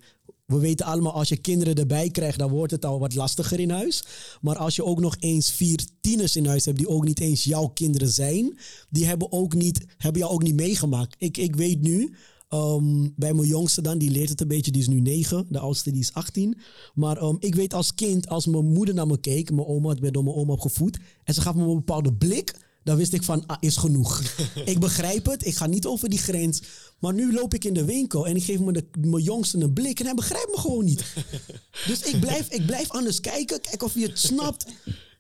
we 0.46 0.60
weten 0.60 0.86
allemaal, 0.86 1.14
als 1.14 1.30
je 1.30 1.38
kinderen 1.38 1.76
erbij 1.76 2.10
krijgt, 2.10 2.40
dan 2.40 2.50
wordt 2.50 2.72
het 2.72 2.86
al 2.86 3.00
wat 3.00 3.16
lastiger 3.16 3.60
in 3.60 3.70
huis. 3.70 4.04
Maar 4.42 4.58
als 4.58 4.76
je 4.76 4.86
ook 4.86 5.00
nog 5.00 5.16
eens 5.20 5.52
vier 5.52 5.86
tieners 6.02 6.36
in 6.36 6.46
huis 6.46 6.66
hebt, 6.66 6.78
die 6.78 6.90
ook 6.90 7.06
niet 7.06 7.20
eens 7.20 7.44
jouw 7.44 7.68
kinderen 7.68 8.10
zijn, 8.10 8.58
die 8.90 9.06
hebben, 9.06 9.32
ook 9.32 9.54
niet, 9.54 9.86
hebben 9.98 10.22
jou 10.22 10.34
ook 10.34 10.44
niet 10.44 10.56
meegemaakt. 10.56 11.16
Ik, 11.18 11.38
ik 11.38 11.56
weet 11.56 11.82
nu, 11.82 12.16
um, 12.50 13.14
bij 13.16 13.34
mijn 13.34 13.48
jongste 13.48 13.82
dan, 13.82 13.98
die 13.98 14.12
leert 14.12 14.30
het 14.30 14.42
een 14.42 14.48
beetje, 14.48 14.72
die 14.72 14.82
is 14.82 14.88
nu 14.88 15.00
negen, 15.00 15.46
de 15.50 15.60
oudste 15.60 15.92
die 15.92 16.02
is 16.02 16.14
18. 16.14 16.58
Maar 16.94 17.22
um, 17.22 17.38
ik 17.40 17.56
weet 17.56 17.74
als 17.74 17.94
kind, 17.94 18.30
als 18.30 18.46
mijn 18.46 18.74
moeder 18.74 18.96
naar 18.96 19.08
me 19.08 19.20
keek, 19.20 19.52
mijn 19.52 19.68
oma, 19.68 19.92
ik 19.92 20.00
ben 20.00 20.14
door 20.14 20.24
mijn 20.24 20.36
oma 20.36 20.54
opgevoed, 20.54 21.00
en 21.24 21.34
ze 21.34 21.42
gaf 21.42 21.56
me 21.56 21.64
een 21.64 21.76
bepaalde 21.76 22.14
blik, 22.14 22.56
dan 22.84 22.98
wist 22.98 23.14
ik 23.14 23.24
van, 23.24 23.46
ah, 23.46 23.58
is 23.60 23.78
genoeg. 23.78 24.22
ik 24.66 24.80
begrijp 24.80 25.26
het, 25.26 25.46
ik 25.46 25.56
ga 25.56 25.66
niet 25.66 25.86
over 25.86 26.10
die 26.10 26.20
grens. 26.20 26.62
Maar 27.00 27.14
nu 27.14 27.34
loop 27.34 27.54
ik 27.54 27.64
in 27.64 27.74
de 27.74 27.86
winkel 27.86 28.28
en 28.28 28.36
ik 28.36 28.44
geef 28.44 28.60
mijn 28.60 29.24
jongste 29.24 29.58
een 29.58 29.74
blik 29.74 30.00
en 30.00 30.06
hij 30.06 30.14
begrijpt 30.14 30.52
me 30.52 30.58
gewoon 30.58 30.86
niet. 30.86 31.04
dus 31.88 32.02
ik 32.02 32.20
blijf, 32.20 32.50
ik 32.50 32.66
blijf 32.66 32.90
anders 32.92 33.20
kijken, 33.20 33.62
kijken 33.62 33.88
of 33.88 33.94
hij 33.94 34.04
het 34.04 34.20
snapt. 34.20 34.66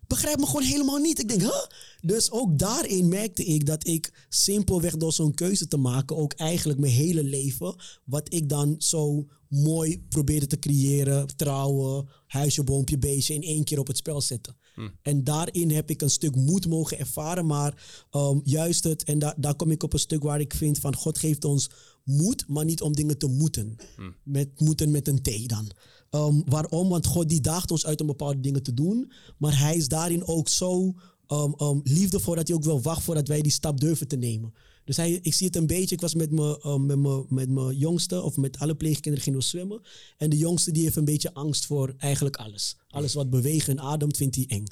begrijp 0.07 0.39
me 0.39 0.45
gewoon 0.45 0.63
helemaal 0.63 0.97
niet. 0.97 1.19
Ik 1.19 1.27
denk, 1.27 1.41
huh? 1.41 1.65
Dus 2.01 2.31
ook 2.31 2.59
daarin 2.59 3.07
merkte 3.07 3.45
ik 3.45 3.65
dat 3.65 3.87
ik 3.87 4.25
simpelweg 4.29 4.97
door 4.97 5.13
zo'n 5.13 5.33
keuze 5.33 5.67
te 5.67 5.77
maken, 5.77 6.17
ook 6.17 6.33
eigenlijk 6.33 6.79
mijn 6.79 6.93
hele 6.93 7.23
leven, 7.23 7.75
wat 8.03 8.33
ik 8.33 8.49
dan 8.49 8.75
zo 8.77 9.25
mooi 9.47 10.05
probeerde 10.09 10.47
te 10.47 10.59
creëren, 10.59 11.35
trouwen, 11.35 12.07
huisje, 12.27 12.63
boompje, 12.63 12.97
beestje, 12.97 13.33
in 13.33 13.43
één 13.43 13.63
keer 13.63 13.79
op 13.79 13.87
het 13.87 13.97
spel 13.97 14.21
zetten. 14.21 14.55
En 15.01 15.23
daarin 15.23 15.71
heb 15.71 15.89
ik 15.89 16.01
een 16.01 16.09
stuk 16.09 16.35
moed 16.35 16.67
mogen 16.67 16.99
ervaren, 16.99 17.45
maar 17.45 17.83
um, 18.11 18.41
juist 18.43 18.83
het, 18.83 19.03
en 19.03 19.19
daar 19.19 19.33
daar 19.37 19.55
kom 19.55 19.71
ik 19.71 19.83
op 19.83 19.93
een 19.93 19.99
stuk 19.99 20.23
waar 20.23 20.39
ik 20.39 20.53
vind 20.53 20.79
van 20.79 20.95
God 20.95 21.17
geeft 21.17 21.45
ons 21.45 21.69
moed, 22.03 22.47
maar 22.47 22.65
niet 22.65 22.81
om 22.81 22.93
dingen 22.93 23.17
te 23.17 23.27
moeten. 23.27 23.75
Met 24.23 24.59
moeten 24.59 24.91
met 24.91 25.07
een 25.07 25.21
T 25.21 25.49
dan. 25.49 25.71
Um, 26.11 26.43
waarom? 26.45 26.89
Want 26.89 27.05
God 27.05 27.29
die 27.29 27.41
daagt 27.41 27.71
ons 27.71 27.85
uit 27.85 28.01
om 28.01 28.07
bepaalde 28.07 28.39
dingen 28.39 28.63
te 28.63 28.73
doen. 28.73 29.11
Maar 29.37 29.59
hij 29.59 29.75
is 29.75 29.87
daarin 29.87 30.27
ook 30.27 30.49
zo 30.49 30.93
um, 31.27 31.53
um, 31.57 31.81
liefdevol 31.83 32.35
dat 32.35 32.47
hij 32.47 32.57
ook 32.57 32.63
wel 32.63 32.81
wacht 32.81 33.03
voordat 33.03 33.27
wij 33.27 33.41
die 33.41 33.51
stap 33.51 33.79
durven 33.79 34.07
te 34.07 34.15
nemen. 34.15 34.53
Dus 34.85 34.97
hij, 34.97 35.19
ik 35.21 35.33
zie 35.33 35.47
het 35.47 35.55
een 35.55 35.67
beetje. 35.67 35.95
Ik 35.95 36.01
was 36.01 36.15
met 36.15 36.31
mijn 36.31 36.57
um, 36.65 36.85
met 37.29 37.49
met 37.49 37.75
jongste, 37.77 38.21
of 38.21 38.37
met 38.37 38.59
alle 38.59 38.75
pleegkinderen 38.75 39.21
gingen 39.21 39.39
we 39.39 39.45
zwemmen. 39.45 39.81
En 40.17 40.29
de 40.29 40.37
jongste 40.37 40.71
die 40.71 40.83
heeft 40.83 40.95
een 40.95 41.05
beetje 41.05 41.33
angst 41.33 41.65
voor 41.65 41.93
eigenlijk 41.97 42.35
alles. 42.35 42.77
Alles 42.87 43.13
wat 43.13 43.29
beweegt 43.29 43.67
en 43.67 43.79
ademt 43.79 44.17
vindt 44.17 44.35
hij 44.35 44.45
eng. 44.47 44.65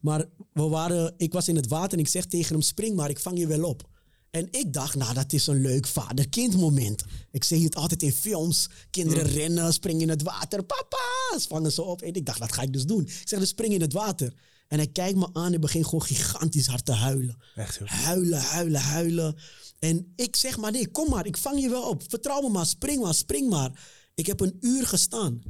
Maar 0.00 0.24
we 0.52 0.62
waren, 0.62 1.14
ik 1.16 1.32
was 1.32 1.48
in 1.48 1.56
het 1.56 1.68
water 1.68 1.92
en 1.92 2.04
ik 2.04 2.10
zeg 2.10 2.24
tegen 2.24 2.52
hem: 2.52 2.62
spring 2.62 2.96
maar, 2.96 3.10
ik 3.10 3.18
vang 3.18 3.38
je 3.38 3.46
wel 3.46 3.64
op. 3.64 3.88
En 4.30 4.48
ik 4.50 4.72
dacht, 4.72 4.94
nou, 4.94 5.14
dat 5.14 5.32
is 5.32 5.46
een 5.46 5.60
leuk 5.60 5.86
vader-kind 5.86 6.56
moment. 6.56 7.04
Ik 7.30 7.44
zie 7.44 7.64
het 7.64 7.74
altijd 7.74 8.02
in 8.02 8.12
films. 8.12 8.68
Kinderen 8.90 9.24
rennen, 9.26 9.72
springen 9.72 10.00
in 10.00 10.08
het 10.08 10.22
water. 10.22 10.64
Papa, 10.64 11.38
ze 11.38 11.48
vangen 11.48 11.72
ze 11.72 11.82
op. 11.82 12.02
En 12.02 12.14
ik 12.14 12.26
dacht, 12.26 12.38
dat 12.38 12.52
ga 12.52 12.62
ik 12.62 12.72
dus 12.72 12.84
doen. 12.84 13.02
Ik 13.02 13.22
zeg, 13.24 13.38
dus 13.38 13.48
spring 13.48 13.74
in 13.74 13.80
het 13.80 13.92
water. 13.92 14.32
En 14.68 14.78
hij 14.78 14.86
kijkt 14.86 15.18
me 15.18 15.28
aan 15.32 15.52
en 15.52 15.60
begint 15.60 15.84
gewoon 15.84 16.02
gigantisch 16.02 16.66
hard 16.66 16.84
te 16.84 16.92
huilen. 16.92 17.36
Echt 17.54 17.78
heel 17.78 17.86
Huilen, 17.86 18.40
huilen, 18.40 18.80
huilen. 18.80 19.36
En 19.78 20.12
ik 20.16 20.36
zeg 20.36 20.56
maar, 20.56 20.72
nee, 20.72 20.88
kom 20.88 21.10
maar, 21.10 21.26
ik 21.26 21.36
vang 21.36 21.60
je 21.60 21.68
wel 21.68 21.88
op. 21.88 22.02
Vertrouw 22.08 22.40
me 22.40 22.48
maar, 22.48 22.66
spring 22.66 23.02
maar, 23.02 23.14
spring 23.14 23.48
maar. 23.48 23.80
Ik 24.14 24.26
heb 24.26 24.40
een 24.40 24.56
uur 24.60 24.86
gestaan. 24.86 25.42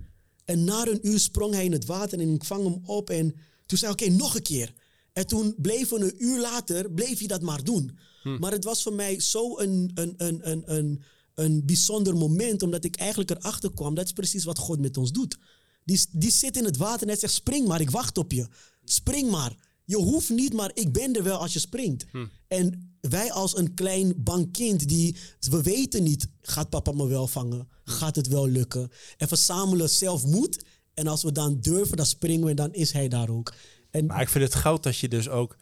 En 0.44 0.64
na 0.64 0.86
een 0.86 1.06
uur 1.06 1.20
sprong 1.20 1.54
hij 1.54 1.64
in 1.64 1.72
het 1.72 1.84
water 1.84 2.20
en 2.20 2.34
ik 2.34 2.44
vang 2.44 2.64
hem 2.64 2.80
op. 2.84 3.10
En 3.10 3.34
toen 3.66 3.78
zei 3.78 3.92
ik, 3.92 4.00
oké, 4.00 4.10
nog 4.10 4.34
een 4.34 4.42
keer. 4.42 4.72
En 5.12 5.26
toen 5.26 5.54
bleef 5.56 5.90
een 5.90 6.24
uur 6.24 6.40
later, 6.40 6.90
bleef 6.90 7.18
hij 7.18 7.26
dat 7.26 7.42
maar 7.42 7.64
doen. 7.64 7.98
Maar 8.38 8.52
het 8.52 8.64
was 8.64 8.82
voor 8.82 8.92
mij 8.92 9.20
zo 9.20 9.58
een, 9.58 9.90
een, 9.94 10.14
een, 10.16 10.50
een, 10.50 10.62
een, 10.74 11.02
een 11.34 11.62
bijzonder 11.66 12.16
moment, 12.16 12.62
omdat 12.62 12.84
ik 12.84 12.96
eigenlijk 12.96 13.30
erachter 13.30 13.74
kwam, 13.74 13.94
dat 13.94 14.04
is 14.04 14.12
precies 14.12 14.44
wat 14.44 14.58
God 14.58 14.80
met 14.80 14.96
ons 14.96 15.12
doet. 15.12 15.36
Die, 15.84 16.06
die 16.12 16.30
zit 16.30 16.56
in 16.56 16.64
het 16.64 16.76
water 16.76 17.02
en 17.02 17.08
hij 17.08 17.16
zegt, 17.16 17.32
spring 17.32 17.68
maar, 17.68 17.80
ik 17.80 17.90
wacht 17.90 18.18
op 18.18 18.32
je. 18.32 18.46
Spring 18.90 19.30
maar. 19.30 19.52
Je 19.84 19.96
hoeft 19.96 20.30
niet, 20.30 20.52
maar 20.52 20.70
ik 20.74 20.92
ben 20.92 21.14
er 21.14 21.22
wel 21.22 21.38
als 21.38 21.52
je 21.52 21.58
springt. 21.58 22.06
En 22.48 22.96
wij 23.00 23.32
als 23.32 23.56
een 23.56 23.74
klein 23.74 24.12
bang 24.16 24.52
kind, 24.52 24.88
die, 24.88 25.16
we 25.50 25.62
weten 25.62 26.02
niet, 26.02 26.28
gaat 26.40 26.68
papa 26.70 26.92
me 26.92 27.06
wel 27.06 27.26
vangen? 27.26 27.68
Gaat 27.84 28.16
het 28.16 28.28
wel 28.28 28.48
lukken? 28.48 28.90
En 29.16 29.28
verzamelen 29.28 29.90
zelf 29.90 30.24
moed. 30.24 30.64
En 30.94 31.06
als 31.06 31.22
we 31.22 31.32
dan 31.32 31.60
durven, 31.60 31.96
dan 31.96 32.06
springen 32.06 32.44
we 32.44 32.50
en 32.50 32.56
dan 32.56 32.72
is 32.72 32.92
hij 32.92 33.08
daar 33.08 33.28
ook. 33.28 33.54
En 33.90 34.06
Maar 34.06 34.20
ik 34.20 34.28
vind 34.28 34.44
het 34.44 34.54
goud 34.54 34.82
dat 34.82 34.96
je 34.96 35.08
dus 35.08 35.28
ook... 35.28 35.56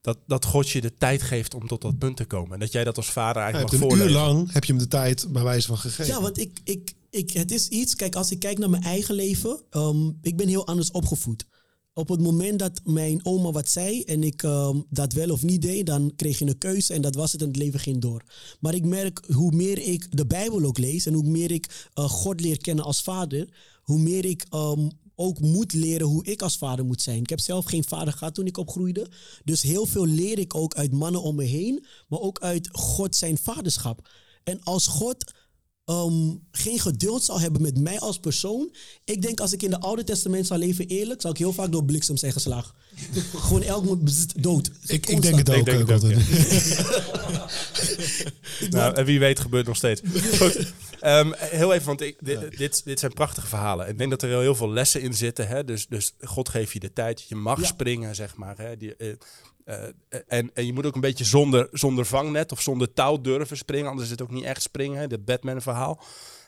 Dat, 0.00 0.18
dat 0.26 0.44
God 0.44 0.68
je 0.68 0.80
de 0.80 0.94
tijd 0.94 1.22
geeft 1.22 1.54
om 1.54 1.66
tot 1.66 1.82
dat 1.82 1.98
punt 1.98 2.16
te 2.16 2.24
komen. 2.24 2.52
En 2.52 2.60
dat 2.60 2.72
jij 2.72 2.84
dat 2.84 2.96
als 2.96 3.10
vader 3.10 3.42
eigenlijk 3.42 3.72
hebt 3.72 3.82
mag 3.82 3.92
een 3.98 4.04
uur 4.04 4.12
lang 4.12 4.52
heb 4.52 4.64
je 4.64 4.72
hem 4.72 4.82
de 4.82 4.88
tijd 4.88 5.32
bij 5.32 5.42
wijze 5.42 5.66
van 5.66 5.78
gegeven. 5.78 6.06
Ja, 6.06 6.20
want 6.20 6.38
ik, 6.38 6.58
ik, 6.64 6.92
ik, 7.10 7.30
het 7.30 7.50
is 7.50 7.68
iets, 7.68 7.94
kijk, 7.94 8.14
als 8.14 8.30
ik 8.30 8.38
kijk 8.38 8.58
naar 8.58 8.70
mijn 8.70 8.82
eigen 8.82 9.14
leven, 9.14 9.62
ehm, 9.70 10.10
ik 10.22 10.36
ben 10.36 10.48
heel 10.48 10.66
anders 10.66 10.90
opgevoed. 10.90 11.46
Op 11.98 12.08
het 12.08 12.20
moment 12.20 12.58
dat 12.58 12.80
mijn 12.84 13.24
oma 13.24 13.50
wat 13.50 13.68
zei 13.68 14.02
en 14.02 14.22
ik 14.22 14.42
ehm, 14.42 14.80
dat 14.90 15.12
wel 15.12 15.30
of 15.30 15.42
niet 15.42 15.62
deed, 15.62 15.86
dan 15.86 16.12
kreeg 16.16 16.38
je 16.38 16.46
een 16.46 16.58
keuze 16.58 16.94
en 16.94 17.02
dat 17.02 17.14
was 17.14 17.32
het 17.32 17.40
en 17.40 17.46
het 17.46 17.56
leven 17.56 17.80
ging 17.80 18.00
door. 18.00 18.22
Maar 18.60 18.74
ik 18.74 18.84
merk 18.84 19.24
hoe 19.32 19.52
meer 19.52 19.78
ik 19.78 20.16
de 20.16 20.26
Bijbel 20.26 20.64
ook 20.64 20.78
lees 20.78 21.06
en 21.06 21.14
hoe 21.14 21.28
meer 21.28 21.50
ik 21.50 21.88
eh, 21.94 22.04
God 22.04 22.40
leer 22.40 22.58
kennen 22.58 22.84
als 22.84 23.02
vader, 23.02 23.48
hoe 23.82 23.98
meer 23.98 24.24
ik 24.24 24.46
ehm, 24.50 24.88
ook 25.14 25.40
moet 25.40 25.72
leren 25.72 26.06
hoe 26.06 26.24
ik 26.24 26.42
als 26.42 26.56
vader 26.56 26.84
moet 26.84 27.02
zijn. 27.02 27.20
Ik 27.20 27.30
heb 27.30 27.40
zelf 27.40 27.64
geen 27.64 27.84
vader 27.84 28.12
gehad 28.12 28.34
toen 28.34 28.46
ik 28.46 28.56
opgroeide. 28.56 29.10
Dus 29.44 29.62
heel 29.62 29.86
veel 29.86 30.06
leer 30.06 30.38
ik 30.38 30.54
ook 30.54 30.74
uit 30.74 30.92
mannen 30.92 31.22
om 31.22 31.34
me 31.36 31.44
heen, 31.44 31.84
maar 32.08 32.20
ook 32.20 32.38
uit 32.38 32.68
God 32.72 33.16
zijn 33.16 33.38
vaderschap. 33.38 34.08
En 34.44 34.62
als 34.62 34.86
God 34.86 35.32
ehm, 35.88 36.34
geen 36.52 36.78
geduld 36.78 37.24
zal 37.24 37.40
hebben 37.40 37.62
met 37.62 37.78
mij 37.78 37.98
als 37.98 38.18
persoon. 38.18 38.74
Ik 39.04 39.22
denk 39.22 39.40
als 39.40 39.52
ik 39.52 39.62
in 39.62 39.72
het 39.72 39.82
Oude 39.82 40.04
Testament 40.04 40.46
zou 40.46 40.60
leven 40.60 40.86
eerlijk, 40.86 41.20
zou 41.20 41.32
ik 41.32 41.38
heel 41.38 41.52
vaak 41.52 41.72
door 41.72 41.84
bliksem 41.84 42.16
zijn 42.16 42.32
geslagen. 42.32 42.74
Gewoon 43.36 43.62
elk 43.62 43.84
moment 43.84 44.04
bzzt, 44.04 44.42
dood. 44.42 44.70
ik, 44.86 45.06
ik 45.06 45.22
denk 45.22 45.36
het 45.38 45.50
ook. 45.50 45.56
Ik 45.56 45.64
denk 45.64 45.88
het 45.88 46.04
ook. 46.04 46.12
Nou, 48.70 48.94
en 48.94 49.04
wie 49.04 49.18
weet 49.18 49.40
gebeurt 49.40 49.66
nog 49.66 49.76
steeds. 49.76 50.00
Goed. 50.40 50.72
Ehm, 51.00 51.32
heel 51.36 51.72
even, 51.72 51.86
want 51.86 52.00
ik, 52.00 52.16
dit, 52.20 52.58
dit, 52.58 52.84
dit 52.84 52.98
zijn 52.98 53.12
prachtige 53.12 53.46
verhalen. 53.46 53.88
Ik 53.88 53.98
denk 53.98 54.10
dat 54.10 54.22
er 54.22 54.40
heel 54.40 54.54
veel 54.54 54.70
lessen 54.70 55.00
in 55.00 55.14
zitten. 55.14 55.48
Hè? 55.48 55.64
Dus, 55.64 55.86
dus 55.86 56.12
God 56.20 56.48
geeft 56.48 56.72
je 56.72 56.80
de 56.80 56.92
tijd. 56.92 57.24
Je 57.28 57.34
mag 57.34 57.60
Ja. 57.60 57.66
springen, 57.66 58.14
zeg 58.14 58.36
maar. 58.36 58.58
Hè? 58.58 58.76
Die, 58.76 58.96
eh, 58.96 59.08
eh, 59.68 60.18
en, 60.26 60.50
en 60.54 60.66
je 60.66 60.72
moet 60.72 60.86
ook 60.86 60.94
een 60.94 61.00
beetje 61.00 61.24
zonder, 61.24 61.68
zonder 61.72 62.06
vangnet 62.06 62.52
of 62.52 62.60
zonder 62.60 62.92
touw 62.92 63.20
durven 63.20 63.56
springen. 63.56 63.88
Anders 63.88 64.06
is 64.06 64.12
het 64.12 64.22
ook 64.22 64.30
niet 64.30 64.44
echt 64.44 64.62
springen. 64.62 64.98
Hè? 64.98 65.06
De 65.06 65.18
Batman-verhaal. 65.18 66.02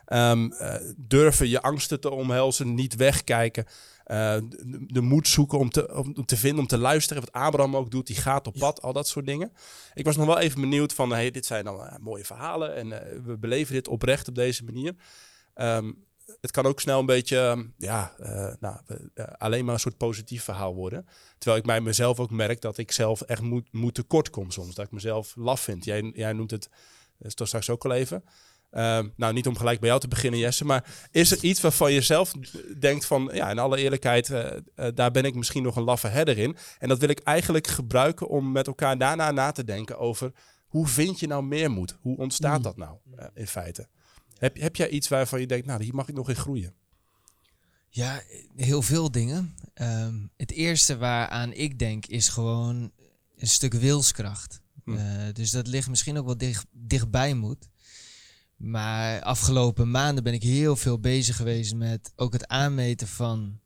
Ehm, 0.05 0.51
eh, 0.53 0.75
durven 0.97 1.49
je 1.49 1.63
angsten 1.63 2.01
te 2.01 2.11
omhelzen, 2.11 2.75
niet 2.75 2.97
wegkijken. 2.97 3.65
Eh, 4.05 4.37
de, 4.49 4.85
de 4.87 5.01
moed 5.01 5.29
zoeken 5.29 5.59
om 5.59 5.71
te, 5.71 5.95
om, 5.97 6.27
te 6.27 6.37
vinden, 6.37 6.61
om 6.61 6.67
te 6.67 6.79
luisteren. 6.79 7.23
Wat 7.23 7.33
Abraham 7.33 7.77
ook 7.77 7.91
doet, 7.91 8.07
die 8.07 8.17
gaat 8.17 8.47
op 8.47 8.55
pad, 8.59 8.83
al 8.83 8.93
dat 8.93 9.09
soort 9.09 9.27
dingen. 9.27 9.53
Ik 9.95 10.05
was 10.05 10.17
nog 10.17 10.27
wel 10.27 10.39
even 10.39 10.61
benieuwd 10.61 10.93
van, 10.93 11.11
hey, 11.11 11.31
dit 11.31 11.47
zijn 11.47 11.65
dan 11.65 11.99
mooie 12.01 12.25
verhalen 12.25 12.75
en 12.75 12.89
we 13.25 13.39
beleven 13.39 13.75
dit 13.75 13.89
oprecht 13.89 14.29
op 14.29 14.35
deze 14.35 14.65
manier. 14.65 14.95
Ehm, 15.55 15.93
het 16.41 16.51
kan 16.51 16.67
ook 16.67 16.81
snel 16.81 17.01
een 17.01 17.07
beetje, 17.07 17.39
ehm, 17.39 17.65
ja, 17.77 18.15
eh, 18.19 18.53
nou, 18.61 18.77
eh, 19.15 19.25
alleen 19.39 19.65
maar 19.65 19.75
een 19.75 19.81
soort 19.81 19.97
positief 19.97 20.45
verhaal 20.45 20.75
worden. 20.75 21.07
Terwijl 21.39 21.61
ik 21.61 21.67
bij 21.67 21.81
mezelf 21.81 22.21
ook 22.21 22.31
merk 22.31 22.61
dat 22.61 22.79
ik 22.79 22.93
zelf 22.93 23.21
echt 23.21 23.43
moet, 23.43 23.73
moet 23.73 23.95
tekort 23.95 24.31
kom 24.31 24.51
soms. 24.51 24.75
Dat 24.75 24.85
ik 24.85 24.93
mezelf 24.93 25.37
laf 25.37 25.61
vind. 25.61 25.85
Jij, 25.85 26.11
jij 26.15 26.33
noemt 26.33 26.51
het 26.51 26.69
uh, 27.19 27.31
toch 27.31 27.47
straks 27.47 27.71
ook 27.71 27.85
al 27.85 27.93
even. 27.93 28.25
Ehm, 28.71 29.09
nou, 29.17 29.33
niet 29.33 29.47
om 29.47 29.57
gelijk 29.57 29.81
bij 29.81 29.89
jou 29.89 30.01
te 30.01 30.09
beginnen, 30.09 30.41
Jesse. 30.41 30.65
Maar 30.65 30.85
is 31.11 31.31
er 31.31 31.45
iets 31.45 31.61
waarvan 31.61 31.93
je 31.93 32.01
zelf 32.01 32.33
denkt 32.79 33.05
van... 33.05 33.31
Ja, 33.33 33.51
in 33.51 33.59
alle 33.59 33.79
eerlijkheid, 33.79 34.31
eh, 34.31 34.57
eh, 34.57 34.95
daar 34.95 35.11
ben 35.11 35.25
ik 35.25 35.35
misschien 35.35 35.63
nog 35.63 35.77
een 35.77 35.83
laffe 35.83 36.07
herder 36.07 36.39
in. 36.39 36.57
En 36.79 36.89
dat 36.89 36.99
wil 36.99 37.09
ik 37.09 37.19
eigenlijk 37.19 37.67
gebruiken 37.67 38.29
om 38.29 38.53
met 38.53 38.67
elkaar 38.67 38.99
daarna 38.99 39.31
na 39.31 39.53
te 39.53 39.65
denken 39.65 39.99
over... 39.99 40.33
Hoe 40.67 40.87
vind 40.87 41.21
je 41.21 41.27
nou 41.27 41.43
meer 41.43 41.71
moed? 41.71 41.97
Hoe 42.01 42.17
ontstaat 42.17 42.63
dat 42.63 42.77
nou 42.77 42.97
eh, 43.17 43.27
in 43.35 43.47
feite? 43.47 43.89
Heb, 44.41 44.57
heb 44.57 44.77
jij 44.77 44.89
iets 44.89 45.09
waarvan 45.09 45.41
je 45.41 45.47
denkt, 45.47 45.67
nou, 45.67 45.83
hier 45.83 45.95
mag 45.95 46.09
ik 46.09 46.15
nog 46.15 46.29
in 46.29 46.37
groeien? 46.37 46.75
Ja, 47.89 48.23
heel 48.57 48.83
veel 48.83 49.11
dingen. 49.11 49.55
Ehm, 49.75 50.15
het 50.37 50.51
eerste 50.51 50.97
waaraan 50.97 51.53
ik 51.53 51.79
denk 51.79 52.07
is 52.07 52.29
gewoon 52.29 52.93
een 53.37 53.49
stuk 53.49 53.73
wilskracht. 53.73 54.61
Hm. 54.85 54.97
Eh, 54.97 55.33
dus 55.33 55.51
dat 55.51 55.67
ligt 55.67 55.89
misschien 55.89 56.19
ook 56.19 56.25
wel 56.25 56.39
dicht, 56.39 56.67
dichtbij 56.71 57.35
moet. 57.35 57.69
Maar 58.57 59.23
afgelopen 59.23 59.91
maanden 59.91 60.25
ben 60.25 60.35
ik 60.35 60.43
heel 60.43 60.77
veel 60.77 60.99
bezig 60.99 61.37
geweest 61.37 61.75
met 61.75 62.13
ook 62.17 62.33
het 62.33 62.49
aanmeten 62.49 63.09
van 63.09 63.61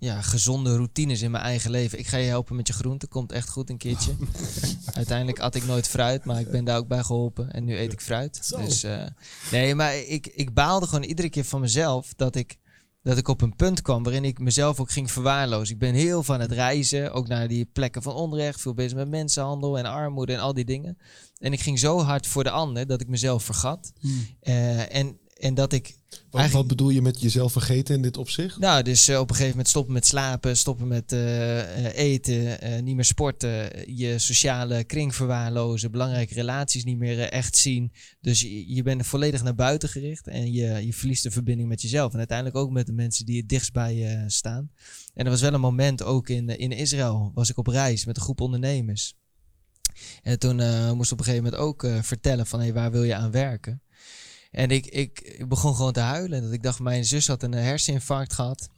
ja, 0.00 0.22
gezonde 0.22 0.76
routines 0.76 1.22
in 1.22 1.30
mijn 1.30 1.44
eigen 1.44 1.70
leven. 1.70 1.98
Ik 1.98 2.06
ga 2.06 2.16
je 2.16 2.28
helpen 2.28 2.56
met 2.56 2.66
je 2.66 2.72
groenten, 2.72 3.08
komt 3.08 3.32
echt 3.32 3.48
goed 3.48 3.70
een 3.70 3.78
keertje. 3.78 4.12
Uiteindelijk 4.94 5.40
at 5.40 5.54
ik 5.54 5.66
nooit 5.66 5.88
fruit, 5.88 6.24
maar 6.24 6.40
ik 6.40 6.50
ben 6.50 6.64
daar 6.64 6.78
ook 6.78 6.88
bij 6.88 7.02
geholpen. 7.02 7.50
En 7.50 7.64
nu 7.64 7.78
eet 7.78 7.92
ik 7.92 8.00
fruit. 8.00 8.38
Zo. 8.42 8.56
Dus 8.56 8.82
eh, 8.82 9.06
nee, 9.50 9.74
maar 9.74 9.96
ik, 9.96 10.26
ik 10.26 10.54
baalde 10.54 10.86
gewoon 10.86 11.04
iedere 11.04 11.30
keer 11.30 11.44
van 11.44 11.60
mezelf 11.60 12.14
dat 12.16 12.36
ik, 12.36 12.56
dat 13.02 13.16
ik 13.16 13.28
op 13.28 13.40
een 13.40 13.56
punt 13.56 13.82
kwam 13.82 14.02
waarin 14.02 14.24
ik 14.24 14.38
mezelf 14.38 14.80
ook 14.80 14.90
ging 14.90 15.10
verwaarlozen. 15.10 15.74
Ik 15.74 15.80
ben 15.80 15.94
heel 15.94 16.22
van 16.22 16.40
het 16.40 16.52
reizen, 16.52 17.12
ook 17.12 17.28
naar 17.28 17.48
die 17.48 17.64
plekken 17.64 18.02
van 18.02 18.14
onrecht, 18.14 18.60
veel 18.60 18.74
bezig 18.74 18.96
met 18.96 19.08
mensenhandel 19.08 19.78
en 19.78 19.84
armoede 19.84 20.32
en 20.32 20.40
al 20.40 20.54
die 20.54 20.64
dingen. 20.64 20.98
En 21.38 21.52
ik 21.52 21.60
ging 21.60 21.78
zo 21.78 22.00
hard 22.00 22.26
voor 22.26 22.44
de 22.44 22.50
ander 22.50 22.86
dat 22.86 23.00
ik 23.00 23.08
mezelf 23.08 23.44
vergat. 23.44 23.92
Eh, 24.40 24.94
en, 24.94 25.18
en 25.40 25.54
dat 25.54 25.72
ik 25.72 25.94
Wat, 26.30 26.50
wat 26.50 26.66
bedoel 26.66 26.90
je 26.90 27.02
met 27.02 27.20
jezelf 27.20 27.52
vergeten 27.52 27.94
in 27.94 28.02
dit 28.02 28.16
opzicht? 28.16 28.58
nou, 28.58 28.82
dus 28.82 29.08
eh, 29.08 29.18
op 29.18 29.28
een 29.28 29.34
gegeven 29.34 29.50
moment 29.50 29.68
stoppen 29.68 29.92
met 29.92 30.06
slapen, 30.06 30.56
stoppen 30.56 30.88
met 30.88 31.12
eh, 31.12 31.86
eh, 31.86 31.96
eten, 31.96 32.58
niet 32.84 32.94
meer 32.94 33.04
sporten, 33.04 33.70
je 33.96 34.18
sociale 34.18 34.84
kring 34.84 35.14
verwaarlozen, 35.14 35.90
belangrijke 35.90 36.34
relaties 36.34 36.84
niet 36.84 36.98
meer 36.98 37.20
echt 37.20 37.56
zien. 37.56 37.92
Dus 38.20 38.40
je, 38.40 38.74
je 38.74 38.82
bent 38.82 39.06
volledig 39.06 39.42
naar 39.42 39.54
buiten 39.54 39.88
gericht 39.88 40.26
en 40.26 40.52
je, 40.52 40.86
je 40.86 40.92
verliest 40.92 41.22
de 41.22 41.30
verbinding 41.30 41.68
met 41.68 41.82
jezelf. 41.82 42.12
En 42.12 42.18
uiteindelijk 42.18 42.56
ook 42.56 42.70
met 42.70 42.86
de 42.86 42.92
mensen 42.92 43.26
die 43.26 43.36
het 43.36 43.48
dichtst 43.48 43.72
bij 43.72 43.94
je 43.94 44.24
staan. 44.26 44.70
En 45.14 45.24
er 45.24 45.30
was 45.30 45.40
wel 45.40 45.54
een 45.54 45.60
moment, 45.60 46.02
ook 46.02 46.28
in, 46.28 46.48
in 46.48 46.72
Israël, 46.72 47.30
was 47.34 47.50
ik 47.50 47.58
op 47.58 47.66
reis 47.66 48.04
met 48.04 48.16
een 48.16 48.22
groep 48.22 48.40
ondernemers. 48.40 49.14
En 50.22 50.38
toen 50.38 50.56
moest 50.96 51.12
ik 51.12 51.18
op 51.18 51.26
een 51.26 51.32
gegeven 51.32 51.44
moment 51.44 51.62
ook 51.62 51.86
vertellen 52.02 52.46
van, 52.46 52.60
hey, 52.60 52.72
waar 52.72 52.90
wil 52.90 53.02
je 53.02 53.14
aan 53.14 53.30
werken? 53.30 53.82
En 54.50 54.70
ik, 54.70 54.86
ik, 54.86 55.44
begon 55.48 55.74
gewoon 55.74 55.92
te 55.92 56.00
huilen. 56.00 56.42
Dat 56.42 56.52
ik 56.52 56.62
dacht, 56.62 56.80
mijn 56.80 57.04
zus 57.04 57.26
had 57.26 57.42
een 57.42 57.52
herseninfarct 57.52 58.32
gehad. 58.32 58.68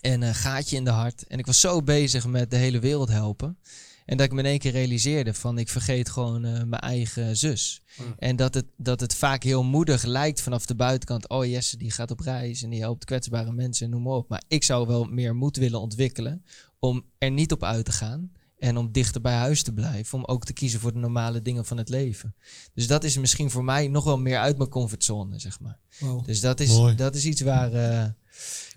En 0.00 0.22
een 0.22 0.34
gaatje 0.34 0.76
in 0.76 0.84
de 0.84 0.90
hart. 0.90 1.26
En 1.26 1.38
ik 1.38 1.46
was 1.46 1.60
zo 1.60 1.82
bezig 1.82 2.26
met 2.26 2.50
de 2.50 2.56
hele 2.56 2.78
wereld 2.78 3.08
helpen. 3.08 3.58
En 4.04 4.16
dat 4.16 4.26
ik 4.26 4.32
me 4.32 4.38
in 4.38 4.46
één 4.46 4.58
keer 4.58 4.72
realiseerde 4.72 5.34
van 5.34 5.58
ik 5.58 5.68
vergeet 5.68 6.08
gewoon 6.08 6.44
eh, 6.44 6.52
mijn 6.52 6.82
eigen 6.82 7.36
zus. 7.36 7.82
En 8.18 8.36
dat 8.36 8.54
het, 8.54 8.66
dat 8.76 9.00
het 9.00 9.14
vaak 9.14 9.42
heel 9.42 9.62
moedig 9.62 10.02
lijkt 10.02 10.40
vanaf 10.40 10.66
de 10.66 10.74
buitenkant. 10.74 11.28
Oh 11.28 11.44
Jesse 11.44 11.76
die 11.76 11.90
gaat 11.90 12.10
op 12.10 12.20
reis 12.20 12.62
en 12.62 12.70
die 12.70 12.80
helpt 12.80 13.04
kwetsbare 13.04 13.52
mensen, 13.52 13.90
noem 13.90 14.02
maar 14.02 14.12
op. 14.12 14.28
Maar 14.28 14.42
ik 14.48 14.64
zou 14.64 14.86
wel 14.86 15.04
meer 15.04 15.34
moed 15.34 15.56
willen 15.56 15.80
ontwikkelen 15.80 16.44
om 16.78 17.04
er 17.18 17.30
niet 17.30 17.52
op 17.52 17.62
uit 17.62 17.84
te 17.84 17.92
gaan. 17.92 18.32
En 18.64 18.76
om 18.76 18.92
dichter 18.92 19.20
bij 19.20 19.34
huis 19.34 19.62
te 19.62 19.72
blijven. 19.72 20.18
Om 20.18 20.24
ook 20.24 20.44
te 20.44 20.52
kiezen 20.52 20.80
voor 20.80 20.92
de 20.92 20.98
normale 20.98 21.42
dingen 21.42 21.64
van 21.64 21.76
het 21.76 21.88
leven. 21.88 22.34
Dus 22.74 22.86
dat 22.86 23.04
is 23.04 23.18
misschien 23.18 23.50
voor 23.50 23.64
mij 23.64 23.88
nog 23.88 24.04
wel 24.04 24.18
meer 24.18 24.38
uit 24.38 24.56
mijn 24.58 24.68
comfortzone, 24.70 25.38
zeg 25.38 25.60
maar. 25.60 25.78
Wow. 25.98 26.24
Dus 26.26 26.40
dat 26.40 26.60
is, 26.60 26.68
Mooi. 26.68 26.94
dat 26.94 27.14
is 27.14 27.24
iets 27.24 27.40
waar, 27.40 27.72
eh, 27.72 27.80
Ja, 27.80 28.12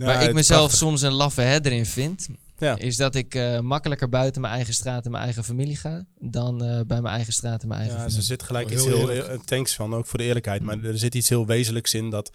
waar 0.06 0.24
ik 0.24 0.34
mezelf 0.34 0.60
prachtig. 0.60 0.80
soms 0.80 1.02
een 1.02 1.12
laffe 1.14 1.42
header 1.42 1.72
in 1.72 1.86
vind. 1.86 2.28
Ja. 2.58 2.78
Is 2.78 2.96
dat 2.96 3.16
ik 3.16 3.36
eh, 3.36 3.60
makkelijker 3.60 4.10
buiten 4.10 4.42
mijn 4.42 4.54
eigen 4.54 4.74
straat 4.74 5.06
en 5.06 5.12
mijn 5.12 5.24
eigen 5.24 5.44
familie 5.44 5.76
ga. 5.78 6.06
Dan 6.20 6.64
eh, 6.64 6.82
bij 6.88 7.02
mijn 7.02 7.14
eigen 7.16 7.34
straat 7.34 7.62
en 7.62 7.68
mijn 7.68 7.80
eigen 7.80 7.98
Ja, 7.98 8.04
familie. 8.04 8.22
er 8.22 8.28
zit 8.28 8.44
gelijk 8.44 8.66
Oh, 8.68 8.74
iets 8.74 8.86
heel 8.86 9.08
heel... 9.08 9.42
Thanks 9.46 9.76
van, 9.76 9.96
ook 9.96 10.06
voor 10.06 10.20
de 10.20 10.26
eerlijkheid. 10.26 10.62
Maar 10.62 10.84
er 10.84 10.98
zit 10.98 11.16
iets 11.16 11.30
heel 11.30 11.46
wezenlijks 11.46 11.94
in 11.94 12.10
dat... 12.10 12.32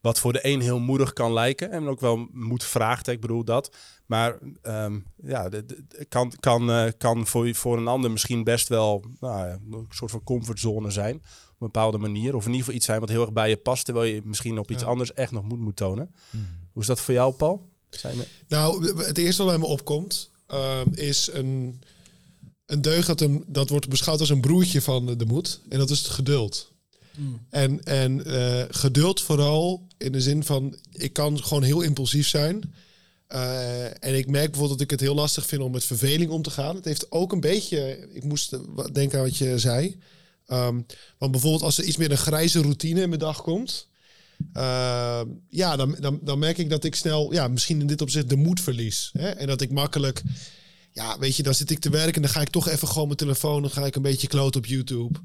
Wat 0.00 0.20
voor 0.20 0.32
de 0.32 0.46
een 0.46 0.60
heel 0.60 0.78
moedig 0.78 1.12
kan 1.12 1.32
lijken. 1.32 1.70
En 1.70 1.86
ook 1.86 2.00
wel 2.00 2.28
moet 2.32 2.64
vraagt, 2.64 3.08
ik 3.08 3.20
bedoel 3.20 3.44
dat. 3.44 3.76
Maar 4.06 4.38
ehm, 4.62 4.98
ja, 5.22 5.48
de- 5.48 5.64
de- 5.66 6.04
kan, 6.08 6.32
kan, 6.40 6.70
eh, 6.70 6.86
kan 6.98 7.26
voor, 7.26 7.54
voor 7.54 7.76
een 7.76 7.86
ander 7.88 8.10
misschien 8.10 8.44
best 8.44 8.68
wel 8.68 9.04
nou, 9.20 9.46
ja, 9.46 9.52
een 9.72 9.86
soort 9.90 10.10
van 10.10 10.22
comfortzone 10.22 10.90
zijn. 10.90 11.14
Op 11.16 11.22
een 11.62 11.72
bepaalde 11.72 11.98
manier. 11.98 12.34
Of 12.34 12.40
in 12.42 12.46
ieder 12.50 12.58
geval 12.58 12.74
iets 12.74 12.86
zijn 12.86 13.00
wat 13.00 13.08
heel 13.08 13.20
erg 13.20 13.32
bij 13.32 13.48
je 13.48 13.56
past. 13.56 13.84
Terwijl 13.84 14.14
je 14.14 14.20
misschien 14.24 14.58
op 14.58 14.70
iets 14.70 14.82
Ja. 14.82 14.88
anders 14.88 15.12
echt 15.14 15.32
nog 15.32 15.44
moed 15.44 15.58
moet 15.58 15.76
tonen. 15.76 16.14
Hoe 16.72 16.82
is 16.82 16.88
dat 16.88 17.00
voor 17.00 17.14
jou, 17.14 17.32
Paul? 17.34 17.68
Zijn 17.90 18.18
er- 18.18 18.28
Nou, 18.48 18.96
het 19.04 19.18
eerste 19.18 19.42
wat 19.42 19.50
bij 19.52 19.60
me 19.60 19.66
opkomt 19.66 20.30
ehm, 20.46 20.88
is 20.94 21.28
een, 21.32 21.80
een 22.66 22.82
deugd 22.82 23.06
dat, 23.06 23.20
een, 23.20 23.44
dat 23.46 23.68
wordt 23.68 23.88
beschouwd 23.88 24.20
als 24.20 24.28
een 24.30 24.40
broertje 24.40 24.82
van 24.82 25.06
de, 25.18 25.26
moed. 25.26 25.60
En 25.68 25.78
dat 25.78 25.90
is 25.90 25.98
het 25.98 26.08
geduld. 26.08 26.74
En, 27.50 27.84
en 27.84 28.24
eh, 28.24 28.64
geduld 28.70 29.22
vooral 29.22 29.86
in 29.98 30.12
de 30.12 30.20
zin 30.20 30.44
van, 30.44 30.76
ik 30.92 31.12
kan 31.12 31.42
gewoon 31.44 31.62
heel 31.62 31.80
impulsief 31.80 32.28
zijn. 32.28 32.74
Eh, 33.26 33.84
en 33.84 34.16
ik 34.16 34.30
merk 34.30 34.50
bijvoorbeeld 34.50 34.78
dat 34.78 34.80
ik 34.80 34.90
het 34.90 35.00
heel 35.00 35.14
lastig 35.14 35.46
vind 35.46 35.62
om 35.62 35.72
met 35.72 35.84
verveling 35.84 36.30
om 36.30 36.42
te 36.42 36.50
gaan. 36.50 36.76
Het 36.76 36.84
heeft 36.84 37.12
ook 37.12 37.32
een 37.32 37.40
beetje, 37.40 38.08
ik 38.12 38.24
moest 38.24 38.50
denken 38.92 39.18
aan 39.18 39.24
wat 39.24 39.36
je 39.36 39.58
zei. 39.58 39.98
Ehm, 40.46 40.80
want 41.18 41.32
bijvoorbeeld 41.32 41.62
als 41.62 41.78
er 41.78 41.84
iets 41.84 41.96
meer 41.96 42.10
een 42.10 42.16
grijze 42.16 42.60
routine 42.60 43.00
in 43.00 43.08
mijn 43.08 43.20
dag 43.20 43.42
komt. 43.42 43.88
ehm, 44.52 45.26
ja, 45.48 45.76
dan, 45.76 45.96
dan, 46.00 46.18
dan 46.22 46.38
merk 46.38 46.58
ik 46.58 46.70
dat 46.70 46.84
ik 46.84 46.94
snel, 46.94 47.32
ja, 47.32 47.48
misschien 47.48 47.80
in 47.80 47.86
dit 47.86 48.00
opzicht 48.00 48.28
de 48.28 48.36
moed 48.36 48.60
verlies. 48.60 49.10
Hè? 49.12 49.28
En 49.28 49.46
dat 49.46 49.60
ik 49.60 49.70
makkelijk, 49.70 50.22
ja, 50.92 51.18
weet 51.18 51.36
je, 51.36 51.42
dan 51.42 51.54
zit 51.54 51.70
ik 51.70 51.78
te 51.78 51.90
werken 51.90 52.14
en 52.14 52.22
dan 52.22 52.30
ga 52.30 52.40
ik 52.40 52.48
toch 52.48 52.68
even 52.68 52.88
gewoon 52.88 53.06
mijn 53.06 53.18
telefoon, 53.18 53.62
dan 53.62 53.70
ga 53.70 53.86
ik 53.86 53.96
een 53.96 54.02
beetje 54.02 54.26
kloot 54.26 54.56
op 54.56 54.66
YouTube. 54.66 55.18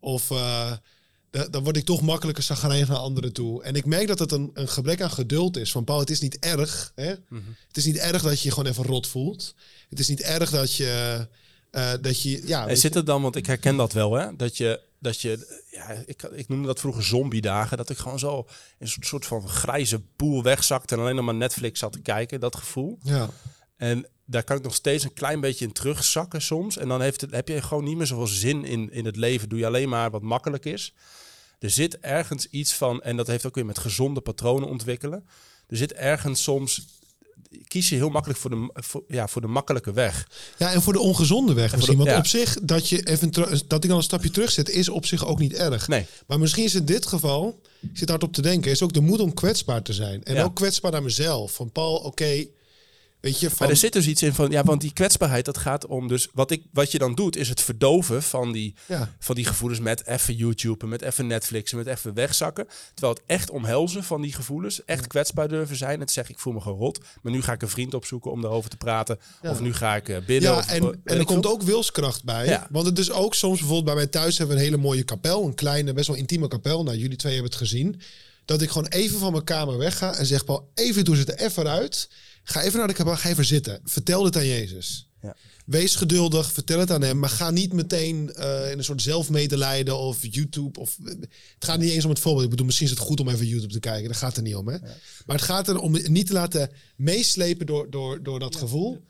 Of 0.00 0.30
eh, 0.30 0.72
da- 1.32 1.48
dan 1.48 1.62
word 1.62 1.76
ik 1.76 1.84
toch 1.84 2.02
makkelijker 2.02 2.42
zagrijnig 2.44 2.88
naar 2.88 2.96
anderen 2.98 3.32
toe. 3.32 3.62
En 3.62 3.74
ik 3.74 3.84
merk 3.86 4.06
dat 4.06 4.18
het 4.18 4.32
een, 4.32 4.50
een 4.54 4.68
gebrek 4.68 5.00
aan 5.02 5.10
geduld 5.10 5.56
is. 5.56 5.72
Van 5.72 5.84
Paul, 5.84 5.98
het 5.98 6.10
is 6.10 6.20
niet 6.20 6.38
erg. 6.38 6.92
Hè? 6.94 7.06
Het 7.68 7.76
is 7.76 7.84
niet 7.84 7.96
erg 7.96 8.22
dat 8.22 8.40
je 8.40 8.48
je 8.48 8.54
gewoon 8.54 8.70
even 8.70 8.84
rot 8.84 9.06
voelt. 9.06 9.54
Het 9.88 9.98
is 9.98 10.08
niet 10.08 10.20
erg 10.20 10.50
dat 10.50 10.74
je, 10.74 11.26
eh, 11.70 11.92
dat 12.00 12.22
je, 12.22 12.46
ja, 12.46 12.66
En 12.68 12.76
zit 12.76 12.94
het 12.94 13.06
dan, 13.06 13.22
want 13.22 13.36
ik 13.36 13.46
herken 13.46 13.76
dat 13.76 13.92
wel, 13.92 14.12
hè? 14.14 14.36
Dat 14.36 14.56
je, 14.56 14.80
dat 14.98 15.20
je 15.20 15.62
ja, 15.70 16.02
ik, 16.06 16.22
ik 16.22 16.48
noemde 16.48 16.66
dat 16.66 16.80
vroeger 16.80 17.04
zombie-dagen. 17.04 17.76
Dat 17.76 17.90
ik 17.90 17.98
gewoon 17.98 18.18
zo 18.18 18.38
in 18.38 18.44
een 18.78 18.88
soort, 18.88 19.06
soort 19.06 19.26
van 19.26 19.48
grijze 19.48 20.00
poel 20.16 20.42
wegzakte 20.42 20.94
en 20.94 21.00
alleen 21.00 21.14
nog 21.16 21.24
maar 21.24 21.34
Netflix 21.34 21.78
zat 21.78 21.92
te 21.92 22.00
kijken, 22.00 22.40
dat 22.40 22.56
gevoel. 22.56 22.98
ja. 23.02 23.28
En 23.76 24.06
daar 24.32 24.44
kan 24.44 24.56
ik 24.56 24.62
nog 24.62 24.74
steeds 24.74 25.04
een 25.04 25.12
klein 25.12 25.40
beetje 25.40 25.64
in 25.64 25.72
terugzakken 25.72 26.42
soms. 26.42 26.76
En 26.76 26.88
dan 26.88 27.00
heeft 27.00 27.20
het, 27.20 27.30
heb 27.30 27.48
je 27.48 27.62
gewoon 27.62 27.84
niet 27.84 27.96
meer 27.96 28.06
zoveel 28.06 28.26
zin 28.26 28.64
in, 28.64 28.92
in 28.92 29.04
het 29.04 29.16
leven. 29.16 29.48
Doe 29.48 29.58
je 29.58 29.66
alleen 29.66 29.88
maar 29.88 30.10
wat 30.10 30.22
makkelijk 30.22 30.64
is. 30.64 30.92
Er 31.58 31.70
zit 31.70 31.98
ergens 32.00 32.46
iets 32.50 32.72
van, 32.74 33.02
en 33.02 33.16
dat 33.16 33.26
heeft 33.26 33.46
ook 33.46 33.54
weer 33.54 33.66
met 33.66 33.78
gezonde 33.78 34.20
patronen 34.20 34.68
ontwikkelen. 34.68 35.24
Er 35.68 35.76
zit 35.76 35.92
ergens 35.92 36.42
soms, 36.42 36.86
kies 37.68 37.88
je 37.88 37.94
heel 37.94 38.08
makkelijk 38.10 38.40
voor 38.40 38.50
de, 38.50 38.70
voor, 38.72 39.04
ja, 39.08 39.28
voor 39.28 39.40
de 39.40 39.46
makkelijke 39.46 39.92
weg. 39.92 40.28
Ja, 40.58 40.72
en 40.72 40.82
voor 40.82 40.92
de 40.92 40.98
ongezonde 41.00 41.52
weg 41.52 41.76
misschien. 41.76 41.98
de- 41.98 42.04
Want 42.04 42.14
ja. 42.14 42.18
op 42.18 42.26
zich, 42.26 42.58
dat, 42.62 42.88
je 42.88 43.02
even 43.06 43.30
dat 43.68 43.82
ik 43.84 43.88
dan 43.88 43.96
een 43.96 44.02
stapje 44.02 44.30
terugzet, 44.30 44.68
is 44.68 44.88
op 44.88 45.06
zich 45.06 45.26
ook 45.26 45.38
niet 45.38 45.52
erg. 45.54 45.88
Nee. 45.88 46.06
Maar 46.26 46.38
misschien 46.38 46.64
is 46.64 46.74
in 46.74 46.84
dit 46.84 47.06
geval, 47.06 47.60
ik 47.80 47.90
zit 47.98 48.08
hard 48.08 48.22
op 48.22 48.32
te 48.32 48.42
denken, 48.42 48.70
is 48.70 48.82
ook 48.82 48.92
de 48.92 49.00
moed 49.00 49.20
om 49.20 49.34
kwetsbaar 49.34 49.82
te 49.82 49.92
zijn. 49.92 50.24
En 50.24 50.34
Ja. 50.34 50.42
ook 50.42 50.54
kwetsbaar 50.54 50.90
naar 50.92 51.02
mezelf. 51.02 51.52
Van 51.52 51.70
Paul, 51.72 51.94
oké, 51.96 52.46
weet 53.22 53.40
je, 53.40 53.48
van... 53.48 53.56
Maar 53.58 53.68
er 53.68 53.76
zit 53.76 53.92
dus 53.92 54.06
iets 54.06 54.22
in 54.22 54.34
van, 54.34 54.50
ja, 54.50 54.64
want 54.64 54.80
die 54.80 54.92
kwetsbaarheid, 54.92 55.44
dat 55.44 55.58
gaat 55.58 55.86
om 55.86 56.08
dus, 56.08 56.28
wat, 56.32 56.50
ik, 56.50 56.62
wat 56.72 56.92
je 56.92 56.98
dan 56.98 57.14
doet, 57.14 57.36
is 57.36 57.48
het 57.48 57.60
verdoven 57.60 58.22
van 58.22 58.52
die, 58.52 58.74
Ja. 58.86 59.14
van 59.18 59.34
die 59.34 59.44
gevoelens 59.44 59.80
met 59.80 60.06
even 60.06 60.34
YouTube, 60.34 60.86
met 60.86 61.02
even 61.02 61.26
Netflix, 61.26 61.72
met 61.72 61.86
even 61.86 62.14
wegzakken. 62.14 62.66
Terwijl 62.94 63.14
het 63.14 63.22
echt 63.26 63.50
omhelzen 63.50 64.04
van 64.04 64.20
die 64.22 64.32
gevoelens, 64.32 64.84
echt 64.84 65.06
kwetsbaar 65.06 65.48
durven 65.48 65.76
zijn. 65.76 66.04
Te 66.06 66.12
zeggen, 66.12 66.34
ik 66.34 66.40
voel 66.40 66.52
me 66.52 66.60
gewoon 66.60 66.78
rot, 66.78 67.00
maar 67.22 67.32
nu 67.32 67.42
ga 67.42 67.52
ik 67.52 67.62
een 67.62 67.68
vriend 67.68 67.94
opzoeken 67.94 68.30
om 68.30 68.40
daarover 68.40 68.70
te 68.70 68.76
praten. 68.76 69.18
Ja. 69.42 69.50
Of 69.50 69.60
nu 69.60 69.74
ga 69.74 69.96
ik 69.96 70.08
eh, 70.08 70.16
bidden. 70.26 70.50
Ja, 70.50 70.58
of, 70.58 70.66
en, 70.68 70.82
eh, 70.82 70.88
en 71.04 71.18
er 71.18 71.24
komt 71.24 71.46
ook 71.46 71.62
wilskracht 71.62 72.24
bij. 72.24 72.60
Want 72.70 72.86
het 72.86 72.98
is 72.98 73.10
ook 73.10 73.34
soms 73.34 73.58
bijvoorbeeld 73.58 73.86
bij 73.86 73.94
mij 73.94 74.06
thuis 74.06 74.38
hebben 74.38 74.56
we 74.56 74.62
een 74.62 74.68
hele 74.68 74.82
mooie 74.82 75.02
kapel. 75.02 75.44
Een 75.44 75.54
kleine, 75.54 75.92
best 75.92 76.06
wel 76.06 76.16
intieme 76.16 76.48
kapel. 76.48 76.82
Nou, 76.82 76.96
jullie 76.96 77.16
twee 77.16 77.32
hebben 77.32 77.50
het 77.50 77.60
gezien. 77.60 78.00
Dat 78.44 78.62
ik 78.62 78.70
gewoon 78.70 78.88
even 78.88 79.18
van 79.18 79.32
mijn 79.32 79.44
kamer 79.44 79.78
wegga 79.78 80.14
en 80.14 80.26
zeg, 80.26 80.44
Paul, 80.44 80.70
even 80.74 81.04
doe 81.04 81.16
ze 81.16 81.24
er 81.32 81.46
even 81.46 81.68
uit. 81.68 82.08
Ga 82.42 82.62
even 82.62 82.78
naar 82.78 82.88
de 82.88 82.94
kapel, 82.94 83.16
ga 83.16 83.28
even 83.28 83.44
zitten. 83.44 83.80
Vertel 83.84 84.22
dit 84.22 84.36
aan 84.36 84.46
Jezus. 84.46 85.10
Ja. 85.22 85.36
Wees 85.66 85.94
geduldig, 85.94 86.52
vertel 86.52 86.78
het 86.78 86.90
aan 86.90 87.02
hem. 87.02 87.18
Maar 87.18 87.28
ga 87.28 87.50
niet 87.50 87.72
meteen 87.72 88.32
eh, 88.32 88.70
in 88.70 88.78
een 88.78 88.84
soort 88.84 89.02
zelfmedelijden 89.02 89.98
of 89.98 90.18
YouTube. 90.20 90.80
Of, 90.80 90.96
het 91.04 91.28
gaat 91.58 91.78
niet 91.78 91.90
eens 91.90 92.04
om 92.04 92.10
het 92.10 92.18
voorbeeld. 92.18 92.44
Ik 92.44 92.50
bedoel, 92.50 92.66
misschien 92.66 92.86
is 92.86 92.92
het 92.92 93.02
goed 93.02 93.20
om 93.20 93.28
even 93.28 93.46
YouTube 93.46 93.72
te 93.72 93.80
kijken. 93.80 94.04
Daar 94.04 94.18
gaat 94.18 94.28
het 94.28 94.36
er 94.36 94.42
niet 94.42 94.54
om. 94.54 94.68
Hè? 94.68 94.78
Maar 95.26 95.36
het 95.36 95.44
gaat 95.44 95.68
erom 95.68 95.92
niet 95.92 96.26
te 96.26 96.32
laten 96.32 96.70
meeslepen 96.96 97.66
door, 97.66 97.90
door, 97.90 98.22
door 98.22 98.38
dat 98.38 98.56
gevoel. 98.56 99.04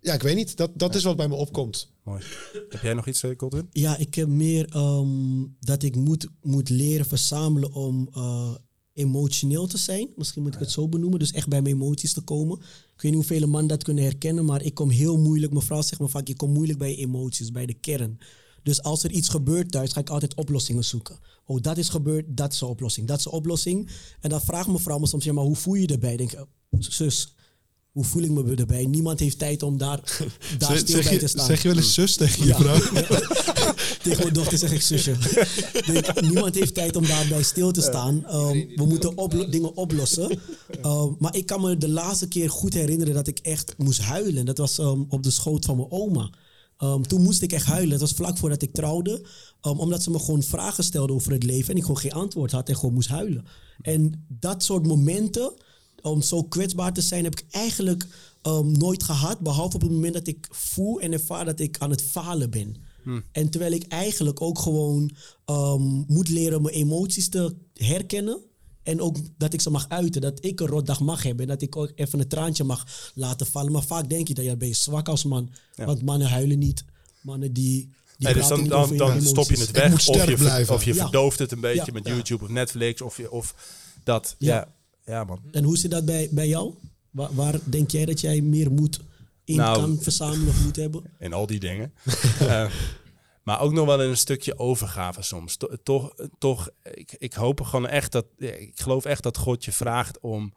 Ja, 0.00 0.14
ik 0.14 0.22
weet 0.22 0.36
niet. 0.36 0.56
Dat, 0.56 0.70
dat 0.74 0.94
is 0.94 1.02
wat 1.02 1.16
bij 1.16 1.28
me 1.28 1.34
opkomt. 1.34 1.92
Mooi. 2.04 2.22
Heb 2.68 2.82
jij 2.82 2.94
nog 2.94 3.06
iets, 3.06 3.22
uh, 3.22 3.36
Colton? 3.36 3.68
Ja, 3.72 3.96
ik 3.96 4.14
heb 4.14 4.28
meer 4.28 4.68
ehm, 4.68 5.44
dat 5.60 5.82
ik 5.82 5.96
moet, 5.96 6.26
moet 6.42 6.68
leren 6.68 7.06
verzamelen 7.06 7.72
om 7.72 8.08
eh, 8.12 8.54
emotioneel 8.98 9.66
te 9.66 9.78
zijn. 9.78 10.08
Misschien 10.16 10.42
moet 10.42 10.54
ik 10.54 10.60
het 10.60 10.70
zo 10.70 10.88
benoemen. 10.88 11.18
Dus 11.18 11.32
echt 11.32 11.48
bij 11.48 11.62
mijn 11.62 11.74
emoties 11.74 12.12
te 12.12 12.20
komen. 12.20 12.58
Ik 12.58 13.02
weet 13.02 13.12
niet 13.12 13.28
hoeveel 13.28 13.48
mannen 13.48 13.68
dat 13.68 13.82
kunnen 13.82 14.04
herkennen, 14.04 14.44
maar 14.44 14.62
ik 14.62 14.74
kom 14.74 14.90
heel 14.90 15.18
moeilijk. 15.18 15.52
Mevrouw 15.52 15.82
zegt 15.82 16.00
me 16.00 16.08
vaak, 16.08 16.28
ik 16.28 16.36
kom 16.36 16.52
moeilijk 16.52 16.78
bij 16.78 16.96
emoties, 16.96 17.50
bij 17.50 17.66
de 17.66 17.74
kern. 17.74 18.18
Dus 18.62 18.82
als 18.82 19.04
er 19.04 19.10
iets 19.10 19.28
gebeurt 19.28 19.70
thuis, 19.70 19.92
ga 19.92 20.00
ik 20.00 20.10
altijd 20.10 20.34
oplossingen 20.34 20.84
zoeken. 20.84 21.18
Oh, 21.46 21.60
dat 21.60 21.76
is 21.78 21.88
gebeurd, 21.88 22.24
dat 22.28 22.52
is 22.52 22.58
de 22.58 22.66
oplossing. 22.66 23.06
Dat 23.06 23.18
is 23.18 23.24
de 23.24 23.30
oplossing. 23.30 23.90
En 24.20 24.30
dan 24.30 24.40
vraagt 24.40 24.68
mevrouw 24.68 24.98
me 24.98 25.06
soms, 25.06 25.24
ja, 25.24 25.32
maar 25.32 25.44
hoe 25.44 25.56
voel 25.56 25.74
je 25.74 25.80
je 25.80 25.86
erbij? 25.86 26.12
Ik 26.12 26.18
denk, 26.18 26.32
oh, 26.32 26.46
zus, 26.78 27.34
hoe 27.92 28.04
voel 28.04 28.22
ik 28.22 28.30
me 28.30 28.54
erbij? 28.54 28.84
Niemand 28.86 29.20
heeft 29.20 29.38
tijd 29.38 29.62
om 29.62 29.78
daar, 29.78 30.00
daar 30.58 30.70
Zeg, 30.70 30.78
stil 30.78 30.94
zeg 30.94 31.04
bij 31.04 31.12
je, 31.12 31.18
te 31.18 31.26
staan. 31.26 31.46
zeg 31.46 31.62
je 31.62 31.68
wel 31.68 31.76
eens 31.76 31.94
zus 31.94 32.16
tegen 32.16 32.42
je 32.42 32.48
Ja. 32.48 32.56
vrouw? 32.56 32.78
Tegen 34.02 34.22
mijn 34.22 34.34
dochter 34.34 34.58
zeg 34.58 34.72
ik 34.72 34.82
zusje. 34.82 35.14
Denk, 35.86 36.20
niemand 36.20 36.54
heeft 36.54 36.74
tijd 36.74 36.96
om 36.96 37.06
daarbij 37.06 37.42
stil 37.42 37.70
te 37.72 37.80
staan. 37.80 38.14
Um, 38.34 38.68
we 38.76 38.84
moeten 38.86 39.16
oplo- 39.16 39.48
dingen 39.48 39.76
oplossen. 39.76 40.38
Um, 40.84 41.16
maar 41.18 41.36
ik 41.36 41.46
kan 41.46 41.60
me 41.60 41.76
de 41.76 41.88
laatste 41.88 42.28
keer 42.28 42.50
goed 42.50 42.74
herinneren 42.74 43.14
dat 43.14 43.26
ik 43.26 43.38
echt 43.38 43.74
moest 43.78 44.00
huilen. 44.00 44.44
Dat 44.44 44.58
was 44.58 44.78
um, 44.78 45.06
op 45.08 45.22
de 45.22 45.30
schoot 45.30 45.64
van 45.64 45.76
mijn 45.76 45.90
oma. 45.90 46.30
Toen 47.06 47.22
moest 47.22 47.42
ik 47.42 47.52
echt 47.52 47.66
huilen. 47.66 47.90
Dat 47.90 48.00
was 48.00 48.12
vlak 48.12 48.38
voordat 48.38 48.62
ik 48.62 48.72
trouwde. 48.72 49.26
Omdat 49.60 50.02
ze 50.02 50.10
me 50.10 50.18
gewoon 50.18 50.42
vragen 50.42 50.84
stelde 50.84 51.12
over 51.12 51.32
het 51.32 51.42
leven. 51.42 51.70
En 51.70 51.76
ik 51.76 51.82
gewoon 51.82 51.98
geen 51.98 52.12
antwoord 52.12 52.52
had 52.52 52.68
en 52.68 52.76
gewoon 52.76 52.94
moest 52.94 53.08
huilen. 53.08 53.44
En 53.82 54.26
dat 54.28 54.62
soort 54.64 54.86
momenten, 54.86 55.52
om 56.02 56.22
zo 56.22 56.42
kwetsbaar 56.42 56.92
te 56.92 57.00
zijn, 57.00 57.24
heb 57.24 57.38
ik 57.40 57.44
eigenlijk 57.50 58.06
um, 58.42 58.72
nooit 58.78 59.02
gehad. 59.02 59.40
Behalve 59.40 59.74
op 59.76 59.82
het 59.82 59.90
moment 59.90 60.14
dat 60.14 60.26
ik 60.26 60.46
voel 60.50 61.00
en 61.00 61.12
ervaar 61.12 61.44
dat 61.44 61.60
ik 61.60 61.78
aan 61.78 61.90
het 61.90 62.02
falen 62.02 62.50
ben. 62.50 62.76
En 63.32 63.50
terwijl 63.50 63.72
ik 63.72 63.84
eigenlijk 63.88 64.40
ook 64.40 64.58
gewoon 64.58 65.10
um, 65.46 66.04
moet 66.08 66.28
leren 66.28 66.62
mijn 66.62 66.74
emoties 66.74 67.28
te 67.28 67.54
herkennen. 67.74 68.38
En 68.82 69.00
ook 69.00 69.16
dat 69.38 69.52
ik 69.52 69.60
ze 69.60 69.70
mag 69.70 69.88
uiten. 69.88 70.20
Dat 70.20 70.44
ik 70.44 70.60
een 70.60 70.66
rotdag 70.66 71.00
mag 71.00 71.22
hebben. 71.22 71.42
En 71.46 71.50
dat 71.52 71.62
ik 71.62 71.76
ook 71.76 71.92
even 71.94 72.20
een 72.20 72.28
traantje 72.28 72.64
mag 72.64 73.10
laten 73.14 73.46
vallen. 73.46 73.72
Maar 73.72 73.82
vaak 73.82 74.08
denk 74.08 74.28
je 74.28 74.34
dat 74.34 74.44
je 74.44 74.56
ben 74.56 74.68
je 74.68 74.74
zwak 74.74 75.08
als 75.08 75.24
man. 75.24 75.50
Want 75.76 76.02
mannen 76.02 76.28
huilen 76.28 76.58
niet. 76.58 76.84
Mannen 77.20 77.52
die. 77.52 77.72
die 78.16 78.26
Nee, 78.26 78.34
dus 78.34 78.48
dan, 78.48 78.60
niet 78.60 78.68
dan, 78.70 78.78
over 78.78 78.88
hun 78.90 78.98
dan 78.98 79.10
emoties. 79.10 79.28
stop 79.28 79.50
je 79.50 79.58
het 79.58 79.70
weg. 79.70 80.08
Of 80.08 80.26
je, 80.28 80.36
blijven. 80.36 80.74
of 80.74 80.84
je 80.84 80.94
Ja. 80.94 81.02
verdooft 81.02 81.38
het 81.38 81.52
een 81.52 81.60
beetje 81.60 81.86
Ja. 81.86 81.92
met 81.92 82.06
Ja. 82.06 82.14
YouTube 82.14 82.44
of 82.44 82.50
Netflix. 82.50 83.00
Of, 83.02 83.16
je, 83.16 83.30
of 83.30 83.54
dat. 84.04 84.34
Ja. 84.38 84.68
Ja. 85.08 85.24
man. 85.24 85.40
En 85.50 85.64
hoe 85.64 85.76
zit 85.78 85.90
dat 85.90 86.04
bij, 86.04 86.28
bij 86.30 86.48
jou? 86.48 86.74
Waar, 87.10 87.34
waar 87.34 87.58
denk 87.64 87.90
jij 87.90 88.04
dat 88.04 88.20
jij 88.20 88.40
meer 88.40 88.70
moed 88.72 89.00
in 89.44 89.56
Nou, 89.56 89.78
kan 89.78 89.98
verzamelen 90.00 90.48
of 90.48 90.64
moet 90.64 90.76
hebben? 90.76 91.02
En 91.18 91.32
al 91.32 91.46
die 91.46 91.60
dingen. 91.60 91.92
Eh, 92.40 92.70
maar 93.42 93.60
ook 93.60 93.72
nog 93.72 93.86
wel 93.86 94.02
in 94.02 94.08
een 94.08 94.16
stukje 94.16 94.58
overgave 94.58 95.22
soms. 95.22 95.56
To- 95.56 95.70
Toch, 95.82 96.14
toch 96.38 96.68
ik, 96.82 97.14
ik 97.18 97.32
hoop 97.32 97.60
gewoon 97.60 97.86
echt 97.88 98.12
dat. 98.12 98.26
Ik 98.36 98.80
geloof 98.80 99.04
echt 99.04 99.22
dat 99.22 99.36
God 99.36 99.64
je 99.64 99.72
vraagt 99.72 100.20
om 100.20 100.52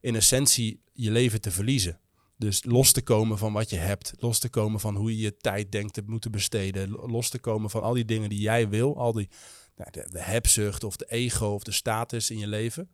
in 0.00 0.14
essentie 0.14 0.80
je 0.92 1.10
leven 1.10 1.40
te 1.40 1.50
verliezen. 1.50 1.98
Dus 2.36 2.64
los 2.64 2.92
te 2.92 3.02
komen 3.02 3.38
van 3.38 3.52
wat 3.52 3.70
je 3.70 3.76
hebt. 3.76 4.12
Los 4.18 4.38
te 4.38 4.48
komen 4.48 4.80
van 4.80 4.96
hoe 4.96 5.16
je 5.16 5.22
je 5.22 5.36
tijd 5.36 5.72
denkt 5.72 5.94
te 5.94 6.02
moeten 6.06 6.30
besteden. 6.30 6.90
Los 6.90 7.28
te 7.28 7.38
komen 7.38 7.70
van 7.70 7.82
al 7.82 7.92
die 7.94 8.04
dingen 8.04 8.28
die 8.28 8.40
jij 8.40 8.68
wil. 8.68 8.96
Al 8.98 9.12
die 9.12 9.28
nou, 9.76 9.90
de, 9.90 10.06
de 10.10 10.20
hebzucht 10.22 10.84
of 10.84 10.96
de 10.96 11.06
ego 11.08 11.46
of 11.46 11.62
de 11.62 11.72
status 11.72 12.30
in 12.30 12.38
je 12.38 12.46
leven. 12.46 12.88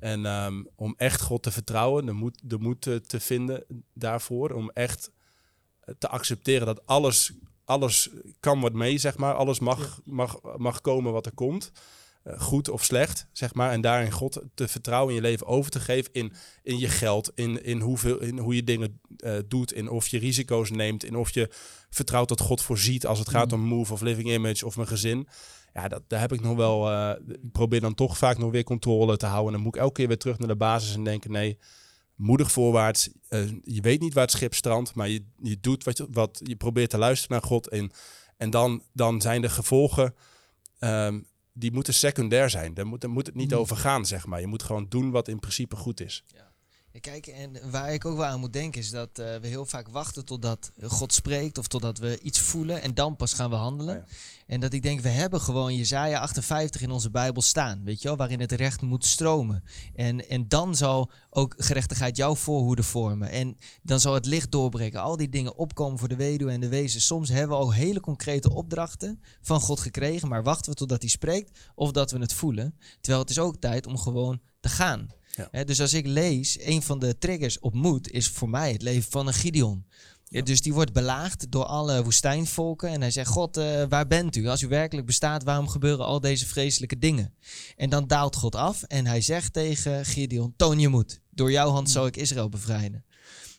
En 0.00 0.26
um, 0.26 0.68
om 0.74 0.94
echt 0.96 1.20
God 1.20 1.42
te 1.42 1.50
vertrouwen, 1.50 2.06
de 2.06 2.12
moed, 2.12 2.40
de 2.42 2.58
moed 2.58 2.80
te, 2.80 3.00
te 3.00 3.20
vinden 3.20 3.64
daarvoor. 3.94 4.50
Om 4.50 4.70
echt 4.70 5.10
te 5.98 6.08
accepteren 6.08 6.66
dat 6.66 6.86
alles, 6.86 7.32
alles 7.64 8.10
kan 8.40 8.60
wat 8.60 8.72
mee, 8.72 8.98
zeg 8.98 9.16
maar. 9.16 9.34
Alles 9.34 9.58
mag, 9.58 10.00
mag, 10.04 10.40
mag 10.56 10.80
komen 10.80 11.12
wat 11.12 11.26
er 11.26 11.34
komt. 11.34 11.72
Uh, 12.24 12.40
goed 12.40 12.68
of 12.68 12.84
slecht, 12.84 13.26
zeg 13.32 13.54
maar. 13.54 13.70
En 13.70 13.80
daarin 13.80 14.12
God 14.12 14.42
te 14.54 14.68
vertrouwen 14.68 15.14
in 15.14 15.22
je 15.22 15.28
leven 15.28 15.46
over 15.46 15.70
te 15.70 15.80
geven. 15.80 16.12
In, 16.12 16.32
in 16.62 16.78
je 16.78 16.88
geld, 16.88 17.32
in, 17.34 17.64
in, 17.64 17.80
hoeveel, 17.80 18.20
in 18.20 18.38
hoe 18.38 18.54
je 18.54 18.64
dingen 18.64 19.00
uh, 19.16 19.38
doet. 19.48 19.72
In 19.72 19.88
of 19.88 20.06
je 20.06 20.18
risico's 20.18 20.70
neemt. 20.70 21.04
In 21.04 21.16
of 21.16 21.30
je 21.30 21.50
vertrouwt 21.90 22.28
dat 22.28 22.40
God 22.40 22.62
voorziet 22.62 23.06
als 23.06 23.18
het 23.18 23.28
gaat 23.28 23.52
om 23.52 23.60
move 23.60 23.92
of 23.92 24.00
living 24.00 24.30
image 24.30 24.66
of 24.66 24.76
mijn 24.76 24.88
gezin. 24.88 25.28
Ja, 25.72 25.88
dat, 25.88 26.02
daar 26.06 26.20
heb 26.20 26.32
ik 26.32 26.40
nog 26.40 26.56
wel. 26.56 26.90
Uh, 26.90 27.12
ik 27.28 27.52
probeer 27.52 27.80
dan 27.80 27.94
toch 27.94 28.18
vaak 28.18 28.38
nog 28.38 28.50
weer 28.50 28.64
controle 28.64 29.16
te 29.16 29.26
houden. 29.26 29.46
En 29.46 29.52
dan 29.52 29.62
moet 29.62 29.74
ik 29.74 29.80
elke 29.80 29.94
keer 29.94 30.08
weer 30.08 30.18
terug 30.18 30.38
naar 30.38 30.48
de 30.48 30.56
basis 30.56 30.94
en 30.94 31.04
denken: 31.04 31.30
nee, 31.30 31.58
moedig 32.14 32.52
voorwaarts. 32.52 33.10
Uh, 33.28 33.48
je 33.62 33.80
weet 33.80 34.00
niet 34.00 34.14
waar 34.14 34.22
het 34.22 34.32
schip 34.32 34.54
strandt, 34.54 34.94
maar 34.94 35.08
je, 35.08 35.24
je 35.42 35.60
doet 35.60 35.84
wat 35.84 35.96
je, 35.96 36.06
wat 36.10 36.40
je 36.44 36.56
probeert 36.56 36.90
te 36.90 36.98
luisteren 36.98 37.36
naar 37.36 37.48
God. 37.48 37.68
En, 37.68 37.90
en 38.36 38.50
dan, 38.50 38.82
dan 38.92 39.20
zijn 39.20 39.40
de 39.40 39.48
gevolgen. 39.48 40.14
Um, 40.78 41.28
die 41.52 41.72
moeten 41.72 41.94
secundair 41.94 42.50
zijn. 42.50 42.74
Daar 42.74 42.86
moet, 42.86 43.00
daar 43.00 43.10
moet 43.10 43.26
het 43.26 43.34
niet 43.34 43.54
over 43.54 43.76
gaan, 43.76 44.06
zeg 44.06 44.26
maar. 44.26 44.40
Je 44.40 44.46
moet 44.46 44.62
gewoon 44.62 44.86
doen 44.88 45.10
wat 45.10 45.28
in 45.28 45.38
principe 45.38 45.76
goed 45.76 46.00
is. 46.00 46.24
Ja. 46.26 46.49
Kijk, 46.98 47.26
en 47.26 47.70
waar 47.70 47.92
ik 47.92 48.04
ook 48.04 48.16
wel 48.16 48.26
aan 48.26 48.40
moet 48.40 48.52
denken 48.52 48.80
is 48.80 48.90
dat 48.90 49.18
uh, 49.18 49.36
we 49.36 49.46
heel 49.46 49.66
vaak 49.66 49.88
wachten 49.88 50.24
totdat 50.24 50.72
God 50.82 51.12
spreekt 51.12 51.58
of 51.58 51.66
totdat 51.66 51.98
we 51.98 52.20
iets 52.20 52.38
voelen 52.38 52.82
en 52.82 52.94
dan 52.94 53.16
pas 53.16 53.32
gaan 53.32 53.50
we 53.50 53.56
handelen. 53.56 53.94
Ja. 53.94 54.04
En 54.46 54.60
dat 54.60 54.72
ik 54.72 54.82
denk, 54.82 55.00
we 55.00 55.08
hebben 55.08 55.40
gewoon 55.40 55.76
Jezaja 55.76 56.20
58 56.20 56.80
in 56.80 56.90
onze 56.90 57.10
Bijbel 57.10 57.42
staan, 57.42 57.84
weet 57.84 58.02
je 58.02 58.08
wel, 58.08 58.16
waarin 58.16 58.40
het 58.40 58.52
recht 58.52 58.82
moet 58.82 59.06
stromen. 59.06 59.64
En, 59.94 60.28
en 60.28 60.48
dan 60.48 60.76
zal 60.76 61.10
ook 61.30 61.54
gerechtigheid 61.56 62.16
jouw 62.16 62.34
voorhoede 62.34 62.82
vormen. 62.82 63.28
En 63.28 63.56
dan 63.82 64.00
zal 64.00 64.14
het 64.14 64.26
licht 64.26 64.50
doorbreken. 64.50 65.00
Al 65.00 65.16
die 65.16 65.28
dingen 65.28 65.56
opkomen 65.56 65.98
voor 65.98 66.08
de 66.08 66.16
weduwe 66.16 66.52
en 66.52 66.60
de 66.60 66.68
wezen. 66.68 67.00
Soms 67.00 67.28
hebben 67.28 67.56
we 67.56 67.62
al 67.62 67.72
hele 67.72 68.00
concrete 68.00 68.50
opdrachten 68.54 69.22
van 69.40 69.60
God 69.60 69.80
gekregen, 69.80 70.28
maar 70.28 70.42
wachten 70.42 70.72
we 70.72 70.78
totdat 70.78 71.00
hij 71.00 71.10
spreekt 71.10 71.58
of 71.74 71.92
dat 71.92 72.10
we 72.10 72.18
het 72.18 72.32
voelen. 72.32 72.74
Terwijl 73.00 73.22
het 73.22 73.30
is 73.30 73.38
ook 73.38 73.56
tijd 73.56 73.86
om 73.86 73.98
gewoon 73.98 74.40
te 74.60 74.68
gaan. 74.68 75.18
Ja. 75.40 75.48
He, 75.50 75.64
dus 75.64 75.80
als 75.80 75.94
ik 75.94 76.06
lees, 76.06 76.60
een 76.60 76.82
van 76.82 76.98
de 76.98 77.18
triggers 77.18 77.58
op 77.58 77.74
moed 77.74 78.10
is 78.10 78.28
voor 78.28 78.48
mij 78.48 78.72
het 78.72 78.82
leven 78.82 79.10
van 79.10 79.26
een 79.26 79.34
Gideon. 79.34 79.84
Ja, 80.24 80.42
dus 80.42 80.62
die 80.62 80.74
wordt 80.74 80.92
belaagd 80.92 81.50
door 81.50 81.64
alle 81.64 82.02
woestijnvolken. 82.02 82.88
En 82.88 83.00
hij 83.00 83.10
zegt: 83.10 83.28
God, 83.30 83.58
uh, 83.58 83.84
waar 83.88 84.06
bent 84.06 84.36
u? 84.36 84.46
Als 84.46 84.62
u 84.62 84.68
werkelijk 84.68 85.06
bestaat, 85.06 85.42
waarom 85.42 85.68
gebeuren 85.68 86.04
al 86.04 86.20
deze 86.20 86.46
vreselijke 86.46 86.98
dingen? 86.98 87.34
En 87.76 87.90
dan 87.90 88.06
daalt 88.06 88.36
God 88.36 88.54
af 88.54 88.82
en 88.82 89.06
hij 89.06 89.20
zegt 89.20 89.52
tegen 89.52 90.04
Gideon: 90.04 90.54
Toon 90.56 90.78
je 90.78 90.88
moed. 90.88 91.20
Door 91.30 91.50
jouw 91.50 91.70
hand 91.70 91.90
zal 91.90 92.06
ik 92.06 92.16
Israël 92.16 92.48
bevrijden. 92.48 93.04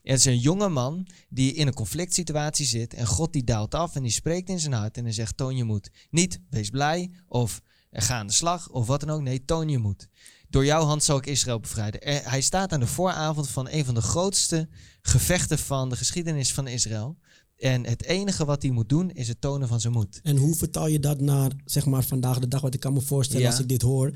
En 0.04 0.12
het 0.12 0.20
is 0.20 0.26
een 0.26 0.40
jonge 0.40 0.70
man 0.70 1.08
die 1.30 1.54
in 1.54 1.68
een 1.68 1.74
conflict 1.74 2.14
situatie 2.14 2.66
zit. 2.66 2.94
En 2.94 3.06
God 3.06 3.34
die 3.34 3.44
daalt 3.44 3.76
af 3.76 3.96
en 3.96 4.02
die 4.02 4.12
spreekt 4.12 4.50
in 4.50 4.60
zijn 4.60 4.74
hart. 4.74 4.98
En 4.98 5.04
hij 5.04 5.14
zegt: 5.14 5.38
Toon 5.38 5.56
je 5.56 5.64
moed. 5.64 5.92
Niet 6.10 6.40
wees 6.50 6.70
blij 6.70 7.12
of 7.28 7.62
ga 7.92 8.18
aan 8.18 8.28
de 8.28 8.34
slag 8.34 8.70
of 8.70 8.88
wat 8.88 9.00
dan 9.00 9.10
ook. 9.10 9.22
Nee, 9.22 9.46
toon 9.46 9.70
je 9.70 9.78
moed. 9.78 10.08
Door 10.52 10.66
jouw 10.66 10.84
hand 10.84 11.04
zal 11.04 11.18
ik 11.18 11.26
Israël 11.26 11.60
bevrijden. 11.60 12.02
Er, 12.02 12.22
hij 12.30 12.42
staat 12.42 12.72
aan 12.72 12.80
de 12.80 12.88
vooravond 12.88 13.50
van 13.50 13.68
een 13.70 13.86
van 13.86 13.94
de 13.94 14.02
grootste 14.02 14.68
gevechten 15.02 15.60
van 15.60 15.90
de 15.90 15.96
geschiedenis 15.96 16.54
van 16.54 16.68
Israël. 16.68 17.18
En 17.58 17.86
het 17.86 18.04
enige 18.04 18.46
wat 18.46 18.62
hij 18.62 18.72
moet 18.72 18.90
doen 18.90 19.12
is 19.12 19.28
het 19.28 19.42
tonen 19.42 19.68
van 19.68 19.80
zijn 19.80 19.94
moed. 19.94 20.20
En 20.24 20.38
hoe 20.38 20.56
vertaal 20.56 20.88
je 20.88 21.00
dat 21.00 21.22
naar 21.22 21.52
zeg 21.66 21.86
maar 21.86 22.04
vandaag 22.04 22.40
de 22.40 22.48
dag? 22.48 22.62
Wat 22.62 22.74
ik 22.74 22.80
kan 22.80 22.94
me 22.94 23.02
voorstellen 23.02 23.44
ja. 23.44 23.50
als 23.50 23.60
ik 23.60 23.68
dit 23.68 23.82
hoor. 23.82 24.12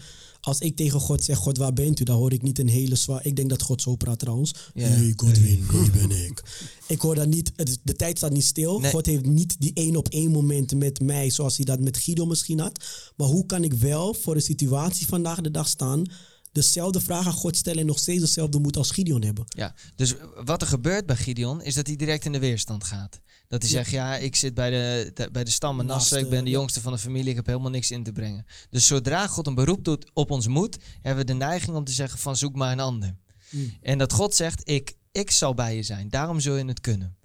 Als 0.45 0.59
ik 0.59 0.75
tegen 0.75 0.99
God 0.99 1.23
zeg, 1.23 1.37
God 1.37 1.57
waar 1.57 1.73
bent 1.73 1.99
u? 1.99 2.03
Dan 2.03 2.17
hoor 2.17 2.33
ik 2.33 2.41
niet 2.41 2.59
een 2.59 2.67
hele 2.67 2.95
zwaar... 2.95 3.25
Ik 3.25 3.35
denk 3.35 3.49
dat 3.49 3.61
God 3.61 3.81
zo 3.81 3.95
praat 3.95 4.19
trouwens. 4.19 4.53
Hey 4.73 5.13
Godwin, 5.15 5.67
hier 5.71 5.91
ben 5.91 6.11
ik. 6.11 6.43
Ik 6.87 7.01
hoor 7.01 7.15
dat 7.15 7.27
niet... 7.27 7.51
De 7.83 7.95
tijd 7.95 8.17
staat 8.17 8.31
niet 8.31 8.45
stil. 8.45 8.79
Nee. 8.79 8.91
God 8.91 9.05
heeft 9.05 9.25
niet 9.25 9.55
die 9.59 9.71
één 9.73 9.95
op 9.95 10.07
één 10.07 10.31
momenten 10.31 10.77
met 10.77 10.99
mij... 10.99 11.29
zoals 11.29 11.55
hij 11.55 11.65
dat 11.65 11.79
met 11.79 11.97
Guido 11.97 12.25
misschien 12.25 12.59
had. 12.59 12.83
Maar 13.15 13.27
hoe 13.27 13.45
kan 13.45 13.63
ik 13.63 13.73
wel 13.73 14.13
voor 14.13 14.33
de 14.33 14.41
situatie 14.41 15.07
vandaag 15.07 15.41
de 15.41 15.51
dag 15.51 15.67
staan 15.67 16.03
dezelfde 16.51 17.01
vraag 17.01 17.25
aan 17.25 17.33
God 17.33 17.57
stellen 17.57 17.79
en 17.79 17.85
nog 17.85 17.99
steeds 17.99 18.21
dezelfde 18.21 18.59
moed 18.59 18.77
als 18.77 18.91
Gideon 18.91 19.23
hebben. 19.23 19.45
Ja, 19.47 19.75
dus 19.95 20.15
wat 20.43 20.61
er 20.61 20.67
gebeurt 20.67 21.05
bij 21.05 21.15
Gideon 21.15 21.61
is 21.61 21.75
dat 21.75 21.87
hij 21.87 21.95
direct 21.95 22.25
in 22.25 22.31
de 22.31 22.39
weerstand 22.39 22.83
gaat. 22.83 23.19
Dat 23.47 23.61
hij 23.61 23.71
zegt, 23.71 23.91
ja, 23.91 24.15
ik 24.15 24.35
zit 24.35 24.53
bij 24.53 24.69
de, 24.69 25.11
de 25.13 25.29
bij 25.31 25.43
de 25.43 25.51
stam 25.51 25.75
Manasse, 25.75 26.19
ik 26.19 26.29
ben 26.29 26.43
de 26.43 26.49
jongste 26.49 26.81
van 26.81 26.91
de 26.91 26.97
familie, 26.97 27.29
ik 27.29 27.35
heb 27.35 27.45
helemaal 27.45 27.69
niks 27.69 27.91
in 27.91 28.03
te 28.03 28.11
brengen. 28.11 28.45
Dus 28.69 28.87
zodra 28.87 29.27
God 29.27 29.47
een 29.47 29.55
beroep 29.55 29.83
doet 29.83 30.09
op 30.13 30.31
ons 30.31 30.47
moed, 30.47 30.77
hebben 31.01 31.25
we 31.25 31.31
de 31.31 31.37
neiging 31.37 31.75
om 31.75 31.83
te 31.83 31.91
zeggen 31.91 32.19
van 32.19 32.35
zoek 32.35 32.55
maar 32.55 32.71
een 32.71 32.79
ander. 32.79 33.15
Mm. 33.49 33.73
En 33.81 33.97
dat 33.97 34.13
God 34.13 34.35
zegt, 34.35 34.69
ik, 34.69 34.93
ik 35.11 35.31
zal 35.31 35.53
bij 35.53 35.75
je 35.75 35.83
zijn, 35.83 36.09
daarom 36.09 36.39
zul 36.39 36.55
je 36.55 36.65
het 36.65 36.81
kunnen. 36.81 37.17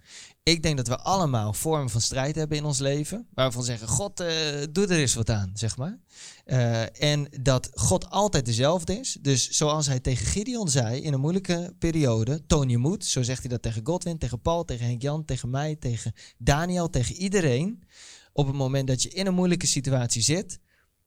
Ik 0.43 0.63
denk 0.63 0.77
dat 0.77 0.89
we 0.89 0.99
allemaal 0.99 1.53
vormen 1.53 1.91
van 1.91 2.01
strijd 2.01 2.35
hebben 2.35 2.57
in 2.59 2.65
ons 2.65 2.79
leven. 2.79 3.27
Waarvan 3.35 3.65
zeggen, 3.65 3.89
God, 3.89 4.21
uh, 4.21 4.29
doe 4.71 4.87
er 4.87 4.99
eens 4.99 5.15
wat 5.15 5.31
aan, 5.31 5.51
zeg 5.55 5.77
maar. 5.77 5.99
Uh, 6.47 7.03
en 7.03 7.29
dat 7.41 7.69
God 7.73 8.11
altijd 8.11 8.45
dezelfde 8.45 8.99
is. 8.99 9.19
Dus 9.21 9.51
zoals 9.51 9.87
hij 9.87 10.01
tegen 10.01 10.27
Gideon 10.27 10.69
zei 10.69 11.01
in 11.01 11.13
een 11.13 11.21
moeilijke 11.21 11.75
periode, 11.79 12.47
toon 12.47 12.69
je 12.69 12.79
moed. 12.79 13.05
Zo 13.05 13.23
zegt 13.23 13.41
hij 13.41 13.51
dat 13.51 13.63
tegen 13.63 13.87
Godwin, 13.87 14.19
tegen 14.19 14.41
Paul, 14.41 14.65
tegen 14.65 14.87
Henk 14.87 15.03
Jan, 15.03 15.25
tegen 15.25 15.51
mij, 15.51 15.77
tegen 15.77 16.13
Daniel, 16.39 16.91
tegen 16.91 17.15
iedereen. 17.15 17.83
Op 18.33 18.47
het 18.47 18.57
moment 18.57 18.87
dat 18.89 19.03
je 19.03 19.09
in 19.09 19.27
een 19.27 19.35
moeilijke 19.35 19.67
situatie 19.67 20.23
zit, 20.23 20.59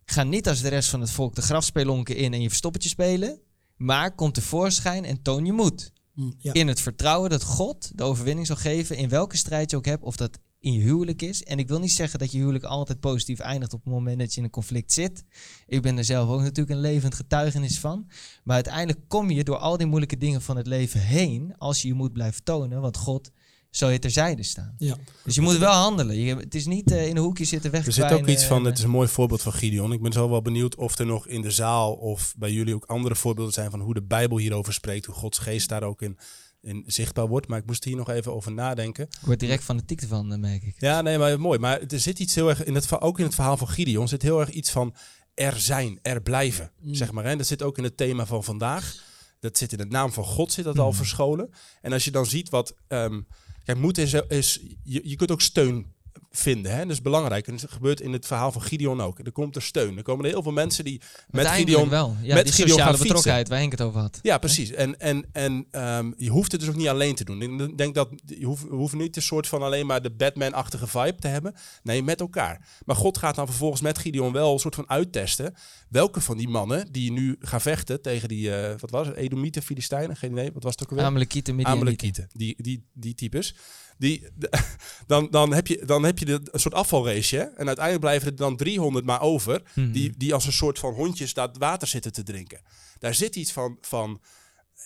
ga 0.05 0.23
niet 0.23 0.47
als 0.47 0.61
de 0.61 0.69
rest 0.69 0.89
van 0.89 1.01
het 1.01 1.11
volk 1.11 1.35
de 1.35 1.41
grafspelonken 1.41 2.15
in 2.15 2.33
en 2.33 2.41
je 2.41 2.49
verstoppertje 2.49 2.89
spelen. 2.89 3.41
Maar 3.75 4.15
kom 4.15 4.31
tevoorschijn 4.31 5.05
en 5.05 5.21
toon 5.21 5.45
je 5.45 5.53
moed. 5.53 5.91
Ja. 6.37 6.53
In 6.53 6.67
het 6.67 6.81
vertrouwen 6.81 7.29
dat 7.29 7.43
God 7.43 7.91
de 7.97 8.03
overwinning 8.03 8.47
zal 8.47 8.55
geven 8.55 8.97
in 8.97 9.09
welke 9.09 9.37
strijd 9.37 9.71
je 9.71 9.77
ook 9.77 9.85
hebt, 9.85 10.03
of 10.03 10.15
dat 10.15 10.39
in 10.59 10.73
je 10.73 10.81
huwelijk 10.81 11.21
is. 11.21 11.43
En 11.43 11.59
ik 11.59 11.67
wil 11.67 11.79
niet 11.79 11.91
zeggen 11.91 12.19
dat 12.19 12.31
je 12.31 12.37
huwelijk 12.37 12.63
altijd 12.63 12.99
positief 12.99 13.39
eindigt 13.39 13.73
op 13.73 13.83
het 13.83 13.93
moment 13.93 14.19
dat 14.19 14.33
je 14.33 14.37
in 14.37 14.43
een 14.43 14.51
conflict 14.51 14.93
zit. 14.93 15.23
Ik 15.67 15.81
ben 15.81 15.97
er 15.97 16.03
zelf 16.03 16.29
ook 16.29 16.41
natuurlijk 16.41 16.69
een 16.69 16.81
levend 16.81 17.15
getuigenis 17.15 17.79
van. 17.79 18.09
Maar 18.43 18.55
uiteindelijk 18.55 18.99
kom 19.07 19.29
je 19.29 19.43
door 19.43 19.57
al 19.57 19.77
die 19.77 19.87
moeilijke 19.87 20.17
dingen 20.17 20.41
van 20.41 20.57
het 20.57 20.67
leven 20.67 20.99
heen 20.99 21.57
als 21.57 21.81
je 21.81 21.87
je 21.87 21.93
moet 21.93 22.13
blijven 22.13 22.43
tonen, 22.43 22.81
want 22.81 22.97
God 22.97 23.31
zal 23.75 23.89
je 23.89 23.99
terzijde 23.99 24.43
staan. 24.43 24.75
Ja. 24.77 24.97
Dus 25.23 25.35
je 25.35 25.41
moet 25.41 25.57
wel 25.57 25.71
handelen. 25.71 26.15
Je, 26.15 26.35
het 26.35 26.55
is 26.55 26.65
niet 26.65 26.91
uh, 26.91 27.07
in 27.07 27.17
een 27.17 27.23
hoekje 27.23 27.45
zitten 27.45 27.71
weg. 27.71 27.85
Er 27.85 27.91
zit 27.91 28.11
ook 28.11 28.27
iets 28.27 28.45
van, 28.45 28.65
het 28.65 28.77
is 28.77 28.83
een 28.83 28.89
mooi 28.89 29.07
voorbeeld 29.07 29.41
van 29.41 29.53
Gideon. 29.53 29.91
Ik 29.91 30.01
ben 30.01 30.11
zo 30.11 30.29
wel 30.29 30.41
benieuwd 30.41 30.75
of 30.75 30.99
er 30.99 31.05
nog 31.05 31.27
in 31.27 31.41
de 31.41 31.51
zaal 31.51 31.93
of 31.93 32.33
bij 32.37 32.51
jullie 32.51 32.75
ook 32.75 32.85
andere 32.85 33.15
voorbeelden 33.15 33.53
zijn 33.53 33.71
van 33.71 33.79
hoe 33.79 33.93
de 33.93 34.03
Bijbel 34.03 34.37
hierover 34.37 34.73
spreekt, 34.73 35.05
hoe 35.05 35.15
Gods 35.15 35.37
geest 35.37 35.69
daar 35.69 35.83
ook 35.83 36.01
in, 36.01 36.17
in 36.61 36.83
zichtbaar 36.85 37.27
wordt. 37.27 37.47
Maar 37.47 37.59
ik 37.59 37.65
moest 37.65 37.83
hier 37.83 37.95
nog 37.95 38.09
even 38.09 38.33
over 38.33 38.51
nadenken. 38.51 39.03
Ik 39.03 39.25
word 39.25 39.39
direct 39.39 39.63
fanatiek 39.63 40.01
ervan, 40.01 40.39
merk 40.39 40.63
ik. 40.63 40.75
Ja, 40.77 41.01
nee, 41.01 41.17
maar 41.17 41.39
mooi. 41.39 41.59
Maar 41.59 41.81
er 41.81 41.99
zit 41.99 42.19
iets 42.19 42.35
heel 42.35 42.49
erg, 42.49 42.63
in 42.63 42.75
het, 42.75 43.01
ook 43.01 43.19
in 43.19 43.25
het 43.25 43.35
verhaal 43.35 43.57
van 43.57 43.67
Gideon, 43.67 44.07
zit 44.07 44.21
heel 44.21 44.39
erg 44.39 44.49
iets 44.49 44.71
van 44.71 44.95
er 45.33 45.59
zijn, 45.59 45.99
er 46.01 46.21
blijven, 46.21 46.71
mm. 46.79 46.93
zeg 46.93 47.11
maar. 47.11 47.25
En 47.25 47.37
dat 47.37 47.47
zit 47.47 47.61
ook 47.61 47.77
in 47.77 47.83
het 47.83 47.97
thema 47.97 48.25
van 48.25 48.43
vandaag. 48.43 49.11
Dat 49.39 49.57
zit 49.57 49.71
in 49.71 49.79
het 49.79 49.89
naam 49.89 50.13
van 50.13 50.23
God, 50.23 50.51
zit 50.51 50.65
dat 50.65 50.75
mm. 50.75 50.81
al 50.81 50.93
verscholen. 50.93 51.49
En 51.81 51.93
als 51.93 52.03
je 52.03 52.11
dan 52.11 52.25
ziet 52.25 52.49
wat... 52.49 52.75
Um, 52.87 53.27
Kijk, 53.63 53.77
moed 53.77 53.97
is, 53.97 54.13
is 54.13 54.59
je, 54.83 55.01
je 55.03 55.15
kunt 55.15 55.31
ook 55.31 55.41
steun 55.41 55.92
vinden. 56.35 56.71
Hè? 56.71 56.81
Dat 56.81 56.91
is 56.91 57.01
belangrijk. 57.01 57.47
En 57.47 57.57
dat 57.57 57.71
gebeurt 57.71 58.01
in 58.01 58.13
het 58.13 58.25
verhaal 58.25 58.51
van 58.51 58.61
Gideon 58.61 59.01
ook. 59.01 59.19
Er 59.19 59.31
komt 59.31 59.55
er 59.55 59.61
steun. 59.61 59.97
Er 59.97 60.03
komen 60.03 60.25
er 60.25 60.31
heel 60.31 60.43
veel 60.43 60.51
mensen 60.51 60.83
die 60.83 61.01
met 61.29 61.47
Gideon, 61.47 61.89
wel. 61.89 62.15
Ja, 62.21 62.33
met 62.33 62.43
die 62.43 62.53
Gideon 62.53 62.77
sociale 62.77 62.97
betrokkenheid 62.97 63.47
waar 63.47 63.59
Henk 63.59 63.71
het 63.71 63.81
over 63.81 63.99
had. 63.99 64.19
Ja, 64.21 64.37
precies. 64.37 64.71
En, 64.71 64.99
en, 64.99 65.25
en 65.31 65.67
um, 65.71 66.13
je 66.17 66.29
hoeft 66.29 66.51
het 66.51 66.61
dus 66.61 66.69
ook 66.69 66.75
niet 66.75 66.87
alleen 66.87 67.15
te 67.15 67.23
doen. 67.23 67.41
Ik 67.41 67.77
denk 67.77 67.95
dat 67.95 68.09
je 68.25 68.45
hoeft, 68.45 68.63
we 68.63 68.75
hoeven 68.75 68.97
niet 68.97 69.15
een 69.15 69.21
soort 69.21 69.47
van 69.47 69.61
alleen 69.61 69.85
maar 69.85 70.01
de 70.01 70.11
Batman-achtige 70.11 70.87
vibe 70.87 71.19
te 71.19 71.27
hebben. 71.27 71.53
Nee, 71.83 72.03
met 72.03 72.19
elkaar. 72.19 72.67
Maar 72.85 72.95
God 72.95 73.17
gaat 73.17 73.35
dan 73.35 73.47
vervolgens 73.47 73.81
met 73.81 73.97
Gideon 73.97 74.31
wel 74.31 74.53
een 74.53 74.59
soort 74.59 74.75
van 74.75 74.89
uittesten. 74.89 75.53
Welke 75.89 76.21
van 76.21 76.37
die 76.37 76.49
mannen 76.49 76.91
die 76.91 77.11
nu 77.11 77.35
gaan 77.39 77.61
vechten 77.61 78.01
tegen 78.01 78.27
die, 78.27 78.47
uh, 78.47 78.73
wat 78.79 78.89
was 78.89 79.07
het, 79.07 79.15
Edomieten, 79.15 79.61
Filistijnen, 79.61 80.15
geen 80.15 80.31
idee, 80.31 80.51
wat 80.53 80.63
was 80.63 80.71
het 80.71 80.83
ook 80.83 80.89
alweer? 80.89 81.05
Amalekieten, 81.05 81.65
Amalekieten, 81.65 82.27
die, 82.31 82.55
die, 82.57 82.83
die 82.93 83.15
types. 83.15 83.55
Die, 83.97 84.27
dan, 85.07 85.27
dan, 85.31 85.53
heb 85.53 85.67
je, 85.67 85.85
dan 85.85 86.03
heb 86.03 86.19
je 86.19 86.22
de, 86.25 86.41
een 86.51 86.59
soort 86.59 86.73
afvalrace. 86.73 87.35
Hè? 87.35 87.41
En 87.41 87.67
uiteindelijk 87.67 87.99
blijven 87.99 88.27
er 88.27 88.35
dan 88.35 88.55
300 88.55 89.05
maar 89.05 89.21
over. 89.21 89.61
Hmm. 89.73 89.91
Die, 89.91 90.13
die 90.17 90.33
als 90.33 90.45
een 90.45 90.53
soort 90.53 90.79
van 90.79 90.93
hondjes 90.93 91.33
dat 91.33 91.57
water 91.57 91.87
zitten 91.87 92.11
te 92.13 92.23
drinken. 92.23 92.61
Daar 92.99 93.13
zit 93.13 93.35
iets 93.35 93.51
van, 93.51 93.77
van, 93.81 94.21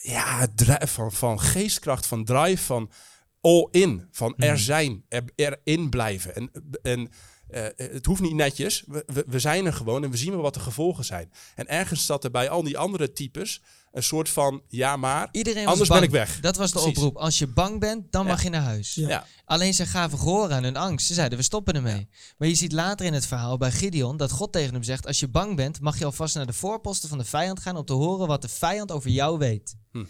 ja, 0.02 0.48
van, 0.80 1.12
van 1.12 1.40
geestkracht, 1.40 2.06
van 2.06 2.26
drive, 2.26 2.64
van 2.64 2.92
all 3.42 3.68
in. 3.72 4.08
Van 4.12 4.34
er 4.38 4.48
Hmm. 4.48 4.58
zijn, 4.58 5.06
er, 5.10 5.24
erin 5.36 5.90
blijven. 5.90 6.36
En, 6.36 6.52
en 6.82 7.10
eh, 7.50 7.64
het 7.76 8.06
hoeft 8.06 8.22
niet 8.22 8.34
netjes. 8.34 8.84
We, 8.88 9.04
we, 9.08 9.24
we 9.28 9.40
zijn 9.40 9.66
er 9.66 9.74
gewoon 9.74 10.04
en 10.04 10.12
we 10.12 10.18
zien 10.18 10.32
wel 10.32 10.42
wat 10.42 10.54
de 10.54 10.60
gevolgen 10.60 11.06
zijn. 11.06 11.32
En 11.56 11.68
ergens 11.68 12.06
zat 12.06 12.24
er 12.24 12.32
bij 12.32 12.50
al 12.50 12.64
die 12.64 12.78
andere 12.78 13.14
types 13.14 13.62
een 13.92 14.04
soort 14.04 14.30
van 14.30 14.62
ja 14.68 14.98
maar. 14.98 15.30
Iedereen 15.32 15.68
Anders 15.68 15.90
bang. 15.90 16.00
ben 16.00 16.10
ik 16.10 16.16
weg. 16.16 16.40
Dat 16.40 16.56
was 16.58 16.72
de 16.72 16.80
Precies. 16.80 16.98
oproep. 16.98 17.18
Als 17.18 17.40
je 17.40 17.48
bang 17.48 17.80
bent, 17.80 18.12
dan 18.12 18.24
Ja. 18.24 18.30
mag 18.30 18.44
je 18.44 18.50
naar 18.50 18.62
huis. 18.62 18.96
Ja. 18.96 19.08
Ja. 19.10 19.26
Alleen 19.46 19.74
ze 19.74 19.86
gaven 19.86 20.20
gehoor 20.20 20.52
aan 20.52 20.64
hun 20.64 20.76
angst. 20.78 21.08
Ze 21.08 21.14
zeiden, 21.14 21.38
we 21.38 21.44
stoppen 21.44 21.74
ermee. 21.74 22.08
Maar 22.38 22.48
je 22.48 22.56
ziet 22.56 22.72
later 22.72 23.06
in 23.06 23.14
het 23.14 23.26
verhaal 23.26 23.58
bij 23.58 23.72
Gideon 23.72 24.18
dat 24.18 24.32
God 24.32 24.52
tegen 24.52 24.74
hem 24.74 24.84
zegt... 24.84 25.08
als 25.08 25.20
je 25.20 25.28
bang 25.28 25.56
bent, 25.56 25.80
mag 25.82 26.00
je 26.00 26.06
alvast 26.06 26.36
naar 26.36 26.46
de 26.46 26.54
voorposten 26.54 27.10
van 27.10 27.18
de 27.18 27.26
vijand 27.26 27.60
gaan... 27.60 27.78
om 27.78 27.86
te 27.86 27.94
horen 27.94 28.28
wat 28.28 28.42
de 28.42 28.48
vijand 28.50 28.92
over 28.92 29.10
jou 29.10 29.38
weet. 29.38 29.76
Hm. 29.92 30.06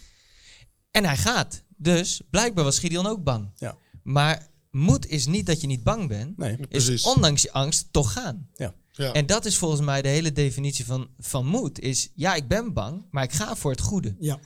En 0.90 1.04
hij 1.04 1.16
gaat. 1.16 1.62
Dus 1.76 2.20
blijkbaar 2.30 2.64
was 2.64 2.78
Gideon 2.78 3.06
ook 3.06 3.24
bang. 3.24 3.50
Ja. 3.56 3.76
Maar 4.02 4.46
moed 4.70 5.06
is 5.06 5.26
niet 5.26 5.46
dat 5.46 5.60
je 5.60 5.66
niet 5.66 5.82
bang 5.82 6.08
bent. 6.08 6.36
Nee. 6.36 6.56
Precies. 6.56 6.88
Is 6.88 7.14
ondanks 7.14 7.42
je 7.42 7.52
angst 7.52 7.88
toch 7.90 8.12
gaan. 8.12 8.48
Ja. 8.54 8.74
En 9.12 9.26
dat 9.26 9.44
is 9.44 9.56
volgens 9.56 9.80
mij 9.80 10.02
de 10.02 10.08
hele 10.08 10.32
definitie 10.32 10.84
van, 10.84 11.08
van 11.18 11.46
moed. 11.46 11.80
Is 11.80 12.10
ja, 12.14 12.34
ik 12.34 12.48
ben 12.48 12.72
bang, 12.72 13.04
maar 13.10 13.24
ik 13.24 13.32
ga 13.32 13.56
voor 13.56 13.70
het 13.70 13.80
goede. 13.80 14.16
Ja. 14.20 14.38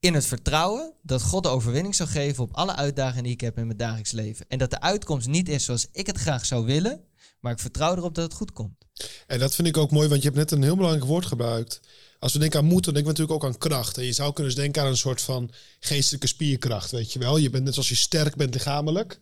In 0.00 0.14
het 0.14 0.26
vertrouwen 0.26 0.92
dat 1.02 1.22
God 1.22 1.42
de 1.42 1.48
overwinning 1.48 1.94
zal 1.94 2.06
geven 2.06 2.44
op 2.44 2.56
alle 2.56 2.74
uitdagingen 2.74 3.24
die 3.24 3.32
ik 3.32 3.40
heb 3.40 3.58
in 3.58 3.66
mijn 3.66 3.78
dagelijks 3.78 4.10
leven. 4.10 4.46
En 4.48 4.58
dat 4.58 4.70
de 4.70 4.80
uitkomst 4.80 5.28
niet 5.28 5.48
is 5.48 5.64
zoals 5.64 5.86
ik 5.92 6.06
het 6.06 6.18
graag 6.18 6.46
zou 6.46 6.64
willen, 6.64 7.00
maar 7.40 7.52
ik 7.52 7.58
vertrouw 7.58 7.96
erop 7.96 8.14
dat 8.14 8.24
het 8.24 8.34
goed 8.34 8.52
komt. 8.52 8.86
En 9.26 9.38
dat 9.38 9.54
vind 9.54 9.68
ik 9.68 9.76
ook 9.76 9.90
mooi, 9.90 10.08
want 10.08 10.22
je 10.22 10.26
hebt 10.28 10.40
net 10.40 10.50
een 10.50 10.62
heel 10.62 10.76
belangrijk 10.76 11.06
woord 11.06 11.26
gebruikt. 11.26 11.80
Als 12.18 12.32
we 12.32 12.38
denken 12.38 12.58
aan 12.58 12.64
moed, 12.64 12.84
dan 12.84 12.94
denken 12.94 13.12
we 13.12 13.18
natuurlijk 13.18 13.44
ook 13.44 13.52
aan 13.52 13.70
kracht. 13.70 13.98
En 13.98 14.04
je 14.04 14.12
zou 14.12 14.32
kunnen 14.32 14.52
eens 14.52 14.60
denken 14.60 14.82
aan 14.82 14.88
een 14.88 14.96
soort 14.96 15.22
van 15.22 15.50
geestelijke 15.80 16.26
spierkracht, 16.26 16.90
weet 16.90 17.12
je 17.12 17.18
wel. 17.18 17.36
Je 17.36 17.50
bent 17.50 17.64
net 17.64 17.72
zoals 17.72 17.88
je 17.88 17.94
sterk 17.94 18.36
bent 18.36 18.54
lichamelijk. 18.54 19.20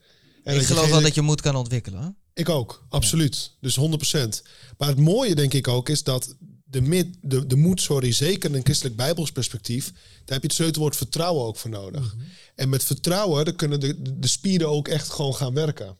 En 0.51 0.61
ik 0.61 0.66
geloof 0.66 0.90
wel 0.90 1.01
dat 1.03 1.14
je 1.14 1.20
moed 1.22 1.40
kan 1.40 1.57
ontwikkelen. 1.57 2.16
Ik 2.34 2.48
ook, 2.48 2.84
absoluut. 2.88 3.51
Dus 3.61 3.78
100%. 3.78 3.82
Maar 4.78 4.88
het 4.88 4.98
mooie 4.98 5.34
denk 5.34 5.55
ik 5.55 5.68
ook 5.68 5.88
is 5.88 6.03
dat 6.03 6.34
de, 6.64 6.80
mid, 6.80 7.07
de, 7.22 7.46
de 7.46 7.57
moed, 7.57 7.80
sorry, 7.80 8.12
zeker 8.12 8.51
in 8.51 8.57
een 8.57 8.64
christelijk 8.64 8.96
bijbels 8.96 9.32
perspectief, 9.32 9.84
daar 9.84 10.24
heb 10.24 10.40
je 10.42 10.46
het 10.46 10.57
sleutelwoord 10.57 10.96
vertrouwen 10.96 11.44
ook 11.44 11.57
voor 11.57 11.70
nodig. 11.70 12.16
En 12.55 12.68
met 12.68 12.84
vertrouwen, 12.84 13.44
dan 13.44 13.57
kunnen 13.57 13.80
de, 13.80 14.03
de, 14.18 14.28
spieren 14.28 14.68
ook 14.68 14.88
echt 14.88 15.09
gewoon 15.11 15.34
gaan 15.34 15.55
werken. 15.55 15.96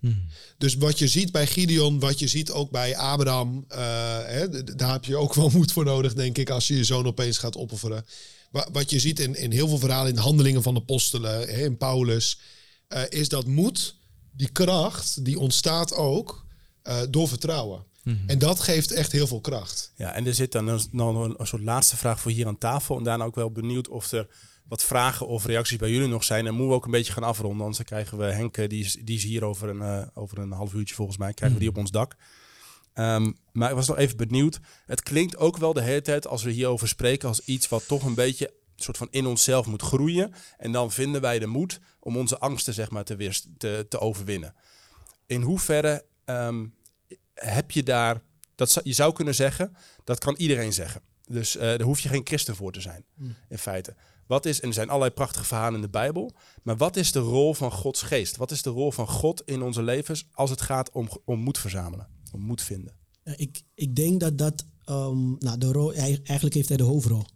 Dus 0.59 0.75
wat 0.75 0.99
je 0.99 1.09
ziet 1.09 1.33
bij 1.33 1.47
Gideon, 1.47 1.99
wat 1.99 2.19
je 2.19 2.27
ziet 2.29 2.51
ook 2.51 2.71
bij 2.71 2.97
Abraham, 2.97 3.65
eh, 3.69 3.79
hè, 4.25 4.65
daar 4.65 4.93
heb 4.93 5.05
je 5.05 5.17
ook 5.17 5.35
wel 5.41 5.49
moed 5.51 5.73
voor 5.73 5.85
nodig, 5.85 6.15
denk 6.15 6.39
ik, 6.39 6.51
als 6.51 6.67
je 6.69 6.77
je 6.77 6.85
zoon 6.85 7.07
opeens 7.07 7.39
gaat 7.39 7.57
opofferen. 7.57 8.05
Wa- 8.51 8.69
Wat 8.73 8.91
je 8.91 8.99
ziet 9.01 9.21
in, 9.21 9.35
in 9.37 9.53
heel 9.53 9.69
veel 9.69 9.79
verhalen, 9.79 10.09
in 10.09 10.15
de 10.15 10.21
handelingen 10.21 10.63
van 10.63 10.75
de 10.75 10.81
apostelen, 10.81 11.33
hè, 11.41 11.65
in 11.65 11.77
Paulus, 11.77 12.39
eh, 12.89 13.03
is 13.09 13.29
dat 13.29 13.47
moed, 13.47 13.95
die 14.33 14.49
kracht, 14.53 15.25
die 15.25 15.39
ontstaat 15.39 15.95
ook 15.95 16.47
eh, 16.83 17.01
door 17.11 17.29
vertrouwen. 17.29 17.89
En 18.27 18.39
dat 18.39 18.61
geeft 18.61 18.93
echt 18.93 19.13
heel 19.13 19.27
veel 19.27 19.41
kracht. 19.41 19.93
Ja, 19.97 20.13
en 20.13 20.27
er 20.27 20.35
zit 20.35 20.53
dan 20.53 20.69
een, 20.69 20.81
nog 20.91 21.25
een, 21.25 21.35
een 21.39 21.47
soort 21.47 21.63
laatste 21.63 21.97
vraag 21.97 22.21
voor 22.21 22.31
hier 22.31 22.47
aan 22.47 22.59
tafel. 22.59 22.97
En 22.99 23.05
daarna 23.05 23.25
ook 23.25 23.35
wel 23.35 23.51
benieuwd 23.51 23.89
of 23.89 24.13
er 24.13 24.29
wat 24.69 24.83
vragen 24.83 25.27
of 25.27 25.45
reacties 25.45 25.79
bij 25.79 25.91
jullie 25.91 26.09
nog 26.09 26.25
zijn. 26.25 26.47
En 26.47 26.53
moeten 26.53 26.69
we 26.69 26.75
ook 26.75 26.85
een 26.85 26.91
beetje 26.91 27.13
gaan 27.13 27.23
afronden. 27.23 27.59
Anders 27.59 27.77
dan 27.77 27.87
krijgen 27.87 28.19
we 28.19 28.25
Henk, 28.25 28.57
eh, 28.57 28.69
die 28.69 28.85
is, 28.85 28.99
die 29.05 29.17
is 29.17 29.23
hier 29.23 29.45
over 29.45 29.69
een, 29.69 29.83
eh, 29.83 30.07
over 30.15 30.39
een 30.39 30.53
half 30.53 30.75
uurtje 30.75 30.95
volgens 30.95 31.19
mij, 31.19 31.35
krijgen 31.35 31.59
we 31.59 31.65
die 31.65 31.73
op 31.73 31.79
ons 31.79 31.91
dak. 31.91 32.17
Ehm, 32.93 33.33
maar 33.53 33.71
ik 33.71 33.77
was 33.77 33.89
nog 33.89 33.97
even 33.97 34.17
benieuwd. 34.17 34.61
Het 34.87 35.03
klinkt 35.03 35.37
ook 35.37 35.57
wel 35.57 35.73
de 35.73 35.83
hele 35.83 36.03
tijd 36.03 36.27
als 36.27 36.43
we 36.43 36.51
hierover 36.51 36.89
spreken 36.89 37.29
als 37.29 37.45
iets 37.45 37.69
wat 37.69 37.87
toch 37.87 38.05
een 38.05 38.15
beetje 38.15 38.53
soort 38.83 38.97
van 38.97 39.09
in 39.11 39.27
onszelf 39.27 39.67
moet 39.67 39.83
groeien. 39.83 40.33
En 40.59 40.73
dan 40.73 40.93
vinden 40.93 41.21
wij 41.21 41.39
de 41.39 41.47
moed 41.47 41.81
om 42.01 42.17
onze 42.17 42.39
angsten 42.39 42.75
zeg 42.75 42.91
maar 42.91 43.05
te, 43.05 43.33
te, 43.59 43.87
te 43.89 43.99
overwinnen. 43.99 44.55
In 45.27 45.43
hoeverre 45.43 46.05
ehm, 46.25 46.67
heb 47.35 47.71
je 47.71 47.83
daar, 47.83 48.23
dat 48.55 48.81
je 48.83 48.93
zou 48.93 49.13
kunnen 49.13 49.35
zeggen, 49.35 49.77
dat 50.05 50.19
kan 50.19 50.35
iedereen 50.37 50.73
zeggen. 50.73 51.03
Dus 51.27 51.57
eh, 51.57 51.61
daar 51.63 51.83
hoef 51.83 52.01
je 52.01 52.09
geen 52.09 52.27
christen 52.27 52.57
voor 52.57 52.73
te 52.73 52.81
zijn, 52.81 53.05
in 53.49 53.59
feite. 53.59 53.95
Wat 54.27 54.47
is, 54.47 54.61
en 54.61 54.69
er 54.69 54.75
zijn 54.75 54.89
allerlei 54.89 55.13
prachtige 55.13 55.45
verhalen 55.45 55.75
in 55.75 55.81
de 55.81 55.89
Bijbel, 55.89 56.33
maar 56.63 56.77
wat 56.77 56.97
is 56.97 57.13
de 57.13 57.19
rol 57.19 57.55
van 57.55 57.73
Gods 57.73 58.03
geest? 58.03 58.37
Wat 58.37 58.51
is 58.51 58.63
de 58.63 58.71
rol 58.71 58.93
van 58.93 59.09
God 59.09 59.43
in 59.45 59.63
onze 59.63 59.83
levens 59.83 60.27
als 60.33 60.51
het 60.51 60.61
gaat 60.61 60.91
om, 60.91 61.09
om 61.25 61.39
moed 61.39 61.59
verzamelen, 61.59 62.09
om 62.33 62.41
moed 62.41 62.63
vinden? 62.63 62.97
Ja, 63.25 63.33
ik, 63.37 63.63
ik 63.75 63.97
denk 63.97 64.21
dat 64.21 64.39
dat, 64.39 64.65
ehm, 64.85 65.31
nou, 65.39 65.59
de 65.59 65.73
rol, 65.73 65.95
eigenlijk 65.95 66.55
heeft 66.55 66.69
hij 66.69 66.77
de 66.77 66.83
hoofdrol. 66.83 67.27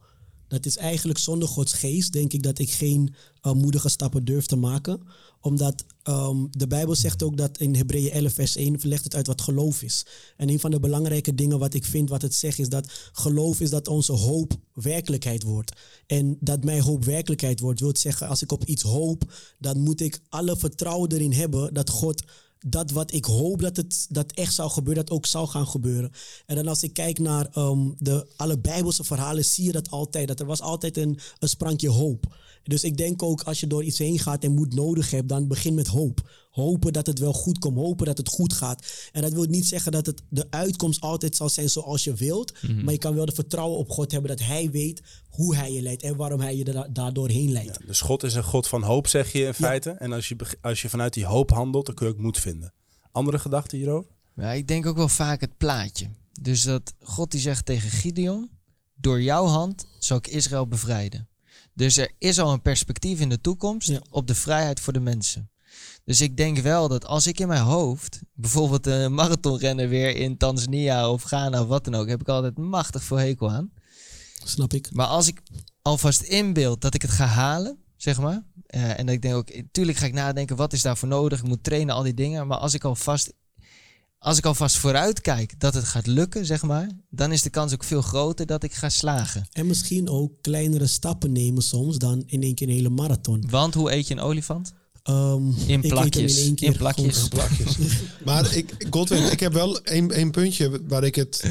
Dat 0.48 0.66
is 0.66 0.76
eigenlijk 0.76 1.18
zonder 1.18 1.48
Gods 1.48 1.72
geest, 1.72 2.12
denk 2.12 2.32
ik, 2.32 2.42
dat 2.42 2.58
ik 2.58 2.70
geen 2.70 3.14
eh, 3.40 3.52
moedige 3.52 3.88
stappen 3.88 4.24
durf 4.24 4.46
te 4.46 4.56
maken. 4.56 5.00
Omdat 5.40 5.84
ehm, 6.02 6.46
de 6.50 6.66
Bijbel 6.66 6.94
zegt 6.94 7.22
ook 7.22 7.36
dat 7.36 7.58
in 7.58 7.74
Hebreeën 7.74 8.10
11, 8.10 8.32
vers 8.32 8.56
1 8.56 8.76
legt 8.82 9.04
het 9.04 9.14
uit 9.14 9.26
wat 9.26 9.40
geloof 9.40 9.82
is. 9.82 10.06
En 10.36 10.48
een 10.48 10.60
van 10.60 10.70
de 10.70 10.80
belangrijke 10.80 11.34
dingen 11.34 11.58
wat 11.58 11.74
ik 11.74 11.84
vind, 11.84 12.08
wat 12.08 12.22
het 12.22 12.34
zegt, 12.34 12.58
is 12.58 12.68
dat 12.68 12.92
geloof 13.12 13.60
is 13.60 13.70
dat 13.70 13.88
onze 13.88 14.12
hoop 14.12 14.52
werkelijkheid 14.72 15.42
wordt. 15.42 15.72
En 16.06 16.36
dat 16.40 16.64
mijn 16.64 16.82
hoop 16.82 17.04
werkelijkheid 17.04 17.60
wordt, 17.60 17.80
wil 17.80 17.96
zeggen, 17.96 18.28
als 18.28 18.42
ik 18.42 18.52
op 18.52 18.64
iets 18.64 18.82
hoop, 18.82 19.32
dan 19.58 19.80
moet 19.80 20.00
ik 20.00 20.20
alle 20.28 20.56
vertrouwen 20.56 21.12
erin 21.12 21.32
hebben 21.32 21.74
dat 21.74 21.90
God 21.90 22.22
dat 22.66 22.90
wat 22.90 23.12
ik 23.12 23.24
hoop 23.24 23.60
dat 23.60 23.76
het 23.76 24.06
dat 24.08 24.32
echt 24.32 24.54
zou 24.54 24.70
gebeuren, 24.70 25.04
dat 25.04 25.14
ook 25.14 25.26
zou 25.26 25.46
gaan 25.48 25.66
gebeuren. 25.66 26.12
En 26.46 26.56
dan 26.56 26.68
als 26.68 26.82
ik 26.82 26.92
kijk 26.92 27.18
naar 27.18 27.46
ehm, 27.52 27.90
de, 27.98 28.26
alle 28.36 28.58
Bijbelse 28.58 29.04
verhalen, 29.04 29.44
zie 29.44 29.64
je 29.64 29.72
dat 29.72 29.90
altijd. 29.90 30.28
Dat 30.28 30.40
er 30.40 30.46
was 30.46 30.60
altijd 30.60 30.96
een, 30.96 31.18
een 31.38 31.48
sprankje 31.48 31.88
hoop. 31.88 32.36
Dus 32.62 32.84
ik 32.84 32.96
denk 32.96 33.22
ook 33.22 33.42
als 33.42 33.60
je 33.60 33.66
door 33.66 33.84
iets 33.84 33.98
heen 33.98 34.18
gaat 34.18 34.44
en 34.44 34.54
moed 34.54 34.74
nodig 34.74 35.10
hebt, 35.10 35.28
dan 35.28 35.48
begin 35.48 35.74
met 35.74 35.86
hoop. 35.86 36.30
Hopen 36.54 36.92
dat 36.92 37.06
het 37.06 37.18
wel 37.18 37.32
goed 37.32 37.58
komt, 37.58 37.76
hopen 37.76 38.06
dat 38.06 38.18
het 38.18 38.28
goed 38.28 38.52
gaat. 38.52 38.86
En 39.12 39.22
dat 39.22 39.32
wil 39.32 39.44
niet 39.44 39.66
zeggen 39.66 39.92
dat 39.92 40.06
het 40.06 40.22
de 40.28 40.46
uitkomst 40.50 41.00
altijd 41.00 41.36
zal 41.36 41.48
zijn 41.48 41.68
zoals 41.70 42.04
je 42.04 42.14
wilt. 42.14 42.52
Maar 42.82 42.92
je 42.92 42.98
kan 42.98 43.14
wel 43.14 43.24
de 43.26 43.32
vertrouwen 43.32 43.78
op 43.78 43.90
God 43.90 44.12
hebben 44.12 44.30
dat 44.36 44.46
Hij 44.46 44.70
weet 44.70 45.02
hoe 45.28 45.56
Hij 45.56 45.72
je 45.72 45.82
leidt 45.82 46.02
en 46.02 46.16
waarom 46.16 46.40
Hij 46.40 46.56
je 46.56 46.64
da- 46.64 46.88
daardoor 46.90 47.28
heen 47.28 47.52
leidt. 47.52 47.86
Dus 47.86 48.00
God 48.00 48.22
is 48.22 48.34
een 48.34 48.42
God 48.44 48.68
van 48.68 48.82
hoop, 48.82 49.06
zeg 49.06 49.32
je 49.32 49.44
in 49.44 49.54
feite. 49.54 49.90
En 49.90 50.12
als 50.12 50.28
je, 50.28 50.36
als 50.60 50.82
je 50.82 50.88
vanuit 50.88 51.14
die 51.14 51.24
hoop 51.26 51.50
handelt, 51.50 51.86
dan 51.86 51.94
kun 51.94 52.06
je 52.06 52.12
ook 52.12 52.18
moed 52.18 52.38
vinden. 52.38 52.72
Andere 53.12 53.38
gedachten 53.38 53.78
hierover? 53.78 54.10
Ja, 54.36 54.52
ik 54.52 54.68
denk 54.68 54.86
ook 54.86 54.96
wel 54.96 55.08
vaak 55.08 55.40
het 55.40 55.56
plaatje. 55.56 56.08
Dus 56.40 56.62
dat 56.62 56.94
God 57.00 57.30
die 57.30 57.40
zegt 57.40 57.66
tegen 57.66 57.90
Gideon, 57.90 58.50
door 58.94 59.22
jouw 59.22 59.44
hand 59.46 59.86
zal 59.98 60.16
ik 60.16 60.26
Israël 60.26 60.66
bevrijden. 60.68 61.28
Dus 61.74 61.96
er 61.96 62.12
is 62.18 62.38
al 62.38 62.52
een 62.52 62.62
perspectief 62.62 63.20
in 63.20 63.28
de 63.28 63.40
toekomst 63.40 63.88
Ja. 63.88 64.02
op 64.10 64.26
de 64.26 64.34
vrijheid 64.34 64.80
voor 64.80 64.92
de 64.92 65.00
mensen. 65.00 65.48
Dus 66.04 66.20
ik 66.20 66.36
denk 66.36 66.58
wel 66.58 66.88
dat 66.88 67.06
als 67.06 67.26
ik 67.26 67.40
in 67.40 67.48
mijn 67.48 67.62
hoofd, 67.62 68.20
bijvoorbeeld 68.34 68.86
een 68.86 69.14
marathonrenner 69.14 69.88
weer 69.88 70.16
in 70.16 70.36
Tanzania 70.36 71.10
of 71.10 71.22
Ghana 71.22 71.60
of 71.62 71.68
wat 71.68 71.84
dan 71.84 71.94
ook, 71.94 72.08
heb 72.08 72.20
ik 72.20 72.28
altijd 72.28 72.58
machtig 72.58 73.02
veel 73.02 73.16
hekel 73.16 73.50
aan. 73.50 73.72
Snap 74.44 74.72
ik? 74.72 74.88
Maar 74.92 75.06
als 75.06 75.26
ik 75.28 75.42
alvast 75.82 76.22
inbeeld 76.22 76.80
dat 76.80 76.94
ik 76.94 77.02
het 77.02 77.10
ga 77.10 77.26
halen, 77.26 77.78
zeg 77.96 78.20
maar. 78.20 78.44
eh, 78.66 78.98
en 78.98 79.08
ik 79.08 79.22
denk 79.22 79.34
ook, 79.34 79.50
tuurlijk 79.72 79.98
ga 79.98 80.06
ik 80.06 80.12
nadenken, 80.12 80.56
wat 80.56 80.72
is 80.72 80.82
daarvoor 80.82 81.08
nodig? 81.08 81.38
Ik 81.38 81.48
moet 81.48 81.64
trainen, 81.64 81.94
al 81.94 82.02
die 82.02 82.14
dingen. 82.14 82.46
Maar 82.46 82.58
als 82.58 82.74
ik 82.74 82.84
alvast, 82.84 83.32
als 84.18 84.38
ik 84.38 84.44
alvast 84.44 84.76
vooruit 84.76 85.20
kijk 85.20 85.60
dat 85.60 85.74
het 85.74 85.84
gaat 85.84 86.06
lukken, 86.06 86.46
zeg 86.46 86.62
maar. 86.62 86.90
Dan 87.10 87.32
is 87.32 87.42
de 87.42 87.50
kans 87.50 87.72
ook 87.72 87.84
veel 87.84 88.02
groter 88.02 88.46
dat 88.46 88.62
ik 88.62 88.72
ga 88.72 88.88
slagen. 88.88 89.46
En 89.52 89.66
misschien 89.66 90.08
ook 90.08 90.32
kleinere 90.40 90.86
stappen 90.86 91.32
nemen 91.32 91.62
soms 91.62 91.98
dan 91.98 92.22
in 92.26 92.42
één 92.42 92.54
keer 92.54 92.68
een 92.68 92.74
hele 92.74 92.88
marathon. 92.90 93.44
Want 93.50 93.74
hoe 93.74 93.92
eet 93.92 94.08
je 94.08 94.14
een 94.14 94.20
olifant? 94.20 94.74
Ehm, 95.04 95.50
hem 95.66 95.80
plakjes, 95.80 96.52
in 96.54 96.76
plakjes. 96.76 97.28
maar 98.24 98.56
ik, 98.56 98.86
Godwin, 98.90 99.32
ik 99.32 99.40
heb 99.40 99.52
wel 99.52 99.82
één, 99.82 100.30
puntje 100.30 100.80
waar 100.86 101.04
ik 101.04 101.14
het... 101.14 101.44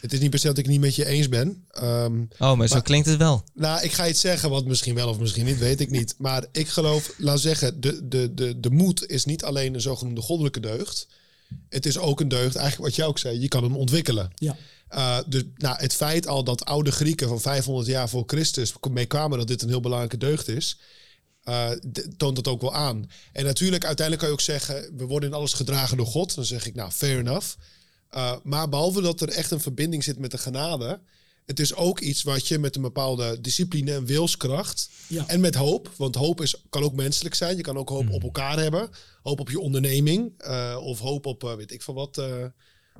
Het 0.00 0.12
is 0.12 0.20
niet 0.20 0.30
per 0.30 0.38
se 0.38 0.46
dat 0.46 0.58
ik 0.58 0.64
het 0.64 0.72
niet 0.72 0.82
met 0.82 0.94
je 0.94 1.06
eens 1.06 1.28
ben. 1.28 1.64
Ehm, 1.70 2.22
Oh, 2.38 2.56
maar 2.56 2.68
zo 2.68 2.80
klinkt 2.80 3.06
het 3.06 3.16
wel. 3.16 3.44
Nou, 3.54 3.82
ik 3.82 3.92
ga 3.92 4.08
iets 4.08 4.20
zeggen 4.20 4.50
wat 4.50 4.64
misschien 4.64 4.94
wel 4.94 5.08
of 5.08 5.18
misschien 5.18 5.44
niet, 5.44 5.58
weet 5.58 5.80
ik 5.80 5.90
niet. 5.90 6.14
Maar 6.18 6.46
ik 6.52 6.68
geloof, 6.68 7.12
laat 7.16 7.40
zeggen, 7.40 7.80
de, 7.80 8.08
de, 8.08 8.34
de, 8.34 8.60
de 8.60 8.70
moed 8.70 9.06
is 9.06 9.24
niet 9.24 9.44
alleen 9.44 9.74
een 9.74 9.80
zogenoemde 9.80 10.20
goddelijke 10.20 10.60
deugd. 10.60 11.06
Het 11.68 11.86
is 11.86 11.98
ook 11.98 12.20
een 12.20 12.28
deugd, 12.28 12.56
eigenlijk 12.56 12.86
wat 12.88 12.96
jij 12.96 13.06
ook 13.06 13.18
zei, 13.18 13.40
je 13.40 13.48
kan 13.48 13.62
hem 13.62 13.76
ontwikkelen. 13.76 14.30
Ja. 14.34 14.56
Eh, 14.88 15.18
dus 15.26 15.42
nou, 15.56 15.76
het 15.78 15.94
feit 15.94 16.26
al 16.26 16.44
dat 16.44 16.64
oude 16.64 16.92
Grieken 16.92 17.28
van 17.28 17.40
500 17.40 17.86
jaar 17.86 18.08
voor 18.08 18.24
Christus 18.26 18.72
mee 18.90 19.06
kwamen 19.06 19.38
dat 19.38 19.48
dit 19.48 19.62
een 19.62 19.68
heel 19.68 19.80
belangrijke 19.80 20.16
deugd 20.16 20.48
is, 20.48 20.78
eh, 21.50 21.70
toont 22.16 22.36
dat 22.36 22.48
ook 22.48 22.60
wel 22.60 22.74
aan. 22.74 23.10
En 23.32 23.44
natuurlijk, 23.44 23.84
uiteindelijk 23.84 24.18
kan 24.18 24.28
je 24.28 24.40
ook 24.40 24.54
zeggen, 24.54 24.96
we 24.96 25.06
worden 25.06 25.28
in 25.28 25.34
alles 25.34 25.52
gedragen 25.52 25.96
door 25.96 26.06
God. 26.06 26.34
Dan 26.34 26.44
zeg 26.44 26.66
ik, 26.66 26.74
nou, 26.74 26.90
fair 26.90 27.18
enough. 27.18 27.56
Uh, 28.14 28.32
maar 28.42 28.68
behalve 28.68 29.00
dat 29.00 29.20
er 29.20 29.28
echt 29.28 29.50
een 29.50 29.60
verbinding 29.60 30.04
zit 30.04 30.18
met 30.18 30.30
de 30.30 30.38
genade, 30.38 31.00
het 31.46 31.60
is 31.60 31.74
ook 31.74 32.00
iets 32.00 32.22
wat 32.22 32.48
je 32.48 32.58
met 32.58 32.76
een 32.76 32.82
bepaalde 32.82 33.40
discipline 33.40 33.92
en 33.92 34.04
wilskracht 34.04 34.90
Ja. 35.06 35.24
en 35.26 35.40
met 35.40 35.54
hoop, 35.54 35.90
want 35.96 36.14
hoop 36.14 36.40
is, 36.40 36.54
kan 36.68 36.82
ook 36.82 36.94
menselijk 36.94 37.34
zijn. 37.34 37.56
Je 37.56 37.62
kan 37.62 37.76
ook 37.76 37.88
hoop 37.88 38.10
op 38.10 38.22
elkaar 38.22 38.58
hebben, 38.58 38.90
hoop 39.22 39.40
op 39.40 39.50
je 39.50 39.60
onderneming 39.60 40.32
uh, 40.46 40.76
of 40.80 40.98
hoop 40.98 41.26
op 41.26 41.42
weet 41.56 41.72
ik 41.72 41.82
van 41.82 41.94
wat 41.94 42.22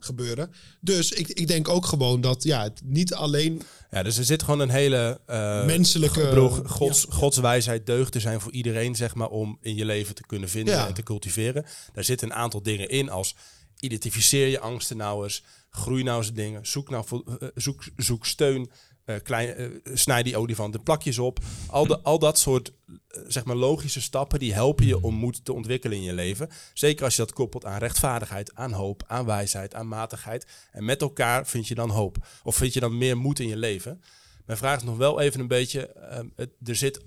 gebeuren. 0.04 0.52
Dus 0.80 1.12
ik, 1.12 1.28
ik 1.28 1.46
denk 1.46 1.68
ook 1.68 1.86
gewoon 1.86 2.20
dat 2.20 2.42
ja, 2.42 2.62
het 2.62 2.80
niet 2.84 3.14
alleen. 3.14 3.62
Ja, 3.90 4.02
dus 4.02 4.18
er 4.18 4.24
zit 4.24 4.42
gewoon 4.42 4.60
een 4.60 4.70
hele 4.70 5.20
uh, 5.30 5.64
menselijke 5.64 6.28
bedoel, 6.28 6.48
gods, 6.48 7.06
ja. 7.08 7.14
gods 7.14 7.36
wijsheid, 7.36 7.86
deugden 7.86 8.20
zijn 8.20 8.40
voor 8.40 8.52
iedereen, 8.52 8.94
zeg 8.96 9.14
maar, 9.14 9.28
om 9.28 9.58
in 9.60 9.74
je 9.74 9.84
leven 9.84 10.14
te 10.14 10.26
kunnen 10.26 10.48
vinden 10.48 10.74
Ja. 10.74 10.86
en 10.86 10.94
te 10.94 11.02
cultiveren. 11.02 11.64
Daar 11.92 12.04
zitten 12.04 12.28
een 12.30 12.34
aantal 12.36 12.62
dingen 12.62 12.88
in 12.88 13.10
als 13.10 13.34
identificeer 13.80 14.46
je 14.46 14.60
angsten 14.60 14.96
nou 14.96 15.22
eens. 15.24 15.42
Groei 15.70 16.02
nou 16.02 16.18
eens 16.18 16.32
dingen. 16.32 16.66
Zoek, 16.66 16.90
nou, 16.90 17.04
vo- 17.06 17.24
eh, 17.40 17.48
zoek, 17.54 17.82
zoek 17.96 18.26
steun. 18.26 18.70
eh, 19.04 19.16
klein, 19.22 19.54
eh, 19.54 19.66
snij 19.94 20.22
die 20.22 20.36
olifanten 20.36 20.82
plakjes 20.82 21.18
op. 21.18 21.38
Al, 21.66 21.86
de, 21.86 22.00
al 22.00 22.18
dat 22.18 22.38
soort 22.38 22.68
eh, 22.88 22.94
zeg 23.26 23.44
maar 23.44 23.56
logische 23.56 24.00
stappen 24.00 24.38
die 24.38 24.52
helpen 24.52 24.86
je 24.86 25.00
om 25.02 25.14
moed 25.14 25.44
te 25.44 25.52
ontwikkelen 25.52 25.96
in 25.96 26.02
je 26.02 26.12
leven. 26.12 26.48
Zeker 26.74 27.04
als 27.04 27.16
je 27.16 27.22
dat 27.22 27.32
koppelt 27.32 27.64
aan 27.64 27.78
rechtvaardigheid, 27.78 28.54
aan 28.54 28.72
hoop, 28.72 29.04
aan 29.06 29.24
wijsheid, 29.26 29.74
aan 29.74 29.88
matigheid. 29.88 30.46
En 30.72 30.84
met 30.84 31.00
elkaar 31.00 31.46
vind 31.46 31.68
je 31.68 31.74
dan 31.74 31.90
hoop. 31.90 32.16
Of 32.42 32.56
vind 32.56 32.72
je 32.72 32.80
dan 32.80 32.98
meer 32.98 33.16
moed 33.16 33.38
in 33.38 33.48
je 33.48 33.56
leven. 33.56 34.02
Mijn 34.46 34.58
vraag 34.58 34.76
is 34.76 34.82
nog 34.82 34.96
wel 34.96 35.20
even 35.20 35.40
een 35.40 35.48
beetje. 35.48 35.86
ehm, 35.86 36.26
het, 36.36 36.50
er 36.64 36.76
zit 36.76 37.00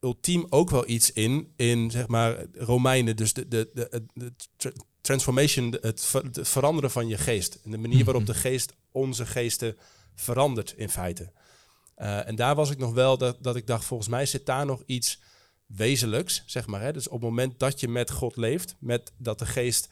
ultiem 0.00 0.46
ook 0.48 0.70
wel 0.70 0.88
iets 0.88 1.12
in, 1.12 1.52
in 1.56 1.90
zeg 1.90 2.06
maar 2.08 2.46
Romeinen. 2.52 3.16
Dus 3.16 3.32
de, 3.32 3.48
de, 3.48 3.70
de, 3.74 4.06
de 4.14 4.32
tra- 4.56 4.72
transformation, 5.00 5.76
het, 5.80 6.04
ver- 6.04 6.24
het 6.24 6.48
veranderen 6.48 6.90
van 6.90 7.08
je 7.08 7.18
geest. 7.18 7.58
En 7.64 7.70
de 7.70 7.78
manier 7.78 8.04
waarop 8.04 8.26
de 8.26 8.34
geest 8.34 8.74
onze 8.92 9.26
geesten 9.26 9.76
verandert 10.14 10.74
in 10.76 10.88
feite. 10.88 11.32
Eh, 12.00 12.28
en 12.28 12.34
daar 12.34 12.54
was 12.54 12.70
ik 12.70 12.78
nog 12.78 12.92
wel 12.92 13.18
dat, 13.18 13.36
dat 13.40 13.56
ik 13.56 13.66
dacht, 13.66 13.84
volgens 13.84 14.08
mij 14.08 14.26
zit 14.26 14.46
daar 14.46 14.66
nog 14.66 14.82
iets 14.86 15.20
wezenlijks, 15.66 16.42
zeg 16.46 16.66
maar. 16.66 16.80
Hè? 16.80 16.92
Dus 16.92 17.06
op 17.06 17.12
het 17.12 17.22
moment 17.22 17.58
dat 17.58 17.80
je 17.80 17.88
met 17.88 18.10
God 18.10 18.36
leeft, 18.36 18.76
met 18.78 19.12
dat 19.16 19.38
de 19.38 19.46
geest 19.46 19.88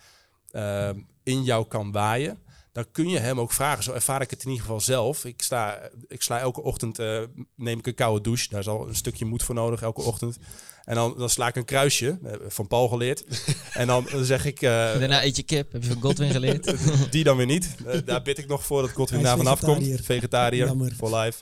eh, 0.50 0.90
in 1.22 1.42
jou 1.42 1.66
kan 1.66 1.92
waaien, 1.92 2.38
dan 2.78 2.90
kun 2.92 3.08
je 3.08 3.18
hem 3.18 3.40
ook 3.40 3.52
vragen. 3.52 3.82
Zo 3.82 3.92
ervaar 3.92 4.20
ik 4.20 4.30
het 4.30 4.42
in 4.42 4.48
ieder 4.48 4.64
geval 4.64 4.80
zelf. 4.80 5.24
Ik, 5.24 5.42
sta, 5.42 5.78
ik 6.08 6.22
sla 6.22 6.38
elke 6.38 6.62
ochtend, 6.62 6.98
eh, 6.98 7.20
neem 7.54 7.78
ik 7.78 7.86
een 7.86 7.94
koude 7.94 8.20
douche. 8.20 8.48
Daar 8.48 8.60
is 8.60 8.68
al 8.68 8.88
een 8.88 8.94
stukje 8.94 9.24
moed 9.24 9.42
voor 9.42 9.54
nodig, 9.54 9.82
elke 9.82 10.02
ochtend. 10.02 10.38
En 10.84 10.94
dan, 10.94 11.14
dan 11.18 11.30
sla 11.30 11.46
ik 11.46 11.56
een 11.56 11.64
kruisje, 11.64 12.18
eh, 12.24 12.32
van 12.48 12.66
Paul 12.66 12.88
geleerd. 12.88 13.24
en 13.72 13.86
dan, 13.86 14.06
zeg 14.20 14.44
ik, 14.44 14.62
eh, 14.62 14.70
Daarna 14.70 15.24
eet 15.24 15.36
je 15.36 15.42
kip, 15.42 15.72
heb 15.72 15.82
je 15.82 15.88
van 15.88 16.02
Godwin 16.02 16.30
geleerd. 16.30 16.74
die 17.12 17.24
dan 17.24 17.36
weer 17.36 17.46
niet. 17.46 17.74
Daar 18.04 18.22
bid 18.22 18.38
ik 18.38 18.46
nog 18.46 18.64
voor 18.64 18.82
dat 18.82 18.90
Godwin 18.90 19.22
daar 19.22 19.36
vanaf 19.36 19.60
komt. 19.60 20.00
vegetariër. 20.02 20.74
For 20.96 21.16
life. 21.16 21.40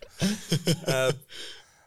Eh, 0.84 1.08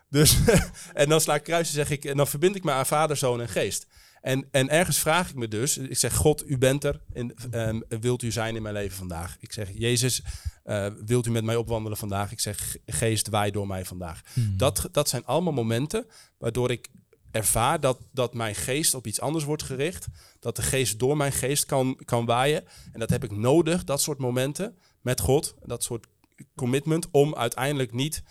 dus, 0.09 0.37
en 0.93 1.09
dan 1.09 1.21
sla 1.21 1.35
ik 1.35 1.43
kruisje, 1.43 1.73
zeg 1.73 1.89
ik, 1.89 2.05
en 2.05 2.17
dan 2.17 2.27
verbind 2.27 2.55
ik 2.55 2.63
me 2.63 2.71
aan 2.71 2.85
vader, 2.85 3.17
zoon 3.17 3.41
en 3.41 3.49
geest. 3.49 3.87
En, 4.22 4.47
en 4.51 4.70
ergens 4.70 4.99
vraag 4.99 5.30
ik 5.30 5.36
me 5.36 5.47
dus, 5.47 5.78
ik 5.78 5.97
zeg, 5.97 6.15
God, 6.15 6.49
u 6.49 6.57
bent 6.57 6.84
er, 6.84 7.01
en 7.13 7.34
ehm, 7.51 7.80
wilt 7.99 8.22
u 8.22 8.32
zijn 8.32 8.55
in 8.55 8.61
mijn 8.61 8.74
leven 8.74 8.97
vandaag? 8.97 9.38
Ik 9.39 9.53
zeg, 9.53 9.70
Jezus, 9.74 10.22
eh, 10.63 10.88
wilt 11.05 11.26
u 11.26 11.32
met 11.32 11.43
mij 11.43 11.55
opwandelen 11.55 11.97
vandaag? 11.97 12.32
Ik 12.32 12.39
zeg, 12.39 12.78
geest, 12.86 13.28
waai 13.28 13.51
door 13.51 13.67
mij 13.67 13.86
vandaag. 13.86 14.22
Dat, 14.36 14.89
dat 14.91 15.09
zijn 15.09 15.26
allemaal 15.26 15.53
momenten 15.53 16.05
waardoor 16.38 16.72
ik 16.72 16.89
ervaar 17.32 17.80
dat, 17.80 17.99
dat 18.11 18.34
mijn 18.34 18.55
geest 18.55 18.93
op 18.93 19.07
iets 19.07 19.22
anders 19.22 19.43
wordt 19.43 19.63
gericht. 19.63 20.07
Dat 20.39 20.55
de 20.55 20.61
geest 20.61 20.99
door 20.99 21.17
mijn 21.17 21.32
geest 21.32 21.65
kan, 21.65 21.99
kan 22.05 22.26
waaien. 22.26 22.63
En 22.91 22.99
dat 22.99 23.09
heb 23.09 23.24
ik 23.24 23.32
nodig, 23.32 23.84
dat 23.84 24.01
soort 24.01 24.17
momenten 24.17 24.78
met 25.01 25.20
God. 25.20 25.55
Dat 25.63 25.84
soort 25.84 26.07
commitment 26.55 27.07
om 27.11 27.36
uiteindelijk 27.36 27.93
niet... 27.93 28.24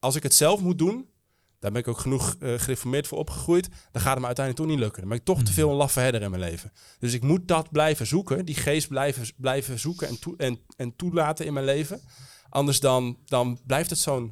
Als 0.00 0.16
ik 0.16 0.22
het 0.22 0.34
zelf 0.34 0.60
moet 0.60 0.78
doen, 0.78 1.08
daar 1.58 1.72
ben 1.72 1.80
ik 1.80 1.88
ook 1.88 1.98
genoeg 1.98 2.36
eh, 2.40 2.54
gereformeerd 2.56 3.06
voor 3.06 3.18
opgegroeid. 3.18 3.68
Dan 3.92 4.02
gaat 4.02 4.10
het 4.12 4.20
me 4.20 4.26
uiteindelijk 4.26 4.56
toch 4.56 4.66
niet 4.66 4.84
lukken. 4.84 5.00
Dan 5.00 5.08
ben 5.10 5.18
ik 5.18 5.24
toch 5.24 5.42
te 5.42 5.52
veel 5.52 5.70
een 5.70 5.76
laffe 5.76 6.00
herder 6.00 6.22
in 6.22 6.30
mijn 6.30 6.42
leven. 6.42 6.72
Dus 6.98 7.12
ik 7.12 7.22
moet 7.22 7.48
dat 7.48 7.70
blijven 7.70 8.06
zoeken. 8.06 8.44
Die 8.44 8.54
geest 8.54 8.88
blijven, 8.88 9.26
blijven 9.36 9.78
zoeken 9.78 10.08
en, 10.08 10.18
toe, 10.18 10.34
en, 10.36 10.58
en 10.76 10.96
toelaten 10.96 11.46
in 11.46 11.52
mijn 11.52 11.64
leven. 11.64 12.00
Anders 12.48 12.80
dan, 12.80 13.18
dan 13.24 13.58
blijft 13.66 13.90
het 13.90 13.98
zo'n... 13.98 14.22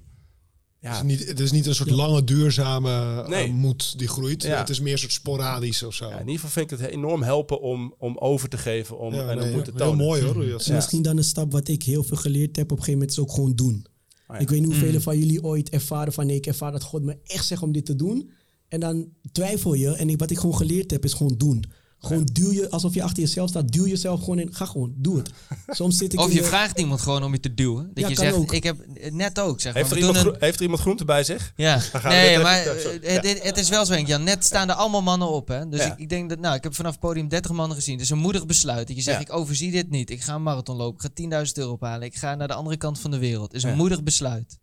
Het, 0.80 0.94
Ja, 0.94 0.96
is 0.96 1.02
niet, 1.02 1.28
het 1.28 1.40
is 1.40 1.50
niet 1.52 1.66
een 1.66 1.74
soort 1.74 1.90
lange, 1.90 2.24
duurzame 2.24 3.22
eh, 3.28 3.50
moed 3.50 3.98
die 3.98 4.08
groeit. 4.08 4.42
Ja. 4.42 4.58
Het 4.58 4.68
is 4.68 4.80
meer 4.80 4.92
een 4.92 4.98
soort 4.98 5.12
sporadisch 5.12 5.82
of 5.82 5.94
zo. 5.94 6.04
ja, 6.08 6.12
in 6.12 6.18
ieder 6.18 6.34
geval 6.34 6.50
vind 6.50 6.70
ik 6.70 6.78
het 6.78 6.90
enorm 6.90 7.22
helpen 7.22 7.60
om, 7.60 7.94
om 7.98 8.18
over 8.18 8.48
te 8.48 8.58
geven 8.58 8.98
om, 8.98 9.14
Ja, 9.14 9.28
en 9.28 9.38
om 9.38 9.44
nee, 9.44 9.54
moed 9.54 9.64
te 9.64 9.72
heel 9.76 9.96
mooi 9.96 10.22
hoor. 10.22 10.62
misschien 10.72 11.02
dan 11.02 11.16
een 11.16 11.24
stap 11.24 11.52
wat 11.52 11.68
ik 11.68 11.82
heel 11.82 12.04
veel 12.04 12.16
geleerd 12.16 12.56
heb 12.56 12.64
op 12.64 12.78
een 12.78 12.84
gegeven 12.84 12.92
moment 12.92 13.10
is 13.10 13.18
ook 13.18 13.32
gewoon 13.32 13.54
doen. 13.54 13.86
Oh 14.26 14.36
ja. 14.36 14.42
Ik 14.42 14.48
weet 14.48 14.60
niet 14.60 14.68
hoeveel 14.68 15.00
van 15.00 15.18
jullie 15.18 15.42
ooit 15.42 15.68
ervaren 15.68 16.12
van 16.12 16.26
nee, 16.26 16.36
ik 16.36 16.46
ervaar 16.46 16.72
dat 16.72 16.82
God 16.82 17.02
me 17.02 17.18
echt 17.24 17.46
zegt 17.46 17.62
om 17.62 17.72
dit 17.72 17.86
te 17.86 17.96
doen. 17.96 18.30
En 18.68 18.80
dan 18.80 19.08
twijfel 19.32 19.74
je. 19.74 19.96
En 19.96 20.08
ik, 20.10 20.18
wat 20.18 20.30
ik 20.30 20.38
gewoon 20.38 20.56
geleerd 20.56 20.90
heb 20.90 21.04
is 21.04 21.12
gewoon 21.12 21.36
doen. 21.36 21.64
Gewoon 22.06 22.28
duw 22.32 22.52
je, 22.52 22.70
alsof 22.70 22.94
je 22.94 23.02
achter 23.02 23.22
jezelf 23.22 23.48
staat, 23.48 23.72
duw 23.72 23.86
jezelf 23.86 24.18
gewoon 24.20 24.38
in. 24.38 24.54
Ga 24.54 24.64
gewoon, 24.66 24.92
doe 24.96 25.16
het. 25.16 25.30
Soms 25.68 25.96
zit 25.96 26.12
ik 26.12 26.20
Of 26.20 26.32
je 26.32 26.38
de- 26.40 26.44
vraagt 26.44 26.78
iemand 26.78 27.00
gewoon 27.00 27.22
om 27.24 27.32
je 27.32 27.40
te 27.40 27.54
duwen. 27.54 27.84
Dat 27.94 27.98
Ja, 28.02 28.08
je 28.08 28.14
kan 28.14 28.24
zegt, 28.24 28.36
ook. 28.36 28.52
ik 28.52 28.62
heb 28.62 28.76
net 29.10 29.40
ook. 29.40 29.60
Zeg 29.60 29.72
maar, 29.72 29.82
Heeft, 29.82 29.94
er 29.94 29.98
iemand, 30.08 30.16
een- 30.26 30.36
heeft 30.38 30.56
er 30.56 30.62
iemand 30.62 30.80
groente 30.80 31.04
bij 31.04 31.24
zich? 31.24 31.52
Ja, 31.56 31.80
nee, 32.02 32.28
even- 32.30 32.42
maar 32.42 32.56
ja, 32.64 33.20
het, 33.42 33.58
is 33.58 33.68
wel 33.68 33.86
zo, 33.86 33.92
Henk. 33.92 34.06
Jan. 34.06 34.22
Net 34.24 34.44
staan 34.44 34.68
er 34.68 34.74
allemaal 34.74 35.02
mannen 35.02 35.28
op. 35.28 35.48
Hè? 35.48 35.68
Dus 35.68 35.80
Ja. 35.80 35.92
ik, 35.92 35.98
ik 35.98 36.08
denk 36.08 36.28
dat, 36.28 36.38
nou, 36.38 36.54
ik 36.54 36.62
heb 36.62 36.74
vanaf 36.74 36.90
het 36.90 37.00
podium 37.00 37.28
30 37.28 37.50
mannen 37.50 37.76
gezien. 37.76 37.94
Het 37.94 38.02
is 38.02 38.10
een 38.10 38.18
moedig 38.18 38.46
besluit. 38.46 38.86
Dat 38.86 38.96
je 38.96 39.02
zegt, 39.02 39.16
Ja. 39.16 39.22
ik 39.22 39.32
overzie 39.32 39.70
dit 39.70 39.90
niet. 39.90 40.10
Ik 40.10 40.22
ga 40.22 40.34
een 40.34 40.42
marathon 40.42 40.76
lopen. 40.76 40.94
Ik 40.96 41.00
ga 41.02 41.08
10.000 41.14 41.58
euro 41.58 41.72
ophalen. 41.72 42.02
Ik 42.06 42.16
ga 42.16 42.34
naar 42.34 42.48
de 42.48 42.54
andere 42.54 42.76
kant 42.76 42.98
van 43.00 43.10
de 43.10 43.18
wereld. 43.18 43.54
Is 43.54 43.62
een 43.62 43.70
Ja. 43.70 43.76
moedig 43.76 44.02
besluit. 44.02 44.58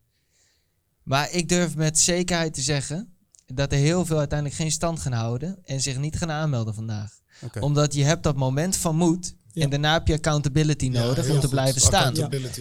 Maar 1.04 1.32
ik 1.32 1.50
durf 1.50 1.76
met 1.76 2.00
zekerheid 2.00 2.54
te 2.54 2.62
zeggen 2.62 3.14
dat 3.46 3.72
er 3.72 3.78
heel 3.78 4.06
veel 4.06 4.18
uiteindelijk 4.18 4.60
geen 4.60 4.72
stand 4.72 5.00
gaan 5.00 5.12
houden 5.12 5.60
en 5.64 5.82
zich 5.82 5.98
niet 5.98 6.18
gaan 6.18 6.32
aanmelden 6.32 6.74
vandaag. 6.74 7.22
Omdat 7.60 7.94
je 7.94 8.04
hebt 8.04 8.24
dat 8.24 8.36
moment 8.36 8.76
van 8.76 8.96
moed 8.96 9.36
Ja. 9.52 9.64
en 9.64 9.70
daarna 9.70 9.94
heb 9.94 10.08
je 10.08 10.14
accountability 10.14 10.88
nodig 10.88 11.26
om 11.30 11.36
te 11.36 11.40
goed. 11.42 11.50
blijven 11.50 11.82
staan. 11.82 12.14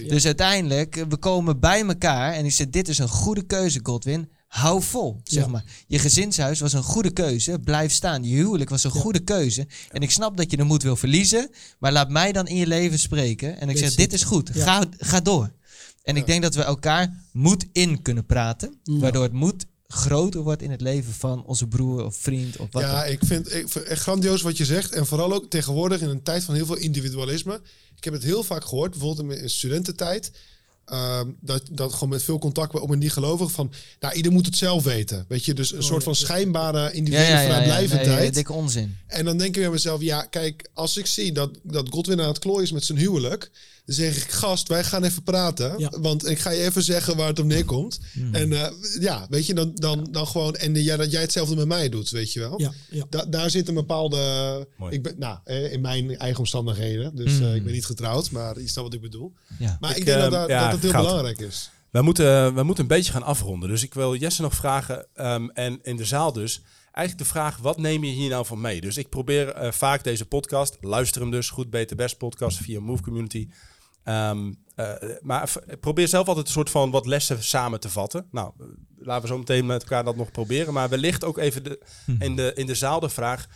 Dus 0.09 0.27
uiteindelijk, 0.27 1.05
we 1.09 1.17
komen 1.17 1.61
bij 1.61 1.83
elkaar 1.87 2.33
en 2.33 2.45
ik 2.45 2.53
zeg, 2.53 2.69
dit 2.71 2.89
is 2.89 2.99
een 2.99 3.09
goede 3.09 3.43
keuze, 3.43 3.81
Godwin. 3.83 4.29
Hou 4.49 4.83
vol, 4.83 5.21
zeg 5.25 5.45
Ja. 5.45 5.49
maar. 5.51 5.65
Je 5.87 5.99
gezinshuis 5.99 6.61
was 6.61 6.73
een 6.73 6.83
goede 6.83 7.11
keuze, 7.11 7.59
blijf 7.59 7.93
staan. 7.93 8.25
Je 8.25 8.35
huwelijk 8.37 8.71
was 8.71 8.85
een 8.85 8.91
goede 8.91 9.19
keuze. 9.21 9.67
En 9.91 10.01
ik 10.03 10.11
snap 10.11 10.37
dat 10.37 10.51
je 10.51 10.57
de 10.57 10.63
moed 10.63 10.83
wil 10.83 10.97
verliezen, 10.97 11.51
maar 11.79 11.93
laat 11.93 12.09
mij 12.11 12.33
dan 12.33 12.47
in 12.47 12.57
je 12.57 12.67
leven 12.67 12.99
spreken. 12.99 13.61
En 13.61 13.69
ik 13.69 13.79
zeg, 13.79 13.95
dit 13.95 14.07
it. 14.07 14.13
is 14.13 14.23
goed, 14.23 14.51
Ja. 14.55 14.63
ga, 14.65 14.85
ga 14.99 15.21
door. 15.21 15.53
En 16.03 16.17
ik 16.17 16.27
denk 16.27 16.43
dat 16.43 16.55
we 16.55 16.63
elkaar 16.63 17.23
moed 17.33 17.67
in 17.73 18.03
kunnen 18.03 18.27
praten, 18.27 18.75
Ja. 18.83 18.99
waardoor 18.99 19.23
het 19.23 19.33
moed 19.33 19.67
groter 19.93 20.41
wordt 20.41 20.63
in 20.63 20.71
het 20.71 20.81
leven 20.81 21.13
van 21.13 21.45
onze 21.45 21.67
broer 21.67 22.05
of 22.05 22.17
vriend 22.17 22.57
of 22.57 22.69
wat 22.71 22.83
Ja, 22.83 23.05
ik 23.05 23.25
vind, 23.25 23.55
ik 23.55 23.69
vind 23.69 23.85
echt 23.85 24.03
grandioos 24.03 24.43
wat 24.43 24.57
je 24.57 24.65
zegt. 24.65 24.93
En 24.93 25.07
vooral 25.07 25.33
ook 25.33 25.51
tegenwoordig 25.51 26.01
in 26.01 26.09
een 26.09 26.23
tijd 26.23 26.45
van 26.45 26.55
heel 26.55 26.67
veel 26.67 26.77
individualisme. 26.77 27.61
Ik 27.97 28.05
heb 28.05 28.13
het 28.13 28.23
heel 28.23 28.43
vaak 28.43 28.65
gehoord, 28.65 28.91
bijvoorbeeld 28.91 29.21
in 29.21 29.27
mijn 29.27 29.51
studententijd. 29.51 30.33
Ehm, 30.85 31.29
dat, 31.41 31.63
dat 31.71 31.93
gewoon 31.93 32.09
met 32.09 32.23
veel 32.23 32.39
contact 32.39 32.75
ook 32.75 32.89
met 32.89 32.99
niet 32.99 33.13
gelovigen 33.13 33.53
van, 33.53 33.73
nou, 34.01 34.15
ieder 34.15 34.33
moet 34.33 34.47
het 34.47 34.57
zelf 34.57 34.85
weten. 34.85 35.25
Weet 35.29 35.45
je, 35.45 35.55
dus 35.55 35.73
een 35.73 35.83
soort 35.83 36.03
van 36.03 36.15
schijnbare 36.15 36.93
individuele 36.93 37.45
vrijblijvendheid. 37.45 38.19
Nee, 38.19 38.31
dikke 38.31 38.53
onzin. 38.53 38.97
En 39.07 39.25
dan 39.25 39.37
denk 39.39 39.57
ik 39.57 39.63
bij 39.63 39.71
mezelf, 39.71 40.01
ja, 40.01 40.23
kijk, 40.23 40.69
als 40.75 40.97
ik 40.97 41.07
zie 41.07 41.33
dat, 41.33 41.51
dat 41.63 41.89
Godwin 41.91 42.21
aan 42.21 42.29
het 42.29 42.39
klooien 42.39 42.63
is 42.63 42.73
met 42.73 42.85
zijn 42.85 42.99
huwelijk, 42.99 43.51
dan 43.87 43.95
zeg 43.95 44.17
ik, 44.17 44.31
gast, 44.31 44.69
wij 44.69 44.85
gaan 44.85 45.05
even 45.05 45.23
praten. 45.23 45.75
Ja. 45.79 45.93
Want 46.01 46.29
ik 46.29 46.39
ga 46.39 46.51
je 46.51 46.61
even 46.63 46.83
zeggen 46.83 47.17
waar 47.17 47.29
het 47.29 47.39
op 47.39 47.45
neerkomt. 47.47 47.99
Hmm. 48.13 48.35
En 48.35 48.53
eh, 48.53 48.71
ja, 49.01 49.27
weet 49.31 49.47
je, 49.47 49.55
dan, 49.55 49.73
dan, 49.75 50.09
dan 50.11 50.27
gewoon, 50.27 50.55
en 50.57 50.75
ja, 50.75 50.97
dat 50.97 51.11
jij 51.11 51.21
hetzelfde 51.21 51.57
met 51.57 51.67
mij 51.67 51.89
doet, 51.89 52.11
weet 52.11 52.33
je 52.33 52.41
wel. 52.41 52.61
Ja, 52.61 52.73
ja. 52.91 53.05
Da- 53.11 53.25
daar 53.25 53.51
zit 53.51 53.69
een 53.69 53.75
bepaalde, 53.75 54.19
Mooi. 54.77 54.95
ik 54.95 55.03
ben, 55.03 55.15
nou, 55.19 55.39
eh, 55.45 55.73
in 55.73 55.81
mijn 55.81 56.19
eigen 56.19 56.39
omstandigheden. 56.39 57.17
Dus 57.17 57.33
Mm. 57.39 57.43
eh, 57.47 57.55
ik 57.55 57.65
ben 57.65 57.73
niet 57.73 57.87
getrouwd, 57.87 58.31
maar 58.31 58.61
je 58.61 58.69
snapt 58.69 58.87
wat 58.87 58.95
ik 58.97 59.01
bedoel. 59.01 59.33
Ja. 59.59 59.77
Maar 59.81 59.91
ik, 59.91 59.97
Ik, 59.97 60.05
denk 60.05 60.21
dat, 60.21 60.31
daar- 60.31 60.49
ja, 60.49 60.71
dat 60.73 60.83
het 60.83 60.93
heel 60.93 61.01
goud. 61.01 61.07
belangrijk 61.07 61.41
is. 61.41 61.71
Wij 61.91 62.03
moeten, 62.03 62.55
wij 62.55 62.65
moeten 62.65 62.85
een 62.85 62.97
beetje 62.97 63.13
gaan 63.13 63.23
afronden. 63.23 63.69
Dus 63.69 63.83
ik 63.83 63.95
wil 63.95 64.15
Jesse 64.15 64.43
nog 64.43 64.55
vragen, 64.55 65.07
ehm, 65.15 65.49
en 65.49 65.79
in 65.83 65.97
de 65.97 66.05
zaal 66.05 66.33
dus, 66.33 66.63
eigenlijk 66.93 67.19
de 67.19 67.35
vraag, 67.35 67.57
wat 67.57 67.79
neem 67.79 68.05
je 68.05 68.11
hier 68.11 68.31
nou 68.31 68.47
van 68.47 68.61
mee? 68.61 68.81
Dus 68.81 68.97
ik 68.97 69.09
probeer 69.09 69.49
eh, 69.49 69.73
vaak 69.73 70.05
deze 70.05 70.27
podcast, 70.27 70.77
luister 70.81 71.21
hem 71.21 71.31
dus, 71.31 71.51
Goed 71.51 71.71
Beter 71.71 71.97
Best 71.97 72.19
podcast 72.19 72.59
via 72.59 72.81
Move 72.81 73.03
Community. 73.03 73.49
Ehm, 74.05 74.53
eh, 74.75 74.93
maar 75.21 75.53
probeer 75.81 76.09
zelf 76.09 76.29
altijd 76.29 76.47
een 76.47 76.53
soort 76.53 76.71
van 76.71 76.91
wat 76.91 77.07
lessen 77.07 77.43
samen 77.43 77.81
te 77.81 77.91
vatten. 77.91 78.27
Nou, 78.31 78.53
eh, 78.59 78.67
laten 78.99 79.23
we 79.23 79.29
zo 79.29 79.39
meteen 79.39 79.67
met 79.67 79.83
elkaar 79.83 80.05
dat 80.05 80.17
nog 80.17 80.31
proberen. 80.31 80.73
Maar 80.73 80.89
wellicht 80.89 81.25
ook 81.25 81.39
even 81.39 81.65
de, 81.65 81.83
in, 82.19 82.37
de, 82.37 82.53
in 82.55 82.67
de 82.67 82.75
zaal 82.75 83.01
de 83.01 83.09
vraag, 83.09 83.47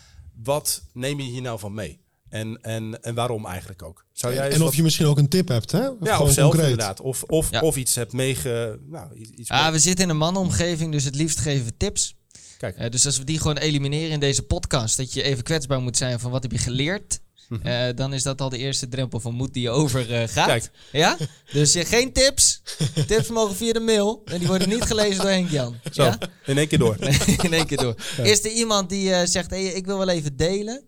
wat 0.43 0.83
neem 0.93 1.21
je 1.21 1.31
hier 1.31 1.43
nou 1.43 1.59
van 1.59 1.75
mee? 1.75 2.01
En, 2.29 2.59
en, 2.63 3.03
en 3.03 3.15
waarom 3.15 3.47
eigenlijk 3.47 3.83
ook? 3.83 4.05
Zou 4.13 4.35
jij 4.35 4.47
En 4.49 4.53
of 4.53 4.59
wat- 4.59 4.75
je 4.75 4.83
misschien 4.83 5.07
ook 5.07 5.19
een 5.19 5.29
tip 5.29 5.49
hebt, 5.49 5.73
hè? 5.73 5.79
ja, 5.79 5.95
Gewoon 6.01 6.21
of 6.21 6.33
zelf 6.33 6.51
concreet. 6.51 6.71
inderdaad. 6.71 7.01
Of, 7.01 7.23
of, 7.23 7.51
Ja. 7.51 7.61
of 7.61 7.77
iets 7.77 7.95
hebt 7.95 8.13
meege... 8.13 8.79
Nou, 8.87 9.15
iets 9.37 9.51
Ah, 9.51 9.63
mee- 9.63 9.73
we 9.73 9.79
zitten 9.79 10.05
in 10.05 10.11
een 10.11 10.17
mannenomgeving, 10.17 10.93
dus 10.93 11.05
het 11.05 11.15
liefst 11.15 11.39
geven 11.39 11.65
we 11.67 11.77
tips. 11.77 12.15
Kijk. 12.59 12.77
Eh, 12.77 12.91
dus 12.91 13.07
als 13.07 13.19
we 13.19 13.25
die 13.25 13.39
gewoon 13.39 13.57
elimineren 13.57 14.11
in 14.11 14.21
deze 14.21 14.43
podcast, 14.43 14.97
dat 14.97 15.13
je 15.13 15.23
even 15.23 15.43
kwetsbaar 15.45 15.81
moet 15.81 15.97
zijn 15.97 16.21
van 16.21 16.31
wat 16.31 16.43
heb 16.43 16.53
je 16.53 16.59
geleerd, 16.59 17.21
eh, 17.63 17.85
dan 17.95 18.13
is 18.13 18.23
dat 18.23 18.41
al 18.41 18.49
de 18.49 18.59
eerste 18.59 18.89
drempel 18.89 19.21
van 19.21 19.35
moed 19.35 19.53
die 19.53 19.63
je 19.63 19.71
over 19.71 20.13
eh, 20.15 20.29
gaat. 20.29 20.47
Kijk. 20.47 20.71
Ja? 20.93 21.17
Dus 21.53 21.75
geen 21.79 22.13
tips. 22.13 22.63
tips 23.07 23.29
mogen 23.29 23.57
via 23.57 23.73
de 23.73 23.81
mail 23.81 24.23
en 24.25 24.39
die 24.39 24.49
worden 24.49 24.69
niet 24.69 24.83
gelezen 24.83 25.21
door 25.23 25.31
Henk 25.31 25.51
Jan. 25.51 25.77
Zo, 25.93 26.03
Ja? 26.05 26.19
in 26.47 26.59
één 26.59 26.69
keer 26.69 26.79
door. 26.79 26.97
in 27.43 27.53
één 27.53 27.67
keer 27.67 27.77
door. 27.79 27.95
Is 28.23 28.45
er 28.45 28.51
iemand 28.51 28.89
die 28.89 29.13
eh, 29.13 29.27
zegt, 29.27 29.51
hey, 29.51 29.65
ik 29.65 29.87
wil 29.87 29.99
wel 29.99 30.09
even 30.09 30.37
delen 30.37 30.83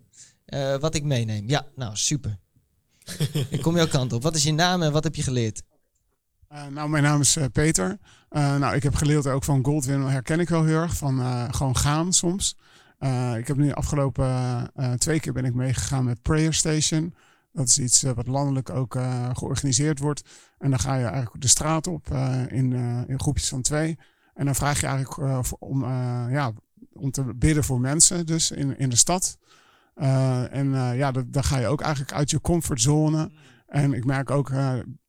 eh, 0.49 0.77
wat 0.77 0.95
ik 0.95 1.03
meeneem? 1.03 1.49
Ja, 1.49 1.65
nou 1.75 1.95
super. 1.95 2.39
ik 3.49 3.61
kom 3.61 3.75
jouw 3.75 3.87
kant 3.87 4.13
op. 4.13 4.23
Wat 4.23 4.35
is 4.35 4.43
je 4.43 4.53
naam 4.53 4.81
en 4.81 4.91
wat 4.91 5.03
heb 5.03 5.15
je 5.15 5.23
geleerd? 5.23 5.61
Eh, 6.47 6.67
nou, 6.67 6.89
mijn 6.89 7.03
naam 7.03 7.21
is 7.21 7.35
eh, 7.35 7.45
Peter. 7.51 7.97
Eh, 8.29 8.55
nou, 8.55 8.75
ik 8.75 8.83
heb 8.83 8.95
geleerd 8.95 9.27
ook 9.27 9.43
van 9.43 9.65
Goldwin, 9.65 10.01
herken 10.01 10.39
ik 10.39 10.49
wel 10.49 10.63
heel 10.63 10.81
erg, 10.81 10.95
van 10.95 11.19
eh, 11.19 11.45
gewoon 11.51 11.77
gaan 11.77 12.13
soms. 12.13 12.55
Eh, 12.97 13.37
ik 13.37 13.47
heb 13.47 13.57
nu 13.57 13.71
afgelopen 13.71 14.25
eh, 14.73 14.93
twee 14.93 15.19
keer 15.19 15.33
ben 15.33 15.45
ik 15.45 15.53
meegegaan 15.53 16.03
met 16.03 16.21
Prayer 16.21 16.53
Station. 16.53 17.15
Dat 17.51 17.67
is 17.67 17.79
iets 17.79 18.01
wat 18.01 18.27
landelijk 18.27 18.69
ook 18.69 18.97
georganiseerd 19.33 19.99
wordt. 19.99 20.21
En 20.57 20.69
dan 20.69 20.79
ga 20.79 20.95
je 20.95 21.05
eigenlijk 21.05 21.41
de 21.41 21.47
straat 21.47 21.87
op 21.87 22.07
in, 22.47 22.73
in 23.07 23.19
groepjes 23.19 23.49
van 23.49 23.61
twee. 23.61 23.97
En 24.33 24.45
dan 24.45 24.55
vraag 24.55 24.79
je 24.79 24.87
eigenlijk 24.87 25.61
om, 25.61 25.83
ja, 26.31 26.51
om 26.93 27.11
te 27.11 27.23
bidden 27.35 27.63
voor 27.63 27.79
mensen, 27.79 28.25
dus 28.25 28.51
in, 28.51 28.77
in 28.77 28.89
de 28.89 28.95
stad. 28.95 29.37
En 30.51 30.71
ja, 30.95 31.11
dan 31.11 31.43
ga 31.43 31.57
je 31.57 31.67
ook 31.67 31.81
eigenlijk 31.81 32.13
uit 32.13 32.29
je 32.29 32.41
comfortzone. 32.41 33.31
En 33.67 33.93
ik 33.93 34.05
merk 34.05 34.31
ook 34.31 34.51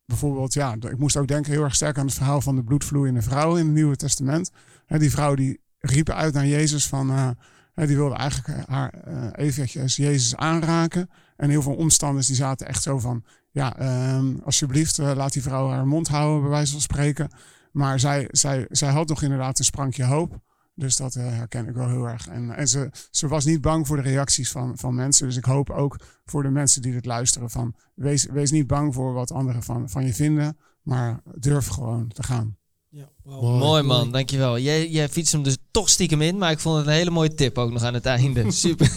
bijvoorbeeld, 0.07 0.53
ja, 0.53 0.75
ik 0.75 0.99
moest 0.99 1.17
ook 1.17 1.27
denken 1.27 1.53
heel 1.53 1.63
erg 1.63 1.75
sterk 1.75 1.99
aan 1.99 2.07
het 2.07 2.15
verhaal 2.15 2.41
van 2.41 2.57
de 2.57 2.65
bloedvloeiende 2.65 3.23
vrouw 3.23 3.57
in 3.57 3.65
het 3.65 3.75
Nieuwe 3.75 3.97
Testament. 3.97 4.51
die 4.87 5.11
vrouw 5.11 5.35
die 5.35 5.61
riep 5.79 6.11
uit 6.11 6.35
naar 6.35 6.47
Jezus 6.47 6.87
van, 6.89 7.37
die 7.75 7.97
wilde 7.97 8.15
eigenlijk 8.15 8.59
eh, 8.59 8.65
haar 8.69 8.95
eventjes 9.33 9.97
Jezus 9.97 10.37
aanraken. 10.37 11.11
En 11.37 11.51
heel 11.51 11.63
veel 11.63 11.75
omstanders 11.75 12.27
die 12.27 12.37
zaten 12.37 12.67
echt 12.67 12.83
zo 12.83 12.99
van, 12.99 13.25
ja, 13.51 13.77
ehm, 13.77 14.35
alsjeblieft, 14.45 14.99
laat 14.99 15.33
die 15.33 15.43
vrouw 15.43 15.69
haar 15.69 15.87
mond 15.87 16.09
houden, 16.09 16.41
bij 16.41 16.51
wijze 16.51 16.73
van 16.73 16.81
spreken. 16.81 17.31
Maar 17.73 18.01
zij, 18.01 18.29
zij, 18.31 18.67
zij 18.71 18.91
had 18.91 19.09
nog 19.09 19.23
inderdaad 19.23 19.59
een 19.59 19.65
sprankje 19.65 20.05
hoop. 20.05 20.41
Dus 20.81 20.97
dat 20.97 21.15
uh, 21.15 21.23
herken 21.25 21.69
ik 21.69 21.75
wel 21.75 21.89
heel 21.89 22.09
erg. 22.09 22.29
En, 22.29 22.51
en 22.51 22.69
ze, 22.69 22.91
ze 23.11 23.29
was 23.29 23.45
niet 23.45 23.61
bang 23.61 23.87
voor 23.87 23.97
de 23.97 24.03
reacties 24.03 24.51
van, 24.51 24.79
van 24.79 24.95
mensen. 24.95 25.27
Dus 25.27 25.37
ik 25.37 25.45
hoop 25.45 25.71
ook 25.71 25.97
voor 26.25 26.43
de 26.43 26.49
mensen 26.49 26.83
die 26.83 26.93
dit 26.93 27.05
luisteren 27.05 27.51
van 27.51 27.75
wees, 27.95 28.27
wees 28.31 28.51
niet 28.51 28.67
bang 28.67 28.95
voor 28.95 29.13
wat 29.13 29.33
anderen 29.33 29.63
van, 29.63 29.89
van 29.89 30.07
je 30.07 30.15
vinden, 30.15 30.59
maar 30.83 31.21
durf 31.39 31.67
gewoon 31.67 32.09
te 32.09 32.23
gaan. 32.23 32.59
Ja, 32.89 33.09
Mooi 33.41 33.83
man, 33.83 34.13
dankjewel. 34.13 34.59
Jij, 34.59 34.89
jij 34.89 35.09
fietst 35.09 35.33
hem 35.33 35.43
dus 35.43 35.57
toch 35.71 35.89
stiekem 35.89 36.23
in, 36.23 36.39
maar 36.39 36.51
ik 36.51 36.59
vond 36.59 36.77
het 36.77 36.87
een 36.87 36.93
hele 36.93 37.11
mooie 37.11 37.35
tip 37.35 37.59
ook 37.59 37.73
nog 37.73 37.83
aan 37.83 37.95
het 37.95 38.07
einde. 38.07 38.51
Super. 38.65 38.93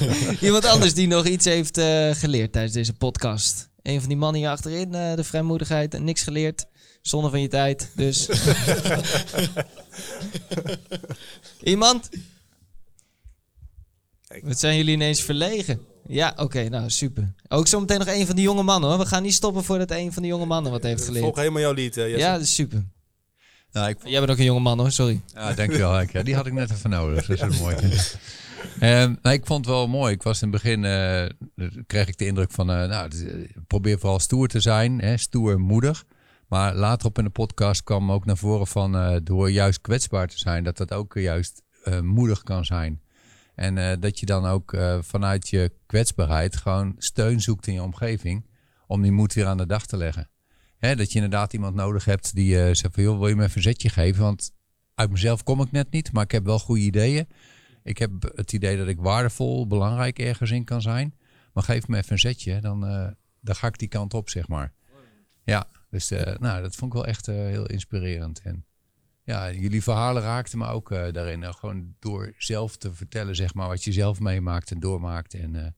Iemand 0.46 0.64
anders 0.64 0.94
die 0.94 1.06
nog 1.06 1.26
iets 1.26 1.44
heeft 1.44 1.78
uh, 1.78 2.10
geleerd 2.10 2.52
tijdens 2.52 2.74
deze 2.74 2.92
podcast. 2.92 3.70
Een 3.82 4.00
van 4.00 4.08
die 4.08 4.18
mannen 4.18 4.40
hier 4.40 4.50
achterin, 4.50 4.92
uh, 4.92 5.14
de 5.14 5.24
vrijmoedigheid, 5.24 5.94
en 5.94 6.04
niks 6.04 6.22
geleerd. 6.22 6.66
Zonde 7.06 7.30
van 7.30 7.40
je 7.40 7.48
tijd, 7.48 7.90
dus. 7.94 8.28
Iemand? 11.62 12.08
Wat 14.42 14.58
zijn 14.58 14.76
jullie 14.76 14.94
ineens 14.94 15.22
verlegen? 15.22 15.80
Ja, 16.06 16.32
oké, 16.36 16.68
nou 16.68 16.90
super. 16.90 17.34
Ook 17.48 17.66
zometeen 17.66 17.98
nog 17.98 18.08
een 18.08 18.26
van 18.26 18.34
die 18.34 18.44
jonge 18.44 18.62
mannen 18.62 18.90
hoor. 18.90 18.98
We 18.98 19.06
gaan 19.06 19.22
niet 19.22 19.34
stoppen 19.34 19.64
voordat 19.64 19.90
een 19.90 20.12
van 20.12 20.22
die 20.22 20.30
jonge 20.30 20.46
mannen 20.46 20.72
wat 20.72 20.82
heeft 20.82 21.04
geleerd. 21.04 21.24
Volg 21.24 21.36
helemaal 21.36 21.60
jouw 21.60 21.72
lied, 21.72 21.96
uh, 21.96 22.16
Ja, 22.16 22.32
dat 22.32 22.42
is 22.42 22.54
super. 22.54 22.84
Nou, 23.72 23.88
ik... 23.88 23.98
Jij 24.04 24.18
bent 24.18 24.30
ook 24.30 24.38
een 24.38 24.44
jonge 24.44 24.60
man 24.60 24.78
hoor, 24.78 24.92
sorry. 24.92 25.20
Ja, 25.34 25.52
dankjewel. 25.52 26.00
Ja, 26.00 26.22
die 26.22 26.34
had 26.34 26.46
ik 26.46 26.52
net 26.52 26.70
even 26.70 26.90
nodig, 26.90 27.26
dat 27.26 27.50
is 27.52 27.60
mooi. 27.60 27.76
Um, 28.80 29.18
nou, 29.22 29.34
ik 29.34 29.46
vond 29.46 29.66
het 29.66 29.74
wel 29.74 29.88
mooi. 29.88 30.12
Ik 30.12 30.22
was 30.22 30.42
in 30.42 30.52
het 30.52 30.62
begin, 30.62 30.84
uh, 30.84 31.26
kreeg 31.86 32.08
ik 32.08 32.18
de 32.18 32.26
indruk 32.26 32.50
van, 32.50 32.70
uh, 32.70 32.88
nou, 32.88 33.10
probeer 33.66 33.98
vooral 33.98 34.18
stoer 34.18 34.48
te 34.48 34.60
zijn, 34.60 35.00
hè, 35.00 35.16
stoer 35.16 35.60
moedig. 35.60 36.04
Maar 36.48 36.74
later 36.74 37.06
op 37.06 37.18
in 37.18 37.24
de 37.24 37.30
podcast 37.30 37.82
kwam 37.82 38.12
ook 38.12 38.24
naar 38.24 38.36
voren 38.36 38.66
van 38.66 38.96
uh, 38.96 39.16
door 39.22 39.50
juist 39.50 39.80
kwetsbaar 39.80 40.28
te 40.28 40.38
zijn, 40.38 40.64
dat 40.64 40.76
dat 40.76 40.92
ook 40.92 41.14
juist 41.14 41.62
uh, 41.84 42.00
moedig 42.00 42.42
kan 42.42 42.64
zijn. 42.64 43.02
En 43.54 43.76
uh, 43.76 43.92
dat 44.00 44.18
je 44.20 44.26
dan 44.26 44.46
ook 44.46 44.76
vanuit 45.00 45.48
je 45.48 45.72
kwetsbaarheid 45.86 46.56
gewoon 46.56 46.94
steun 46.98 47.40
zoekt 47.40 47.66
in 47.66 47.72
je 47.72 47.82
omgeving 47.82 48.46
om 48.86 49.02
die 49.02 49.12
moed 49.12 49.34
weer 49.34 49.46
aan 49.46 49.56
de 49.56 49.66
dag 49.66 49.86
te 49.86 49.96
leggen. 49.96 50.30
Hè, 50.78 50.96
dat 50.96 51.08
je 51.08 51.14
inderdaad 51.14 51.52
iemand 51.52 51.74
nodig 51.74 52.04
hebt 52.04 52.34
die 52.34 52.74
zegt 52.74 52.94
van 52.94 53.02
joh, 53.02 53.18
wil 53.18 53.28
je 53.28 53.36
me 53.36 53.42
een 53.42 53.50
verzetje 53.50 53.88
geven? 53.88 54.22
Want 54.22 54.52
uit 54.94 55.10
mezelf 55.10 55.42
kom 55.42 55.60
ik 55.60 55.70
net 55.70 55.90
niet, 55.90 56.12
maar 56.12 56.24
ik 56.24 56.30
heb 56.30 56.44
wel 56.44 56.58
goede 56.58 56.82
ideeën. 56.82 57.28
Ik 57.82 57.98
heb 57.98 58.10
het 58.34 58.52
idee 58.52 58.76
dat 58.76 58.88
ik 58.88 59.00
waardevol, 59.00 59.66
belangrijk 59.66 60.18
ergens 60.18 60.50
in 60.50 60.64
kan 60.64 60.82
zijn. 60.82 61.14
Maar 61.52 61.62
geef 61.62 61.88
me 61.88 61.96
even 61.96 62.12
een 62.12 62.18
zetje, 62.18 62.60
dan, 62.60 62.80
dan 63.40 63.54
ga 63.54 63.66
ik 63.66 63.78
die 63.78 63.88
kant 63.88 64.14
op, 64.14 64.28
zeg 64.28 64.48
maar. 64.48 64.72
Ja, 65.44 65.66
dus 65.96 66.12
uh, 66.12 66.36
nou, 66.38 66.62
dat 66.62 66.74
vond 66.74 66.92
ik 66.92 66.98
wel 66.98 67.06
echt 67.06 67.28
uh, 67.28 67.34
heel 67.34 67.66
inspirerend. 67.66 68.40
En 68.40 68.64
ja, 69.24 69.52
jullie 69.52 69.82
verhalen 69.82 70.22
raakten 70.22 70.58
me 70.58 70.66
ook 70.66 70.90
uh, 70.90 71.12
daarin. 71.12 71.54
gewoon 71.54 71.94
door 71.98 72.34
zelf 72.38 72.76
te 72.76 72.94
vertellen, 72.94 73.36
zeg 73.36 73.54
maar, 73.54 73.68
wat 73.68 73.84
je 73.84 73.92
zelf 73.92 74.20
meemaakt 74.20 74.70
en 74.70 74.80
doormaakt. 74.80 75.34
En, 75.34 75.76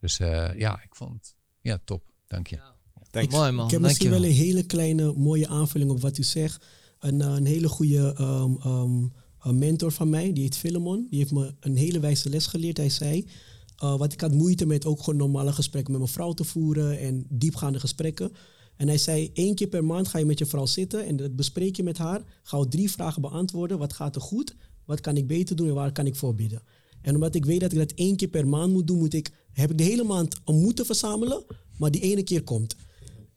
dus 0.00 0.16
ja, 0.56 0.82
ik 0.82 0.94
vond 0.94 1.12
het 1.12 1.34
ja, 1.60 1.78
top. 1.84 2.02
Dank 2.26 2.46
je. 2.46 2.56
Ja. 2.56 3.26
Mooi 3.30 3.50
man. 3.50 3.64
Ik 3.64 3.70
heb 3.70 3.80
misschien 3.80 4.10
wel 4.10 4.24
een 4.24 4.32
hele 4.32 4.66
kleine 4.66 5.12
mooie 5.12 5.48
aanvulling 5.48 5.90
op 5.90 6.00
wat 6.00 6.18
u 6.18 6.22
zegt. 6.22 6.64
Een, 6.98 7.20
een 7.20 7.46
hele 7.46 7.68
goede 7.68 8.16
um, 8.20 9.12
um, 9.46 9.58
mentor 9.58 9.92
van 9.92 10.10
mij, 10.10 10.32
die 10.32 10.42
heet 10.42 10.56
Philemon. 10.56 11.06
Die 11.10 11.18
heeft 11.18 11.32
me 11.32 11.54
een 11.60 11.76
hele 11.76 12.00
wijze 12.00 12.28
les 12.28 12.46
geleerd. 12.46 12.76
Hij 12.76 12.88
zei, 12.88 13.28
wat 13.76 14.12
ik 14.12 14.20
had 14.20 14.32
moeite 14.32 14.66
met 14.66 14.86
ook 14.86 14.98
gewoon 14.98 15.18
normale 15.18 15.52
gesprekken 15.52 15.92
met 15.92 16.00
mijn 16.00 16.12
vrouw 16.12 16.32
te 16.32 16.44
voeren 16.44 16.98
en 16.98 17.26
diepgaande 17.28 17.80
gesprekken. 17.80 18.32
En 18.76 18.88
hij 18.88 18.98
zei, 18.98 19.30
één 19.32 19.54
keer 19.54 19.68
per 19.68 19.84
maand 19.84 20.08
ga 20.08 20.18
je 20.18 20.24
met 20.24 20.38
je 20.38 20.46
vrouw 20.46 20.66
zitten 20.66 21.06
en 21.06 21.16
dat 21.16 21.36
bespreek 21.36 21.76
je 21.76 21.82
met 21.82 21.98
haar. 21.98 22.22
Ga 22.42 22.64
drie 22.64 22.90
vragen 22.90 23.22
beantwoorden. 23.22 23.78
Wat 23.78 23.92
gaat 23.92 24.14
er 24.14 24.20
goed? 24.20 24.54
Wat 24.84 25.00
kan 25.00 25.16
ik 25.16 25.26
beter 25.26 25.56
doen 25.56 25.68
en 25.68 25.74
waar 25.74 25.92
kan 25.92 26.06
ik 26.06 26.16
voorbidden? 26.16 26.62
En 27.00 27.14
omdat 27.14 27.34
ik 27.34 27.44
weet 27.44 27.60
dat 27.60 27.72
ik 27.72 27.78
dat 27.78 27.92
één 27.92 28.16
keer 28.16 28.28
per 28.28 28.48
maand 28.48 28.72
moet 28.72 28.86
doen, 28.86 28.98
moet 28.98 29.14
ik, 29.14 29.30
heb 29.52 29.70
ik 29.70 29.78
de 29.78 29.84
hele 29.84 30.04
maand 30.04 30.40
moeten 30.46 30.86
verzamelen, 30.86 31.44
maar 31.78 31.90
die 31.90 32.00
ene 32.00 32.22
keer 32.22 32.42
komt. 32.42 32.76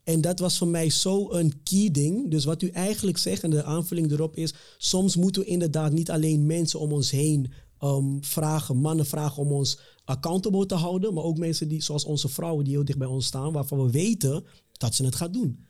En 0.03 0.21
dat 0.21 0.39
was 0.39 0.57
voor 0.57 0.67
mij 0.67 0.89
zo 0.89 1.31
een 1.31 1.63
key 1.63 1.91
ding. 1.91 2.29
Dus 2.31 2.45
wat 2.45 2.61
u 2.61 2.67
eigenlijk 2.67 3.17
zegt 3.17 3.43
en 3.43 3.49
de 3.49 3.63
aanvulling 3.63 4.11
erop 4.11 4.35
is, 4.35 4.53
soms 4.77 5.15
moeten 5.15 5.41
we 5.41 5.47
inderdaad 5.47 5.91
niet 5.91 6.11
alleen 6.11 6.45
mensen 6.45 6.79
om 6.79 6.91
ons 6.91 7.11
heen 7.11 7.51
um, 7.81 8.23
vragen, 8.23 8.77
mannen 8.77 9.05
vragen 9.05 9.43
om 9.43 9.51
ons 9.51 9.79
accountable 10.03 10.65
te 10.65 10.75
houden, 10.75 11.13
maar 11.13 11.23
ook 11.23 11.37
mensen 11.37 11.67
die, 11.67 11.83
zoals 11.83 12.05
onze 12.05 12.29
vrouwen 12.29 12.63
die 12.63 12.73
heel 12.73 12.85
dicht 12.85 12.97
bij 12.97 13.07
ons 13.07 13.25
staan, 13.25 13.51
waarvan 13.51 13.85
we 13.85 13.91
weten 13.91 14.43
dat 14.77 14.95
ze 14.95 15.05
het 15.05 15.15
gaat 15.15 15.33
doen. 15.33 15.65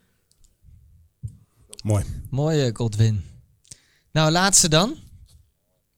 Mooi. 1.83 2.03
Mooi, 2.29 2.69
Godwin. 2.73 3.23
Nou, 4.11 4.31
laatste 4.31 4.69
dan. 4.69 4.95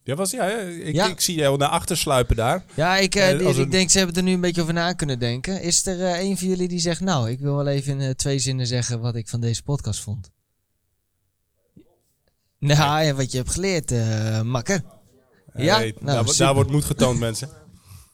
Ja, 0.03 0.15
was, 0.15 0.31
ja, 0.31 0.45
ik, 0.59 0.95
ja. 0.95 1.07
ik 1.07 1.21
zie 1.21 1.35
jou 1.35 1.57
naar 1.57 1.69
achter 1.69 1.97
sluipen 1.97 2.35
daar. 2.35 2.63
Ja, 2.73 2.97
ik, 2.97 3.15
uh, 3.15 3.57
ik 3.59 3.71
denk, 3.71 3.89
ze 3.89 3.97
hebben 3.97 4.15
er 4.15 4.23
nu 4.23 4.33
een 4.33 4.41
beetje 4.41 4.61
over 4.61 4.73
na 4.73 4.93
kunnen 4.93 5.19
denken. 5.19 5.61
Is 5.61 5.85
er 5.85 5.99
uh, 5.99 6.19
een 6.19 6.37
van 6.37 6.47
jullie 6.47 6.67
die 6.67 6.79
zegt, 6.79 7.01
nou, 7.01 7.29
ik 7.29 7.39
wil 7.39 7.55
wel 7.55 7.67
even 7.67 7.99
in 7.99 8.07
uh, 8.07 8.09
twee 8.09 8.39
zinnen 8.39 8.67
zeggen 8.67 8.99
wat 8.99 9.15
ik 9.15 9.27
van 9.27 9.39
deze 9.39 9.63
podcast 9.63 9.99
vond? 9.99 10.31
Nou, 12.59 13.03
ja, 13.03 13.13
wat 13.13 13.31
je 13.31 13.37
hebt 13.37 13.51
geleerd, 13.51 13.91
makker. 14.43 14.83
ja, 15.53 15.79
nou, 15.79 15.93
daar, 16.01 16.35
daar 16.37 16.53
wordt 16.53 16.71
moed 16.71 16.85
getoond, 16.85 17.19
mensen. 17.27 17.49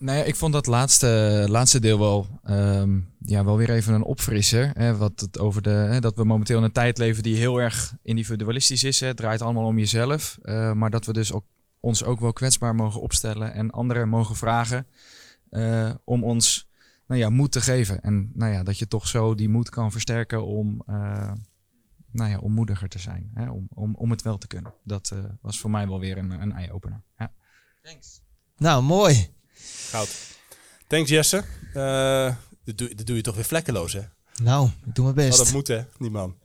Nou 0.04 0.18
ja, 0.18 0.24
ik 0.24 0.36
vond 0.36 0.54
dat 0.54 0.66
laatste, 0.66 1.46
laatste 1.50 1.80
deel 1.80 2.00
wel, 2.00 2.28
um, 2.50 3.10
ja, 3.20 3.46
wel 3.46 3.58
weer 3.58 3.70
even 3.70 3.94
een 3.94 4.04
opfrisser. 4.04 4.72
Hè, 4.74 4.98
wat 4.98 5.20
het 5.20 5.40
over 5.40 5.62
de, 5.62 5.70
hè, 5.70 6.00
dat 6.00 6.16
we 6.16 6.24
momenteel 6.24 6.58
in 6.58 6.64
een 6.64 6.72
tijd 6.72 6.98
leven 6.98 7.24
die 7.24 7.36
heel 7.36 7.58
erg 7.58 7.96
individualistisch 8.02 8.84
is. 8.84 9.00
Hè. 9.00 9.08
Het 9.08 9.18
draait 9.18 9.42
allemaal 9.42 9.66
om 9.66 9.78
jezelf. 9.78 10.38
Uh, 10.42 10.74
maar 10.74 10.90
dat 10.90 11.06
we 11.06 11.14
dus 11.14 11.32
ook, 11.32 11.46
ons 11.80 12.04
ook 12.04 12.20
wel 12.20 12.34
kwetsbaar 12.34 12.76
mogen 12.76 13.02
opstellen 13.02 13.54
en 13.54 13.72
anderen 13.72 14.10
mogen 14.10 14.36
vragen 14.36 14.88
uh, 15.50 15.92
om 16.04 16.24
ons 16.24 16.70
nou 17.08 17.20
ja, 17.20 17.30
moed 17.30 17.52
te 17.52 17.62
geven. 17.62 18.02
En 18.02 18.32
nou 18.34 18.52
ja, 18.52 18.64
dat 18.64 18.78
je 18.78 18.88
toch 18.88 19.08
zo 19.08 19.36
die 19.36 19.50
moed 19.50 19.70
kan 19.70 19.92
versterken 19.92 20.46
om, 20.46 20.84
uh, 20.90 21.32
nou 22.12 22.30
ja, 22.30 22.38
om 22.38 22.52
moediger 22.52 22.90
te 22.90 23.00
zijn. 23.00 23.32
Hè, 23.34 23.50
om, 23.50 23.68
om, 23.74 23.96
om 23.96 24.12
het 24.12 24.22
wel 24.22 24.38
te 24.38 24.48
kunnen. 24.48 24.74
Dat 24.84 25.14
was 25.42 25.60
voor 25.60 25.70
mij 25.70 25.88
wel 25.88 26.00
weer 26.00 26.18
een, 26.18 26.42
een 26.42 26.52
eye-opener. 26.52 27.04
Ja. 27.18 27.32
Thanks. 27.82 28.22
Nou, 28.58 28.84
mooi. 28.84 29.42
Goud. 29.94 30.38
Thanks 30.88 31.10
Jesse. 31.10 31.44
Uh, 31.74 32.36
dat, 32.64 33.06
doe, 33.06 33.16
je 33.16 33.22
toch 33.22 33.36
weer 33.36 33.44
vlekkeloos 33.44 33.94
hè? 33.94 34.02
Nou, 34.44 34.70
ik 34.86 34.96
doe 34.96 35.04
mijn 35.04 35.16
best. 35.16 35.40
Oh, 35.40 35.46
dat 35.46 35.54
moet 35.54 35.68
hè, 35.68 35.82
die 35.98 36.10
man. 36.10 36.38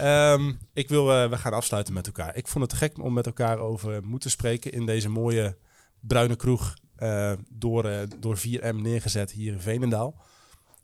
Um, 0.00 0.58
ik 0.72 0.88
wil, 0.88 1.22
uh, 1.22 1.30
we 1.30 1.36
gaan 1.36 1.52
afsluiten 1.52 1.94
met 1.94 2.06
elkaar. 2.06 2.36
Ik 2.36 2.48
vond 2.48 2.64
het 2.64 2.80
gek 2.80 3.02
om 3.02 3.12
met 3.12 3.26
elkaar 3.26 3.58
over 3.58 4.04
moeten 4.04 4.30
spreken 4.30 4.72
in 4.72 4.86
deze 4.86 5.08
mooie 5.08 5.56
bruine 6.00 6.36
kroeg 6.36 6.74
uh, 6.98 7.32
door, 7.48 8.06
door 8.18 8.38
4M 8.38 8.74
neergezet 8.74 9.32
hier 9.32 9.52
in 9.52 9.60
Veenendaal. 9.60 10.22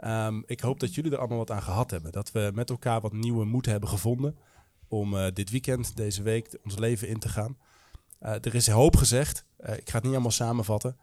Um, 0.04 0.42
ik 0.46 0.60
hoop 0.60 0.80
dat 0.80 0.94
jullie 0.94 1.12
er 1.12 1.18
allemaal 1.18 1.38
wat 1.38 1.50
aan 1.50 1.62
gehad 1.62 1.90
hebben. 1.90 2.12
Dat 2.12 2.32
we 2.32 2.50
met 2.54 2.70
elkaar 2.70 3.00
wat 3.00 3.12
nieuwe 3.12 3.44
moed 3.44 3.66
hebben 3.66 3.88
gevonden 3.88 4.36
om 4.88 5.30
dit 5.32 5.50
weekend, 5.50 5.96
deze 5.96 6.22
week, 6.22 6.58
ons 6.64 6.78
leven 6.78 7.08
in 7.08 7.18
te 7.18 7.28
gaan. 7.28 7.56
er 8.18 8.54
is 8.54 8.68
hoop 8.68 8.96
gezegd. 8.96 9.44
ik 9.58 9.90
ga 9.90 9.94
het 9.94 10.02
niet 10.02 10.12
allemaal 10.12 10.30
samenvatten. 10.30 10.96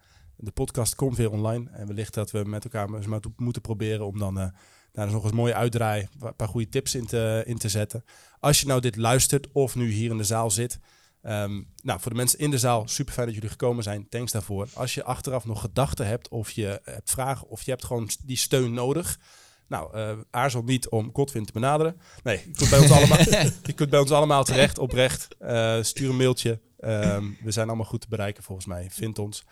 De 0.43 0.51
podcast 0.51 0.95
komt 0.95 1.17
weer 1.17 1.31
online. 1.31 1.69
En 1.71 1.87
wellicht 1.87 2.13
dat 2.13 2.31
we 2.31 2.43
met 2.43 2.63
elkaar 2.63 2.89
moeten 3.35 3.61
proberen 3.61 4.05
om 4.05 4.19
dan 4.19 4.37
uh, 4.37 4.45
daar 4.91 5.11
nog 5.11 5.23
eens 5.23 5.33
mooi 5.33 5.53
uitdraaien. 5.53 6.09
Een 6.19 6.35
paar 6.35 6.47
goede 6.47 6.69
tips 6.69 6.95
in 6.95 7.05
te, 7.05 7.43
in 7.45 7.57
te 7.57 7.69
zetten. 7.69 8.03
Als 8.39 8.59
je 8.59 8.67
nou 8.67 8.81
dit 8.81 8.95
luistert 8.95 9.51
of 9.51 9.75
nu 9.75 9.91
hier 9.91 10.11
in 10.11 10.17
de 10.17 10.23
zaal 10.23 10.51
zit. 10.51 10.79
Um, 11.23 11.67
nou, 11.83 11.99
voor 11.99 12.11
de 12.11 12.17
mensen 12.17 12.39
in 12.39 12.51
de 12.51 12.57
zaal, 12.57 12.87
super 12.87 13.13
fijn 13.13 13.25
dat 13.25 13.35
jullie 13.35 13.49
gekomen 13.49 13.83
zijn. 13.83 14.09
Thanks 14.09 14.31
daarvoor. 14.31 14.67
Als 14.73 14.93
je 14.93 15.03
achteraf 15.03 15.45
nog 15.45 15.61
gedachten 15.61 16.07
hebt 16.07 16.29
of 16.29 16.51
je 16.51 16.81
hebt 16.83 17.11
vragen 17.11 17.47
of 17.47 17.61
je 17.61 17.71
hebt 17.71 17.85
gewoon 17.85 18.09
die 18.25 18.37
steun 18.37 18.73
nodig. 18.73 19.19
Nou, 19.67 19.97
uh, 19.97 20.11
aarzel 20.29 20.63
niet 20.63 20.89
om 20.89 21.09
Godwin 21.13 21.45
te 21.45 21.51
benaderen. 21.51 22.01
Nee, 22.23 22.37
je 22.37 22.51
kunt 22.55 22.69
bij 22.69 22.79
ons 22.79 22.91
allemaal, 22.91 23.17
je 23.63 23.73
kunt 23.75 23.89
bij 23.89 23.99
ons 23.99 24.11
allemaal 24.11 24.43
terecht, 24.43 24.77
oprecht. 24.77 25.27
Uh, 25.41 25.77
stuur 25.81 26.09
een 26.09 26.15
mailtje. 26.15 26.59
Um, 26.79 27.37
we 27.43 27.51
zijn 27.51 27.67
allemaal 27.67 27.85
goed 27.85 28.01
te 28.01 28.07
bereiken 28.09 28.43
volgens 28.43 28.67
mij. 28.67 28.87
Vind 28.89 29.19
ons. 29.19 29.43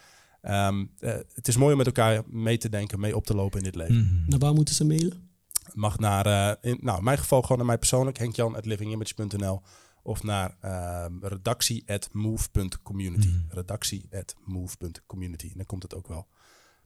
Ehm, 0.42 0.86
eh, 1.00 1.14
het 1.34 1.48
is 1.48 1.58
mooi 1.58 1.72
om 1.72 1.78
met 1.78 1.86
elkaar 1.86 2.24
mee 2.28 2.58
te 2.58 2.70
denken, 2.70 3.00
mee 3.00 3.16
op 3.16 3.26
te 3.26 3.36
lopen 3.36 3.58
in 3.58 3.64
dit 3.64 3.76
leven. 3.76 3.96
Mhm. 3.96 4.30
Naar 4.30 4.40
waar 4.40 4.54
moeten 4.54 4.76
ze 4.76 4.86
mailen? 4.86 5.30
Mag 5.74 6.00
naar, 6.00 6.26
eh, 6.26 6.72
in, 6.72 6.78
nou, 6.82 6.98
in 6.98 7.04
mijn 7.04 7.18
geval 7.18 7.42
gewoon 7.42 7.58
naar 7.58 7.66
mij 7.66 7.78
persoonlijk, 7.78 8.18
henkjan.livingimage.nl 8.18 9.62
of 10.04 10.24
naar 10.24 10.58
ehm 10.62 11.14
redactie.move.community. 11.22 13.28
Mhm. 13.28 13.40
Redactie.move.community. 13.48 15.48
En 15.48 15.54
dan 15.56 15.66
komt 15.66 15.84
het 15.84 15.96
ook 15.96 16.08
wel 16.08 16.28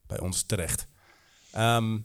bij 0.08 0.20
ons 0.20 0.44
terecht. 0.44 0.88
Ehm, 1.52 2.00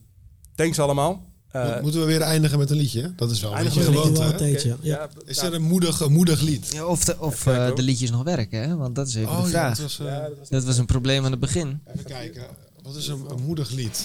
thanks 0.54 0.78
allemaal. 0.78 1.27
Eh, 1.50 1.64
Mo- 1.74 1.80
Moeten 1.82 2.00
we 2.00 2.06
weer 2.06 2.20
eindigen 2.20 2.58
met 2.58 2.70
een 2.70 2.76
liedje? 2.76 3.12
Dat 3.16 3.30
is 3.30 3.40
wel 3.40 3.56
een 3.56 3.64
beetje 3.64 3.80
gewoonte? 3.82 4.22
Altijd, 4.22 4.62
ja. 4.62 4.76
Ja. 4.80 5.08
Is 5.24 5.38
er 5.42 5.54
een 5.54 5.62
moedig, 5.62 6.00
een 6.00 6.12
moedig 6.12 6.40
lied? 6.40 6.68
Ja, 6.72 6.84
of 6.84 7.04
de, 7.04 7.16
of 7.18 7.46
eh, 7.46 7.74
de 7.74 7.82
liedjes 7.82 8.10
nog 8.10 8.22
werken, 8.22 8.68
hè? 8.68 8.76
Want 8.76 8.94
dat 8.94 9.08
is 9.08 9.14
even 9.14 9.28
Oh 9.30 9.36
de 9.44 9.50
ja, 9.50 9.50
vraag. 9.50 9.68
dat 9.70 9.80
was, 9.82 9.98
eh, 9.98 10.16
dat 10.48 10.64
was 10.64 10.78
een 10.78 10.86
probleem 10.86 11.24
aan 11.24 11.30
het 11.30 11.40
begin. 11.40 11.80
Even 11.94 12.04
kijken. 12.04 12.42
Wat 12.82 12.96
is 12.96 13.08
een, 13.08 13.24
een 13.30 13.42
moedig 13.46 13.70
lied? 13.70 14.04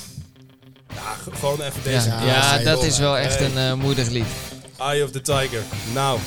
ja, 0.93 1.31
gewoon 1.31 1.61
even 1.61 1.83
deze. 1.83 2.07
ja, 2.07 2.25
Ja, 2.25 2.63
dat 2.63 2.83
is 2.83 2.97
wel 2.97 3.17
echt 3.17 3.37
Hey. 3.39 3.47
een 3.51 3.57
eh, 3.57 3.73
moedig 3.83 4.09
lied. 4.09 4.25
Eye 4.79 5.03
of 5.03 5.11
the 5.11 5.21
Tiger. 5.21 5.61
Nou, 5.93 6.19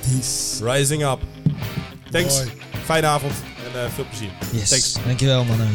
Peace. 0.00 0.64
rising 0.72 1.04
up. 1.04 1.18
Thanks. 2.10 2.34
Mooi. 2.36 2.50
Fijne 2.84 3.06
avond 3.06 3.32
en 3.72 3.80
eh, 3.84 3.90
veel 3.94 4.04
plezier. 4.08 4.30
Yes. 4.52 4.68
Thanks. 4.68 4.92
Dankjewel, 5.06 5.44
mannen. 5.44 5.70